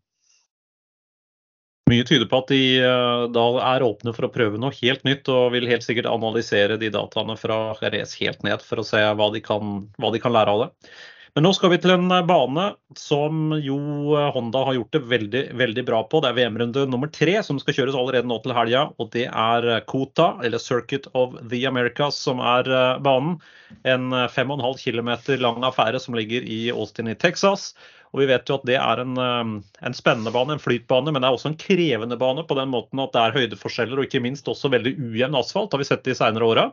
Mye 1.86 2.02
tyder 2.02 2.26
på 2.26 2.40
at 2.42 2.48
de 2.50 2.60
eh, 2.82 3.24
da 3.30 3.42
er 3.62 3.84
åpne 3.86 4.10
for 4.14 4.26
å 4.26 4.32
prøve 4.34 4.58
noe 4.58 4.74
helt 4.74 5.04
nytt, 5.06 5.28
og 5.30 5.52
vil 5.54 5.68
helt 5.70 5.84
sikkert 5.86 6.08
analysere 6.10 6.78
de 6.80 6.90
dataene 6.90 7.36
fra 7.38 7.76
race 7.78 8.18
helt 8.18 8.42
ned 8.46 8.64
for 8.66 8.82
å 8.82 8.86
se 8.86 8.98
hva 8.98 9.28
de, 9.30 9.42
kan, 9.44 9.84
hva 10.02 10.10
de 10.10 10.22
kan 10.22 10.34
lære 10.34 10.56
av 10.56 10.64
det. 10.64 10.96
Men 11.36 11.44
nå 11.44 11.50
skal 11.52 11.68
vi 11.68 11.76
til 11.76 11.92
en 11.92 12.08
eh, 12.16 12.22
bane 12.24 12.62
som 12.96 13.50
jo 13.60 13.76
eh, 14.16 14.28
Honda 14.32 14.62
har 14.64 14.78
gjort 14.78 14.94
det 14.96 15.02
veldig 15.10 15.42
veldig 15.60 15.82
bra 15.84 15.98
på. 16.08 16.22
Det 16.24 16.30
er 16.30 16.38
VM-runde 16.38 16.86
nummer 16.88 17.10
tre 17.12 17.34
som 17.44 17.58
skal 17.60 17.76
kjøres 17.76 17.98
allerede 18.00 18.30
nå 18.30 18.38
til 18.40 18.54
helga. 18.56 18.86
Og 18.96 19.10
det 19.12 19.26
er 19.28 19.68
Kota, 19.84 20.30
eller 20.46 20.62
Circuit 20.64 21.10
of 21.12 21.36
the 21.52 21.60
Americas, 21.68 22.16
som 22.24 22.40
er 22.40 22.72
banen. 23.04 23.36
En 23.84 24.08
5,5 24.32 24.80
km 24.80 25.12
lang 25.44 25.60
affære 25.68 26.00
som 26.00 26.16
ligger 26.16 26.40
i 26.40 26.70
Austin 26.72 27.12
i 27.12 27.18
Texas. 27.20 27.74
Og 28.14 28.22
vi 28.22 28.32
vet 28.32 28.48
jo 28.48 28.56
at 28.56 28.64
det 28.64 28.80
er 28.80 29.02
en, 29.02 29.16
en, 29.20 29.96
spennende 29.98 30.32
bane, 30.32 30.56
en 30.56 30.62
flytbane, 30.62 31.12
men 31.12 31.20
det 31.20 31.28
er 31.28 31.36
også 31.36 31.50
en 31.52 31.60
krevende 31.60 32.16
bane 32.16 32.46
på 32.48 32.56
den 32.56 32.72
måten 32.72 33.02
at 33.02 33.12
det 33.12 33.24
er 33.26 33.36
høydeforskjeller 33.42 34.00
og 34.00 34.08
ikke 34.08 34.24
minst 34.24 34.48
også 34.48 34.72
veldig 34.72 34.94
ujevn 35.10 35.36
asfalt, 35.36 35.74
har 35.74 35.84
vi 35.84 35.88
sett 35.90 36.06
de 36.06 36.16
senere 36.16 36.48
åra. 36.48 36.70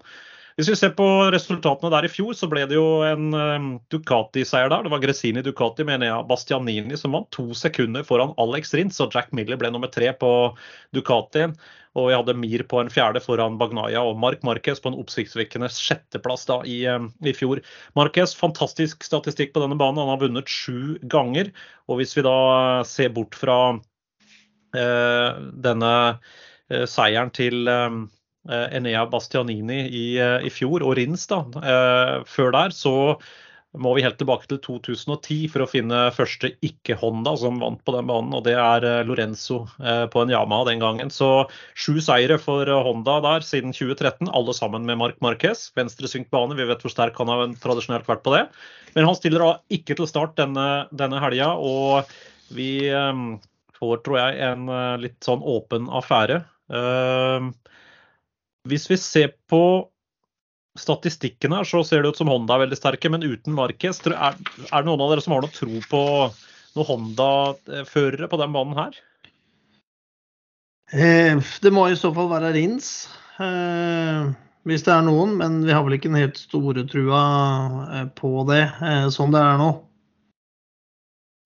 Hvis 0.57 0.69
vi 0.69 0.75
ser 0.77 0.91
på 0.93 1.05
resultatene 1.33 1.89
der 1.89 2.05
i 2.05 2.11
fjor, 2.11 2.35
så 2.37 2.45
ble 2.49 2.67
det 2.69 2.77
jo 2.77 3.01
en 3.07 3.33
um, 3.33 3.69
Ducati-seier 3.89 4.69
der. 4.69 4.85
Det 4.85 4.91
var 4.93 5.01
Gresini 5.01 5.41
Ducati 5.45 5.85
med 5.87 5.97
Enea 5.97 6.19
Bastianini 6.29 6.97
som 6.99 7.15
vant 7.17 7.29
to 7.33 7.47
sekunder 7.57 8.05
foran 8.05 8.35
Alex 8.41 8.73
Rins, 8.77 9.01
og 9.01 9.15
Jack 9.15 9.33
Miller 9.33 9.57
ble 9.57 9.71
nummer 9.73 9.89
tre 9.89 10.11
på 10.13 10.29
Ducatien. 10.93 11.55
Og 11.97 12.09
vi 12.09 12.15
hadde 12.17 12.37
Mir 12.37 12.65
på 12.69 12.79
en 12.81 12.89
fjerde 12.93 13.21
foran 13.21 13.57
Bagnaya 13.57 14.01
og 14.05 14.17
Mark 14.21 14.45
Marquez 14.45 14.81
på 14.81 14.89
en 14.89 14.97
oppsiktsvekkende 15.01 15.69
sjetteplass 15.73 16.45
da 16.49 16.59
i, 16.69 16.83
eh, 16.89 17.09
i, 17.25 17.33
fjor. 17.37 17.61
Marquez, 17.97 18.33
fantastisk 18.37 19.05
statistikk 19.05 19.53
på 19.53 19.61
denne 19.65 19.77
banen. 19.77 20.01
Han 20.01 20.13
har 20.13 20.21
vunnet 20.21 20.49
sju 20.49 20.99
ganger. 21.09 21.49
Og 21.89 22.01
hvis 22.01 22.13
vi 22.17 22.25
da 22.25 22.37
ser 22.85 23.13
bort 23.13 23.37
fra 23.37 23.59
eh, 24.77 25.29
denne 25.65 25.93
eh, 26.69 26.85
seieren 26.89 27.33
til 27.33 27.69
eh, 27.69 28.03
Enea 28.49 29.05
Bastianini 29.07 29.85
i, 29.87 30.05
eh, 30.19 30.43
i, 30.47 30.51
fjor 30.51 30.83
og 30.83 30.97
Rins 30.99 31.27
da, 31.31 31.43
eh, 31.63 32.17
før 32.27 32.51
der, 32.55 32.75
så 32.75 32.93
må 33.73 33.95
vi 33.97 34.03
helt 34.05 34.19
tilbake 34.19 34.45
til 34.49 34.59
2010 34.61 35.47
for 35.49 35.63
å 35.63 35.69
finne 35.69 35.99
første 36.13 36.51
ikke-Honda 36.65 37.33
som 37.41 37.57
vant 37.61 37.79
på 37.81 37.95
den 37.95 38.09
banen, 38.09 38.33
og 38.37 38.43
det 38.45 38.53
er 38.59 38.85
eh, 38.85 38.99
Lorenzo 39.07 39.63
eh, 39.81 40.05
på 40.13 40.21
en 40.21 40.33
Yamaha 40.33 40.67
den 40.69 40.83
gangen. 40.83 41.09
Så 41.13 41.47
sju 41.73 41.97
seire 42.03 42.37
for 42.41 42.69
eh, 42.69 42.83
Honda 42.85 43.17
der 43.25 43.45
siden 43.45 43.73
2013, 43.73 44.29
alle 44.29 44.53
sammen 44.53 44.85
med 44.85 44.99
Mark 45.01 45.17
Marquez. 45.25 45.65
Venstresynkt 45.77 46.29
bane, 46.33 46.57
vi 46.59 46.67
vet 46.69 46.85
hvor 46.85 46.93
sterk 46.93 47.17
han 47.17 47.33
har 47.33 47.47
tradisjonelt 47.63 48.05
vært 48.09 48.21
på 48.25 48.35
det. 48.35 48.43
Men 48.93 49.09
han 49.09 49.17
stiller 49.17 49.41
da 49.41 49.51
ikke 49.73 49.97
til 49.97 50.09
start 50.09 50.37
denne, 50.37 50.85
denne 50.93 51.21
helga, 51.23 51.55
og 51.57 52.13
vi 52.53 52.85
får, 53.73 54.03
tror 54.05 54.19
jeg, 54.19 54.37
en 54.51 54.69
litt 55.01 55.17
sånn 55.25 55.41
åpen 55.41 55.89
affære. 55.89 56.43
Hvis 58.69 58.87
vi 58.91 58.97
ser 58.99 59.33
på 59.51 59.63
statistikken 60.79 61.53
her, 61.53 61.67
så 61.67 61.83
ser 61.85 62.03
det 62.03 62.13
ut 62.13 62.19
som 62.19 62.31
Honda 62.31 62.55
er 62.55 62.65
veldig 62.65 62.79
sterke, 62.79 63.11
men 63.11 63.25
uten 63.25 63.55
Marquez. 63.55 63.99
Er, 64.07 64.37
er 64.37 64.37
det 64.37 64.87
noen 64.87 65.03
av 65.03 65.11
dere 65.11 65.23
som 65.25 65.35
har 65.35 65.43
noe 65.43 65.53
tro 65.53 65.81
på 65.89 66.03
noen 66.73 66.87
Honda-førere 66.89 68.29
på 68.31 68.39
den 68.41 68.55
banen 68.55 68.79
her? 68.79 68.95
Eh, 70.93 71.41
det 71.61 71.73
må 71.73 71.87
i 71.89 71.97
så 71.97 72.13
fall 72.13 72.29
være 72.31 72.53
Rins, 72.55 72.89
eh, 73.41 74.31
hvis 74.69 74.85
det 74.85 74.93
er 74.95 75.05
noen. 75.05 75.35
Men 75.39 75.61
vi 75.67 75.73
har 75.75 75.85
vel 75.85 75.97
ikke 75.97 76.11
den 76.11 76.21
helt 76.21 76.39
store 76.41 76.85
trua 76.89 77.23
eh, 77.99 78.07
på 78.17 78.47
det, 78.49 78.63
sånn 79.13 79.33
det 79.35 79.43
er 79.43 79.61
nå. 79.61 79.71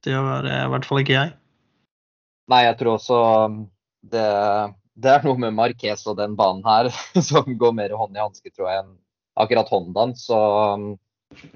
Det 0.06 0.14
er 0.16 0.52
i 0.54 0.72
hvert 0.72 0.88
fall 0.88 1.02
ikke 1.02 1.18
jeg. 1.18 1.36
Nei, 2.48 2.64
jeg 2.64 2.78
tror 2.80 2.94
også 2.96 3.16
um, 3.50 3.56
det, 4.08 4.28
det 4.98 5.12
er 5.14 5.26
noe 5.26 5.38
med 5.40 5.56
Marquez 5.56 6.04
og 6.10 6.18
den 6.18 6.36
banen 6.38 6.64
her 6.66 6.90
som 7.30 7.46
går 7.60 7.76
mer 7.78 7.94
hånd 7.98 8.18
i 8.18 8.24
hanske, 8.24 8.52
tror 8.54 8.72
jeg, 8.72 8.84
enn 8.84 8.96
akkurat 9.38 9.70
Hondaen. 9.70 10.16
Så 10.18 10.38
um, 10.74 10.88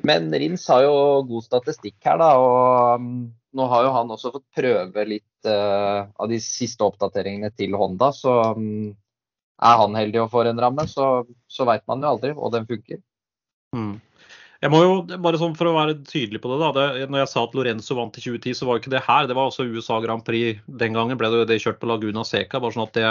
Men 0.05 0.29
Rins 0.33 0.67
har 0.69 0.85
jo 0.85 0.95
god 1.29 1.47
statistikk 1.47 1.97
her, 2.05 2.21
da. 2.21 2.31
Og 2.37 3.01
um, 3.01 3.13
nå 3.57 3.67
har 3.71 3.87
jo 3.87 3.95
han 3.97 4.13
også 4.13 4.33
fått 4.35 4.47
prøve 4.57 5.07
litt 5.09 5.49
uh, 5.49 6.07
av 6.13 6.29
de 6.31 6.37
siste 6.43 6.85
oppdateringene 6.85 7.51
til 7.57 7.73
Honda. 7.79 8.11
Så 8.15 8.35
um, 8.53 8.91
er 9.61 9.81
han 9.81 9.97
heldig 9.97 10.23
og 10.23 10.31
får 10.33 10.51
en 10.51 10.61
ramme, 10.61 10.85
så, 10.89 11.09
så 11.49 11.65
veit 11.69 11.85
man 11.89 12.05
jo 12.05 12.13
aldri, 12.13 12.33
og 12.37 12.53
den 12.53 12.69
funker. 12.69 13.01
Mm. 13.75 13.97
Jeg 14.61 14.69
må 14.69 14.79
jo, 14.83 14.97
bare 15.23 15.39
sånn 15.41 15.55
For 15.57 15.71
å 15.71 15.73
være 15.73 15.95
tydelig 16.05 16.41
på 16.43 16.51
det, 16.51 16.59
da. 16.61 16.69
Det, 16.75 17.07
når 17.09 17.23
jeg 17.23 17.31
sa 17.31 17.45
at 17.47 17.55
Lorenzo 17.57 17.97
vant 17.97 18.17
i 18.19 18.21
2010, 18.21 18.57
så 18.59 18.67
var 18.67 18.77
jo 18.77 18.83
ikke 18.83 18.93
det 18.93 19.03
her. 19.07 19.25
Det 19.29 19.37
var 19.37 19.49
også 19.49 19.65
USA 19.65 19.97
Grand 20.03 20.23
Prix. 20.27 20.61
Den 20.81 20.97
gangen 20.97 21.17
ble 21.17 21.31
det 21.33 21.47
det 21.49 21.57
kjørt 21.63 21.79
på 21.81 21.89
Laguna 21.89 22.23
Seca, 22.27 22.61
bare 22.61 22.75
sånn 22.75 22.85
at, 22.85 22.93
det, 22.99 23.07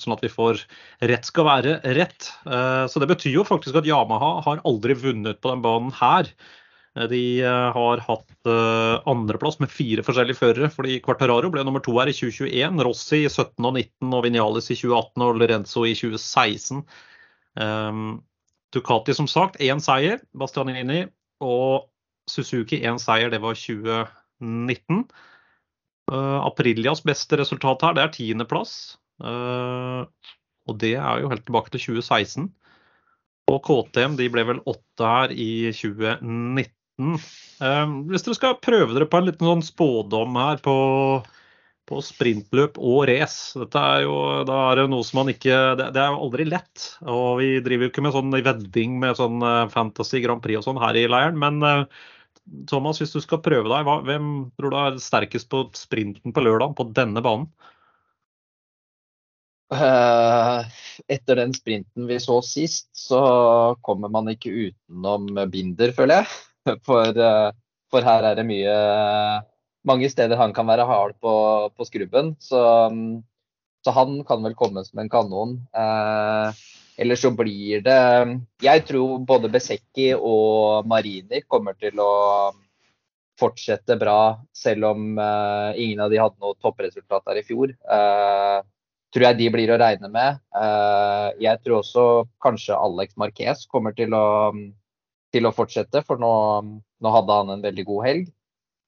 sånn 0.00 0.16
at 0.16 0.24
vi 0.24 0.32
får 0.32 0.64
rett 1.12 1.28
skal 1.28 1.48
være 1.50 1.76
rett. 1.98 2.30
Uh, 2.48 2.88
så 2.88 3.04
det 3.04 3.10
betyr 3.12 3.36
jo 3.36 3.46
faktisk 3.48 3.76
at 3.82 3.88
Yamaha 3.88 4.32
har 4.48 4.64
aldri 4.64 4.96
vunnet 5.04 5.44
på 5.44 5.52
den 5.52 5.64
banen 5.66 5.92
her. 6.00 6.32
Eh, 6.96 7.08
de 7.12 7.22
uh, 7.44 7.68
har 7.76 8.06
hatt 8.08 8.52
andreplass 9.04 9.60
med 9.60 9.72
fire 9.72 10.04
forskjellige 10.04 10.40
førere, 10.40 10.72
fordi 10.72 11.02
Quartararo 11.04 11.52
ble 11.52 11.68
nummer 11.68 11.84
to 11.84 11.98
her 12.00 12.08
i 12.08 12.16
2021. 12.16 12.80
Rossi 12.88 13.26
i 13.26 13.32
17 13.32 13.60
og 13.60 13.74
19, 13.76 14.08
og 14.08 14.24
Vinales 14.24 14.72
i 14.72 14.80
2018 14.80 15.28
og 15.28 15.40
Lorenzo 15.42 15.84
i 15.84 15.92
2016. 16.00 16.86
Um, 17.60 18.22
Ducati 18.74 19.14
som 19.16 19.28
sagt, 19.30 19.60
én 19.62 19.82
seier, 19.82 20.22
Bastianini. 20.36 21.04
Og 21.44 21.88
Suzuki 22.30 22.80
én 22.82 22.98
seier, 23.00 23.30
det 23.32 23.40
var 23.44 23.56
2019. 23.58 25.04
Uh, 26.10 26.14
eh, 26.14 26.40
Aprilias 26.44 27.02
beste 27.04 27.38
resultat 27.40 27.84
her, 27.84 27.96
det 27.96 28.04
er 28.04 28.12
tiendeplass. 28.14 28.74
Uh, 29.22 30.04
og 30.68 30.78
det 30.80 30.94
er 30.96 31.22
jo 31.22 31.30
helt 31.32 31.44
tilbake 31.46 31.72
til 31.74 31.94
2016. 32.00 32.50
Og 33.52 33.60
KTM 33.66 34.16
de 34.16 34.30
ble 34.32 34.46
vel 34.48 34.62
åtte 34.68 35.10
her 35.10 35.32
i 35.32 35.70
2019. 35.72 37.18
Uh, 37.60 37.94
hvis 38.08 38.24
dere 38.24 38.38
skal 38.38 38.60
prøve 38.64 38.96
dere 38.96 39.08
på 39.10 39.20
en 39.20 39.28
liten 39.28 39.50
sånn 39.50 39.64
spådom 39.64 40.38
her 40.40 40.60
på 40.64 40.76
på 41.88 42.00
sprintløp 42.04 42.78
og 42.80 43.04
race. 43.10 43.58
Dette 43.60 43.80
er 43.80 44.04
jo, 44.06 44.16
da 44.48 44.56
er 44.70 44.80
det 44.80 44.86
noe 44.92 45.04
som 45.06 45.20
man 45.20 45.32
ikke 45.34 45.58
Det, 45.78 45.90
det 45.96 46.00
er 46.00 46.14
jo 46.14 46.22
aldri 46.26 46.46
lett. 46.48 46.86
Og 47.02 47.40
vi 47.42 47.50
driver 47.64 47.86
jo 47.86 47.92
ikke 47.92 48.04
med 48.06 48.16
sånn 48.16 48.38
vedding 48.46 48.96
med 49.02 49.20
sånn 49.20 49.44
uh, 49.44 49.68
Fantasy 49.72 50.22
Grand 50.24 50.42
Prix 50.44 50.62
og 50.62 50.66
sånn 50.68 50.80
her 50.82 50.98
i 50.98 51.04
leiren. 51.10 51.38
Men 51.40 51.60
uh, 51.64 51.84
Thomas, 52.70 53.02
hvis 53.02 53.14
du 53.14 53.20
skal 53.24 53.42
prøve 53.44 53.68
deg, 53.68 53.84
hva, 53.86 53.98
hvem 54.06 54.32
tror 54.56 54.72
du 54.72 54.80
er 54.80 54.98
sterkest 55.02 55.50
på 55.52 55.66
sprinten 55.78 56.34
på 56.34 56.44
lørdag 56.44 56.76
på 56.78 56.88
denne 56.96 57.24
banen? 57.24 57.48
Uh, 59.74 60.62
etter 61.10 61.40
den 61.40 61.54
sprinten 61.56 62.06
vi 62.08 62.20
så 62.22 62.38
sist, 62.46 62.88
så 62.96 63.20
kommer 63.84 64.12
man 64.12 64.28
ikke 64.30 64.52
utenom 64.52 65.32
Binder, 65.52 65.92
føler 65.96 66.22
jeg. 66.22 66.42
For, 66.88 67.18
for 67.92 68.06
her 68.08 68.24
er 68.24 68.38
det 68.38 68.46
mye 68.48 68.76
mange 69.88 70.10
steder 70.12 70.40
han 70.40 70.54
kan 70.56 70.68
være 70.68 70.86
hard 70.88 71.16
på, 71.22 71.34
på 71.76 71.86
skrubben. 71.88 72.34
Så, 72.40 72.60
så, 73.84 73.94
han 73.96 74.20
kan 74.28 74.44
vel 74.44 74.56
komme 74.58 74.84
som 74.86 75.02
en 75.02 75.12
kanon. 75.12 75.58
Eh, 75.76 76.64
Eller 76.96 77.18
så 77.18 77.32
blir 77.34 77.80
det 77.82 78.00
Jeg 78.62 78.84
tror 78.86 79.18
både 79.26 79.50
Besecki 79.50 80.12
og 80.14 80.86
Marini 80.86 81.42
kommer 81.42 81.74
til 81.74 81.98
å 81.98 82.52
fortsette 83.40 83.96
bra, 83.98 84.38
selv 84.54 84.92
om 84.92 85.18
eh, 85.18 85.80
ingen 85.82 86.04
av 86.04 86.12
de 86.12 86.20
hadde 86.22 86.38
noe 86.38 86.54
toppresultat 86.62 87.24
der 87.26 87.40
i 87.40 87.46
fjor. 87.46 87.72
Eh, 87.74 88.60
tror 89.14 89.26
jeg 89.28 89.38
de 89.38 89.50
blir 89.54 89.70
å 89.70 89.78
regne 89.78 90.10
med. 90.10 90.40
Eh, 90.58 91.28
jeg 91.42 91.62
tror 91.64 91.80
også 91.80 92.06
kanskje 92.42 92.78
Alex 92.78 93.18
Marquez 93.20 93.66
kommer 93.70 93.94
til 93.96 94.14
å, 94.14 94.26
til 95.34 95.46
å 95.46 95.54
fortsette, 95.54 96.02
for 96.06 96.22
nå, 96.22 96.32
nå, 97.02 97.14
hadde 97.16 97.38
han 97.40 97.52
en 97.54 97.64
veldig 97.64 97.86
god 97.90 98.06
helg. 98.08 98.32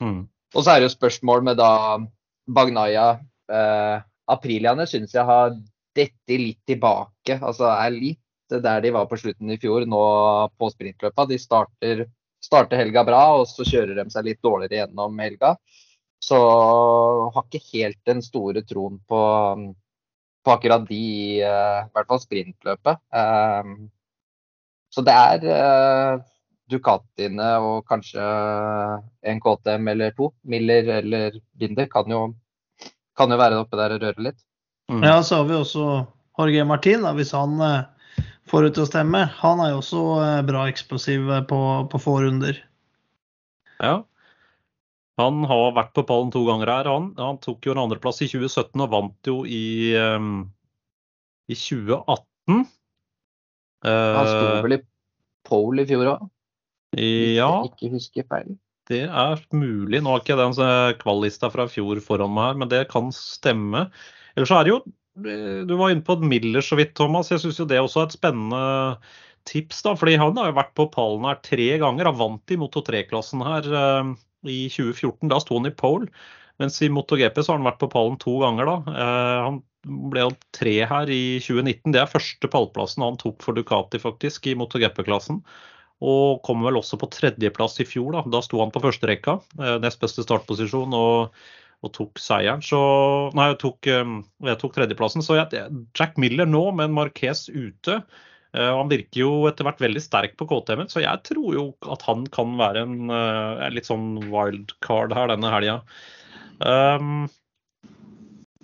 Mm. 0.03 0.21
Og 0.55 0.63
så 0.63 0.73
er 0.73 0.81
det 0.81 0.91
jo 0.91 0.95
spørsmål 0.95 1.43
med 1.49 1.59
da 1.59 1.71
Bagnaya. 2.47 3.09
Eh, 3.51 3.97
Apriliane 4.31 4.87
syns 4.91 5.15
jeg 5.15 5.27
har 5.27 5.55
dette 5.97 6.39
litt 6.39 6.61
tilbake. 6.69 7.39
Altså 7.41 7.71
er 7.73 7.95
litt 7.95 8.23
der 8.51 8.83
de 8.85 8.93
var 8.95 9.09
på 9.11 9.19
slutten 9.19 9.51
i 9.51 9.59
fjor, 9.59 9.87
nå 9.91 10.03
på 10.59 10.69
sprintløpa. 10.71 11.27
De 11.27 11.39
starter, 11.41 12.05
starter 12.43 12.79
helga 12.79 13.03
bra, 13.07 13.23
og 13.41 13.49
så 13.51 13.67
kjører 13.67 13.99
de 13.99 14.07
seg 14.13 14.29
litt 14.29 14.43
dårligere 14.45 14.85
gjennom 14.85 15.19
helga. 15.19 15.57
Så 16.23 16.39
har 17.35 17.43
ikke 17.43 17.65
helt 17.73 17.99
den 18.07 18.23
store 18.25 18.63
troen 18.67 19.01
på, 19.11 19.21
på 20.47 20.55
akkurat 20.55 20.87
de, 20.89 21.03
eh, 21.43 21.81
i 21.83 21.93
hvert 21.95 22.11
fall 22.13 22.23
sprintløpet. 22.23 23.03
Eh, 23.21 23.75
så 24.95 25.05
det 25.05 25.17
er 25.27 25.51
eh, 25.57 26.25
Ducatiene 26.71 27.53
og 27.63 27.87
kanskje 27.87 28.25
en 29.27 29.41
KTM 29.43 29.93
eller 29.93 30.15
to, 30.17 30.33
Miller 30.43 30.89
eller 30.99 31.39
Binder, 31.59 31.87
kan 31.91 32.11
jo, 32.11 32.25
kan 33.19 33.31
jo 33.31 33.39
være 33.39 33.61
oppe 33.63 33.79
der 33.79 33.95
og 33.97 34.03
røre 34.03 34.27
litt. 34.31 34.41
Mm. 34.91 35.03
Ja, 35.07 35.21
så 35.23 35.41
har 35.41 35.49
vi 35.49 35.57
også 35.59 35.87
Jorge 36.39 36.65
Martin, 36.69 37.07
da, 37.07 37.15
hvis 37.17 37.33
han 37.35 37.57
eh, 37.65 38.25
får 38.51 38.69
ut 38.69 38.77
til 38.77 38.85
å 38.85 38.91
stemme. 38.91 39.23
Han 39.41 39.63
er 39.63 39.73
jo 39.73 39.81
også 39.81 40.03
eh, 40.25 40.43
bra 40.47 40.67
eksplosiv 40.71 41.31
eh, 41.33 41.47
på, 41.49 41.61
på 41.93 42.03
få 42.03 42.19
runder. 42.27 42.61
Ja. 43.81 43.97
Han 45.17 45.47
har 45.49 45.73
vært 45.79 45.95
på 45.97 46.05
pallen 46.09 46.31
to 46.35 46.45
ganger 46.49 46.71
her. 46.75 46.91
Han, 46.93 47.11
han 47.17 47.41
tok 47.43 47.65
jo 47.65 47.73
en 47.73 47.83
andreplass 47.87 48.21
i 48.21 48.29
2017 48.29 48.85
og 48.85 48.93
vant 48.93 49.31
jo 49.31 49.39
i, 49.49 49.97
um, 49.97 50.45
i 51.49 51.57
2018. 51.57 52.67
Han 53.87 54.29
sto 54.29 54.47
vel 54.67 54.77
i 54.77 54.83
pole 55.47 55.85
i 55.85 55.89
fjor 55.89 56.11
òg? 56.13 56.27
Ja. 56.97 57.51
Ikke 57.69 57.93
husker 57.93 58.27
feil. 58.29 58.57
Det 58.87 59.03
er 59.05 59.41
mulig. 59.55 60.01
Nå 60.03 60.13
har 60.13 60.23
ikke 60.23 60.39
den 60.39 60.55
eh, 60.63 60.93
kvallista 61.01 61.51
fra 61.51 61.67
fjor 61.71 61.99
foran 62.05 62.33
meg 62.35 62.51
her, 62.51 62.61
men 62.63 62.71
det 62.71 62.85
kan 62.93 63.11
stemme. 63.15 63.89
Ellers 64.37 64.53
så 64.53 64.61
er 64.61 64.67
det 64.67 64.75
jo 64.75 64.81
eh, 65.27 65.63
Du 65.67 65.75
var 65.81 65.93
inne 65.93 66.07
på 66.07 66.19
Miller 66.23 66.65
så 66.65 66.79
vidt, 66.79 66.95
Thomas. 66.99 67.33
Jeg 67.33 67.43
syns 67.43 67.59
jo 67.61 67.67
det 67.69 67.83
også 67.83 68.05
er 68.05 68.09
et 68.09 68.19
spennende 68.19 68.63
tips. 69.51 69.83
da, 69.83 69.97
fordi 69.99 70.17
Han 70.23 70.39
har 70.39 70.53
jo 70.53 70.59
vært 70.61 70.75
på 70.79 70.89
pallen 70.95 71.27
her 71.27 71.43
tre 71.43 71.69
ganger. 71.83 72.11
Han 72.11 72.21
vant 72.21 72.55
i 72.55 72.61
Moto 72.61 72.83
3-klassen 72.87 73.43
her 73.47 73.71
uh, 73.75 74.15
i 74.47 74.67
2014. 74.71 75.31
Da 75.33 75.41
sto 75.43 75.59
han 75.59 75.71
i 75.71 75.75
pole. 75.75 76.11
Mens 76.63 76.79
i 76.81 76.89
MotoGP 76.89 77.43
så 77.43 77.53
har 77.53 77.61
han 77.61 77.69
vært 77.69 77.83
på 77.83 77.91
pallen 77.93 78.17
to 78.23 78.39
ganger. 78.41 78.71
da. 78.71 78.77
Uh, 78.87 79.39
han 79.51 79.63
ble 80.11 80.27
jo 80.27 80.35
tre 80.57 80.77
her 80.89 81.11
i 81.13 81.39
2019. 81.43 81.95
Det 81.95 82.03
er 82.03 82.11
første 82.11 82.51
pallplassen 82.51 83.05
han 83.07 83.19
tok 83.21 83.43
for 83.45 83.57
Ducati 83.57 84.01
faktisk 84.03 84.47
i 84.51 84.57
MotoGP-klassen. 84.59 85.43
Og 86.05 86.43
kom 86.45 86.65
vel 86.67 86.77
også 86.77 86.99
på 87.01 87.09
tredjeplass 87.13 87.79
i 87.81 87.87
fjor. 87.89 88.13
Da, 88.17 88.25
da 88.29 88.43
sto 88.45 88.61
han 88.61 88.73
på 88.75 88.83
førsterekka, 88.85 89.39
eh, 89.63 89.77
nest 89.81 90.03
beste 90.03 90.25
startposisjon, 90.27 90.93
og, 90.97 91.37
og, 91.81 91.93
tok 91.97 92.21
seieren. 92.21 92.65
Så 92.65 92.81
Nei, 93.37 93.51
jeg 93.53 93.61
tok, 93.65 93.89
eh, 93.89 94.15
jeg 94.51 94.61
tok 94.61 94.77
tredjeplassen. 94.77 95.25
Så 95.25 95.39
jeg, 95.41 95.65
Jack 95.97 96.21
Miller 96.21 96.49
nå, 96.49 96.69
med 96.77 96.91
en 96.91 96.99
Marquez 96.99 97.47
ute. 97.49 98.03
Eh, 98.53 98.69
han 98.69 98.93
virker 98.93 99.23
jo 99.23 99.33
etter 99.49 99.69
hvert 99.69 99.81
veldig 99.87 100.05
sterk 100.05 100.37
på 100.37 100.49
KTM-en, 100.51 100.93
så 100.93 101.05
jeg 101.05 101.25
tror 101.29 101.57
jo 101.57 101.67
at 101.93 102.05
han 102.09 102.29
kan 102.35 102.59
være 102.61 102.85
en, 102.85 103.17
litt 103.73 103.89
sånn 103.89 104.29
wildcard 104.29 105.17
her 105.17 105.33
denne 105.33 105.53
helga. 105.53 105.81
Um, 106.57 107.27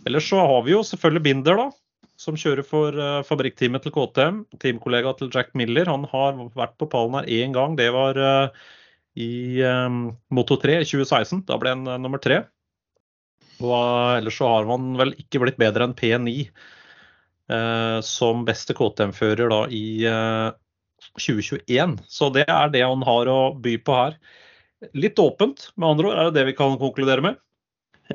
ellers 0.09 0.31
så 0.31 0.39
har 0.41 0.63
vi 0.65 0.73
jo 0.73 0.81
selvfølgelig 0.87 1.25
Binder, 1.27 1.59
da 1.61 1.82
som 2.23 2.39
kjører 2.39 2.67
for 2.67 2.97
uh, 2.97 3.25
fabrikkteamet 3.27 3.85
til 3.85 3.95
KTM. 3.95 4.43
Teamkollega 4.63 5.15
til 5.19 5.31
Jack 5.35 5.53
Miller. 5.59 5.91
Han 5.91 6.07
har 6.13 6.39
vært 6.57 6.77
på 6.81 6.89
pallen 6.93 7.19
her 7.19 7.29
én 7.43 7.55
gang. 7.57 7.77
Det 7.79 7.89
var 7.95 8.19
uh, 8.19 8.65
i 9.19 9.61
um, 9.67 10.05
Moto 10.35 10.59
3 10.61 10.81
i 10.81 10.89
2016. 10.89 11.45
Da 11.49 11.59
ble 11.61 11.75
han 11.75 11.89
uh, 11.89 11.99
nummer 12.01 12.23
tre. 12.23 12.45
Og 13.63 14.19
ellers 14.19 14.39
så 14.41 14.51
har 14.51 14.69
han 14.71 14.95
vel 14.99 15.15
ikke 15.21 15.43
blitt 15.43 15.61
bedre 15.61 15.87
enn 15.87 15.99
P9 15.99 16.47
som 18.07 18.47
beste 18.47 18.73
KTM-fører 18.73 19.51
da 19.53 19.59
i 19.77 19.99
2021. 21.21 21.99
Så 22.09 22.31
det 22.33 22.47
er 22.49 22.71
det 22.73 22.81
han 22.81 23.03
har 23.05 23.29
å 23.29 23.37
by 23.61 23.75
på 23.85 23.97
her. 23.99 24.17
Litt 24.97 25.21
åpent, 25.21 25.67
med 25.77 25.91
andre 25.91 26.09
ord, 26.09 26.17
er 26.17 26.31
det 26.31 26.39
det 26.39 26.47
vi 26.49 26.57
kan 26.57 26.79
konkludere 26.81 27.27
med? 27.27 27.37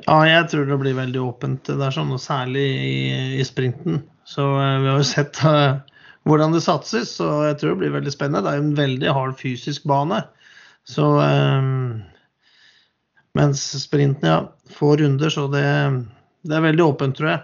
Ja, 0.04 0.18
jeg 0.28 0.48
tror 0.52 0.66
det 0.68 0.78
blir 0.80 0.96
veldig 0.98 1.20
åpent. 1.24 1.68
Det 1.68 1.84
er 1.84 1.94
sånn, 1.94 2.12
og 2.14 2.20
Særlig 2.22 2.64
i, 2.64 2.98
i 3.40 3.46
sprinten. 3.46 4.02
Så 4.28 4.44
uh, 4.44 4.78
Vi 4.82 4.90
har 4.90 5.00
jo 5.00 5.06
sett 5.16 5.40
uh, 5.44 5.80
hvordan 6.28 6.54
det 6.54 6.64
satses, 6.64 7.16
så 7.20 7.30
jeg 7.48 7.58
tror 7.60 7.74
det 7.74 7.82
blir 7.84 7.96
veldig 7.96 8.12
spennende. 8.14 8.44
Det 8.44 8.52
er 8.52 8.60
jo 8.60 8.66
en 8.66 8.78
veldig 8.78 9.16
hard 9.16 9.34
fysisk 9.40 9.88
bane. 9.88 10.22
Så 10.88 11.06
um, 11.20 11.98
Mens 13.36 13.62
sprinten, 13.82 14.28
ja, 14.28 14.72
få 14.74 14.96
runder, 14.96 15.30
så 15.30 15.46
det, 15.52 15.62
det 16.48 16.56
er 16.56 16.64
veldig 16.64 16.84
åpent, 16.88 17.16
tror 17.18 17.28
jeg. 17.30 17.42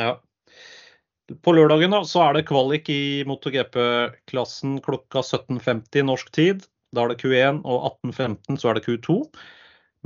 Ja. 0.00 0.12
På 1.44 1.52
lørdagen 1.56 1.92
da, 1.92 2.02
så 2.08 2.22
er 2.26 2.36
det 2.36 2.46
kvalik 2.48 2.88
i 2.92 3.22
MotoGP-klassen 3.28 4.78
klokka 4.84 5.20
17.50 5.20 6.06
norsk 6.08 6.32
tid. 6.34 6.64
Da 6.96 7.04
er 7.04 7.12
det 7.12 7.20
Q1, 7.22 7.60
og 7.64 7.90
18.15 8.08 8.60
så 8.60 8.70
er 8.70 8.78
det 8.78 8.84
Q2. 8.86 9.18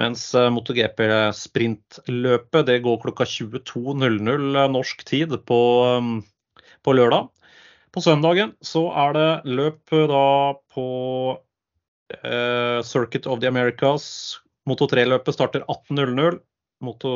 Mens 0.00 0.22
eh, 0.36 0.50
MotoGP-sprintløpet 0.52 2.66
det 2.68 2.82
går 2.84 2.98
klokka 3.04 3.24
22.00 3.24 4.58
eh, 4.60 4.68
norsk 4.72 5.04
tid 5.08 5.30
på, 5.48 5.60
mm, 6.04 6.18
på, 6.84 6.90
lørdag. 6.98 7.22
På 7.96 8.00
søndagen 8.04 8.50
så 8.60 8.82
er 9.06 9.10
det 9.16 9.30
løp 9.48 9.80
eh, 9.96 10.08
da 10.10 10.26
på 10.74 10.86
eh, 12.20 12.78
Circuit 12.84 13.26
of 13.26 13.40
the 13.40 13.48
Americas 13.48 14.04
Moto 14.66 14.86
3-løpet 14.90 15.34
starter 15.34 15.60
18.00. 15.70 16.38
Moto 16.84 17.10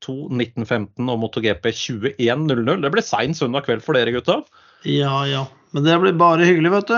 2 0.00 0.28
19.15 0.32 1.10
og 1.12 1.18
MotoGP 1.20 1.66
21.00. 1.74 2.82
Det 2.84 2.90
blir 2.94 3.04
sein 3.04 3.34
søndag 3.36 3.62
kveld 3.66 3.82
for 3.84 3.92
dere, 3.98 4.12
gutta. 4.14 4.36
Ja 4.88 5.26
ja. 5.28 5.44
Men 5.76 5.84
det 5.84 6.00
blir 6.00 6.16
bare 6.16 6.48
hyggelig, 6.48 6.72
vet 6.72 6.88
du. 6.88 6.96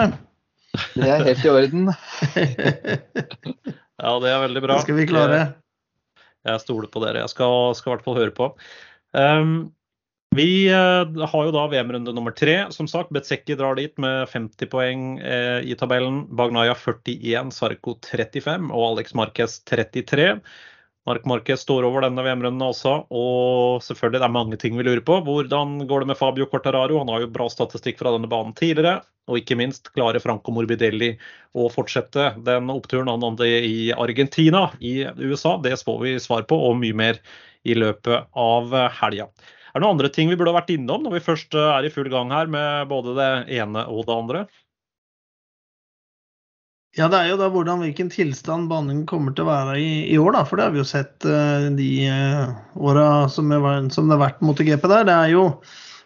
Det 1.01 1.09
er 1.11 1.27
helt 1.27 1.43
i 1.43 1.51
orden. 1.51 1.91
Ja, 4.01 4.15
det 4.23 4.31
er 4.33 4.47
veldig 4.47 4.63
bra. 4.65 4.79
Det 4.79 4.87
skal 4.89 4.97
vi 4.99 5.09
klare. 5.11 5.43
Jeg 6.49 6.63
stoler 6.63 6.89
på 6.89 7.03
dere. 7.05 7.21
Jeg 7.25 7.33
skal, 7.35 7.75
skal 7.77 7.91
i 7.91 7.95
hvert 7.95 8.07
fall 8.07 8.19
høre 8.19 8.35
på. 8.37 8.49
Um, 9.13 9.53
vi 10.37 10.71
uh, 10.71 11.27
har 11.27 11.47
jo 11.49 11.53
da 11.53 11.67
VM-runde 11.73 12.15
nummer 12.17 12.33
tre, 12.37 12.55
som 12.73 12.89
sagt. 12.89 13.11
Betseki 13.13 13.57
drar 13.59 13.77
dit 13.77 13.93
med 14.01 14.31
50 14.31 14.71
poeng 14.73 15.05
uh, 15.21 15.61
i 15.61 15.77
tabellen. 15.77 16.23
Bagnaya 16.39 16.77
41, 16.79 17.53
Sarko 17.53 17.99
35 18.07 18.71
og 18.71 18.85
Alex 18.93 19.13
Marquez 19.19 19.59
33. 19.69 20.37
Mark 21.09 21.25
Marquez 21.25 21.63
står 21.65 21.87
over 21.89 22.05
denne 22.05 22.23
VM-runden 22.23 22.63
også, 22.67 22.93
og 23.09 23.81
selvfølgelig 23.85 24.21
det 24.21 24.27
er 24.27 24.35
mange 24.35 24.59
ting 24.61 24.77
vi 24.77 24.85
lurer 24.85 25.01
på. 25.05 25.17
Hvordan 25.25 25.79
går 25.89 26.05
det 26.05 26.11
med 26.11 26.19
Fabio 26.21 26.47
Cortararo? 26.51 26.99
Han 27.01 27.09
har 27.09 27.25
jo 27.25 27.31
bra 27.33 27.47
statistikk 27.49 28.03
fra 28.03 28.13
denne 28.15 28.29
banen 28.31 28.53
tidligere. 28.59 29.01
Og 29.31 29.39
ikke 29.41 29.57
minst 29.57 29.89
klarer 29.95 30.21
Franco 30.21 30.53
Morbidelli 30.53 31.15
å 31.57 31.71
fortsette 31.73 32.35
den 32.45 32.69
oppturen 32.73 33.09
han 33.09 33.25
hadde 33.25 33.49
i 33.49 33.79
Argentina 33.97 34.67
i 34.83 34.99
USA. 35.23 35.57
Det 35.63 35.79
får 35.81 36.03
vi 36.05 36.19
svar 36.21 36.45
på, 36.51 36.59
og 36.69 36.77
mye 36.83 36.97
mer 36.97 37.23
i 37.65 37.77
løpet 37.79 38.29
av 38.37 38.77
helga. 39.01 39.31
Er 39.71 39.79
det 39.79 39.85
noen 39.85 39.95
andre 39.95 40.11
ting 40.13 40.29
vi 40.29 40.37
burde 40.37 40.51
ha 40.51 40.59
vært 40.59 40.73
innom 40.75 41.05
når 41.07 41.17
vi 41.17 41.27
først 41.29 41.55
er 41.55 41.87
i 41.87 41.93
full 41.95 42.09
gang 42.11 42.33
her 42.35 42.51
med 42.51 42.91
både 42.91 43.15
det 43.17 43.31
ene 43.61 43.87
og 43.87 44.03
det 44.09 44.17
andre? 44.17 44.47
Ja, 46.99 47.07
det 47.07 47.21
er 47.21 47.29
jo 47.31 47.37
da 47.39 47.47
hvordan 47.55 47.85
hvilken 47.85 48.09
tilstand 48.11 48.67
banen 48.71 49.05
kommer 49.07 49.31
til 49.35 49.45
å 49.47 49.51
være 49.53 49.77
i, 49.79 49.91
i 50.11 50.17
år, 50.19 50.33
da. 50.35 50.43
For 50.47 50.59
det 50.59 50.65
har 50.67 50.73
vi 50.75 50.81
jo 50.81 50.89
sett 50.89 51.23
uh, 51.23 51.69
de 51.77 51.91
uh, 52.11 52.51
åra 52.83 53.29
som, 53.31 53.53
som, 53.95 54.09
det 54.11 54.17
har 54.17 54.25
vært 54.25 54.43
MotoGP 54.43 54.89
der. 54.91 55.07
Det 55.07 55.15
er 55.15 55.33
jo 55.37 55.45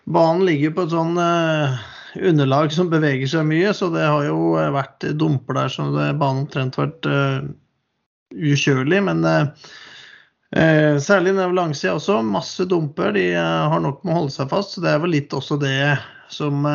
Banen 0.05 0.45
ligger 0.45 0.75
på 0.77 0.85
et 0.85 0.93
sånn 0.93 1.17
uh, 1.17 1.79
underlag 2.21 2.75
som 2.77 2.91
beveger 2.93 3.31
seg 3.31 3.47
mye, 3.49 3.71
så 3.73 3.89
det 3.95 4.05
har 4.05 4.27
jo 4.27 4.53
vært 4.75 5.07
dumper 5.17 5.57
der 5.57 5.73
som 5.73 5.95
det, 5.95 6.11
banen 6.21 6.43
omtrent 6.45 6.77
vært 6.77 7.09
uh, 7.09 7.47
ukjørlig. 8.37 9.01
Men 9.07 9.25
uh, 9.25 9.71
særlig 11.01 11.33
nede 11.33 11.57
langsida 11.57 11.95
også, 11.97 12.19
masse 12.29 12.69
dumper. 12.69 13.17
De 13.17 13.31
har 13.41 13.81
nok 13.81 14.05
med 14.05 14.13
å 14.13 14.19
holde 14.21 14.37
seg 14.37 14.53
fast, 14.53 14.77
så 14.77 14.85
det 14.85 14.93
er 14.93 15.01
vel 15.07 15.17
litt 15.17 15.33
også 15.33 15.57
det 15.65 15.97
som 16.29 16.69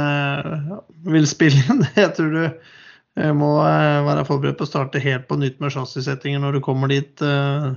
vil 1.06 1.30
spille 1.30 1.62
inn. 1.70 1.86
Jeg 2.02 2.16
tror 2.18 2.34
du 2.34 2.44
jeg 3.20 3.36
må 3.36 3.52
eh, 3.66 4.00
være 4.08 4.26
forberedt 4.28 4.60
på 4.60 4.68
å 4.68 4.70
starte 4.70 5.02
helt 5.04 5.28
på 5.30 5.38
nytt 5.40 5.60
med 5.60 5.74
chassissettinger 5.76 6.42
når 6.44 6.58
du 6.58 6.64
kommer 6.64 6.92
dit 6.92 7.24
eh, 7.26 7.70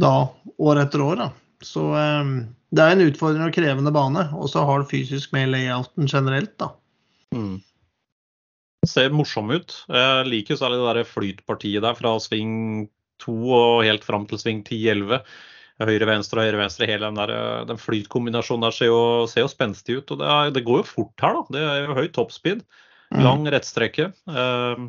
da, 0.00 0.14
år 0.56 0.82
etter 0.82 1.04
år. 1.04 1.20
Da. 1.20 1.28
Så 1.64 1.90
eh, 1.98 2.32
det 2.76 2.84
er 2.84 2.94
en 2.94 3.06
utfordrende 3.06 3.50
og 3.50 3.56
krevende 3.56 3.92
bane, 3.94 4.28
og 4.36 4.50
så 4.52 4.64
har 4.68 4.82
det 4.82 4.90
fysisk 4.92 5.34
med 5.36 5.52
layouten 5.52 6.08
generelt, 6.10 6.54
da. 6.62 6.72
Mm. 7.36 7.58
Det 8.86 8.90
ser 8.92 9.14
morsom 9.14 9.50
ut. 9.50 9.74
Jeg 9.90 10.30
liker 10.30 10.58
særlig 10.58 10.80
det 10.80 10.88
der 10.88 11.10
flytpartiet 11.10 11.84
der 11.84 11.98
fra 11.98 12.14
sving 12.22 12.86
2 13.24 13.36
og 13.56 13.84
helt 13.86 14.04
fram 14.06 14.26
til 14.30 14.40
sving 14.40 14.62
10-11. 14.62 15.22
Høyre-venstre 15.82 16.40
og 16.40 16.46
høyre-venstre. 16.48 16.88
Hele 16.88 17.08
den, 17.08 17.18
der, 17.18 17.64
den 17.68 17.80
flytkombinasjonen 17.80 18.64
der 18.64 18.76
ser 18.76 18.92
jo, 18.92 19.00
ser 19.28 19.44
jo 19.44 19.52
spenstig 19.52 19.98
ut. 19.98 20.12
Og 20.14 20.20
det, 20.20 20.28
er, 20.28 20.52
det, 20.54 20.64
går 20.68 20.82
jo 20.82 20.88
fort 20.88 21.24
her, 21.24 21.40
da. 21.40 21.56
Det 21.56 21.64
er 21.64 21.80
jo 21.82 21.96
høy 21.98 22.06
toppspeed. 22.14 22.62
Mm. 23.14 23.22
Lang 23.24 23.48
rettstrekke. 23.54 24.10
Ehm, 24.30 24.88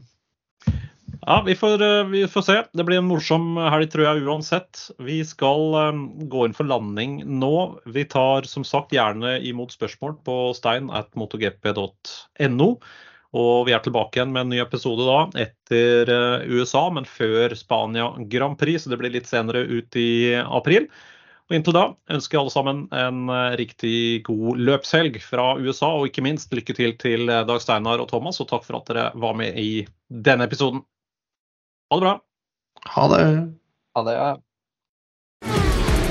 ja, 1.22 1.42
vi 1.46 1.56
får, 1.56 1.82
eh, 1.82 2.04
vi 2.12 2.28
får, 2.28 2.42
se. 2.42 2.64
Det 2.74 2.86
blir 2.88 2.98
en 3.02 3.10
morsom 3.10 3.58
helg, 3.58 3.92
tror 3.94 4.06
jeg, 4.08 4.24
uansett. 4.28 4.88
Vi 5.00 5.20
skal 5.26 5.76
ehm, 5.82 6.06
gå 6.30 6.46
inn 6.48 6.56
for 6.58 6.70
landing 6.70 7.20
nå. 7.40 7.80
Vi 7.86 8.06
tar 8.06 8.50
som 8.50 8.66
sagt 8.68 8.96
gjerne 8.96 9.38
imot 9.46 9.76
spørsmål 9.76 10.18
på 10.26 10.40
stein. 10.58 10.90
Og 13.38 13.68
vi 13.68 13.74
er 13.76 13.84
tilbake 13.84 14.18
igjen 14.18 14.32
med 14.34 14.46
en 14.46 14.54
ny 14.56 14.62
episode 14.64 15.04
da 15.04 15.44
etter 15.44 16.10
eh, 16.10 16.48
USA, 16.48 16.88
men 16.94 17.06
før 17.06 17.54
Spania 17.60 18.10
Grand 18.32 18.58
Prix, 18.58 18.84
så 18.84 18.94
det 18.94 19.00
blir 19.02 19.14
litt 19.14 19.28
senere 19.30 19.66
ut 19.68 20.00
i 20.00 20.34
april. 20.42 20.88
Og 21.48 21.56
inntil 21.56 21.76
da 21.78 21.86
ønsker 22.12 22.36
jeg 22.36 22.42
alle 22.42 22.52
sammen 22.52 22.80
en 22.92 23.30
eh, 23.32 23.54
riktig 23.60 23.98
god 24.28 24.60
løpshelg 24.68 25.22
fra 25.24 25.54
USA, 25.56 25.94
og 25.96 26.10
ikke 26.10 26.26
minst 26.26 26.52
lykke 26.52 26.76
til 26.76 26.98
til 27.00 27.32
eh, 27.32 27.46
Dag 27.48 27.64
Steinar 27.64 28.04
og 28.04 28.10
Thomas, 28.12 28.42
og 28.44 28.50
takk 28.52 28.68
for 28.68 28.82
at 28.82 28.92
dere 28.92 29.06
var 29.16 29.38
med 29.40 29.56
i 29.56 29.86
denne 30.12 30.50
episoden. 30.50 30.84
Ha 31.88 32.02
det 32.02 32.04
bra. 32.04 32.16
Ha 32.98 33.08
det. 33.14 33.24
Ha 33.96 34.06
det, 34.10 34.18
ja. 34.20 34.30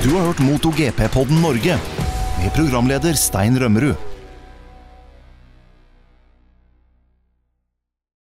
Du 0.07 0.13
har 0.15 0.29
hørt 0.31 0.41
MotoGP-podden 0.41 1.45
Norge 1.45 1.77
med 2.41 2.53
programleder 2.57 3.17
Stein 3.19 3.61
Rømmerud. 3.61 4.06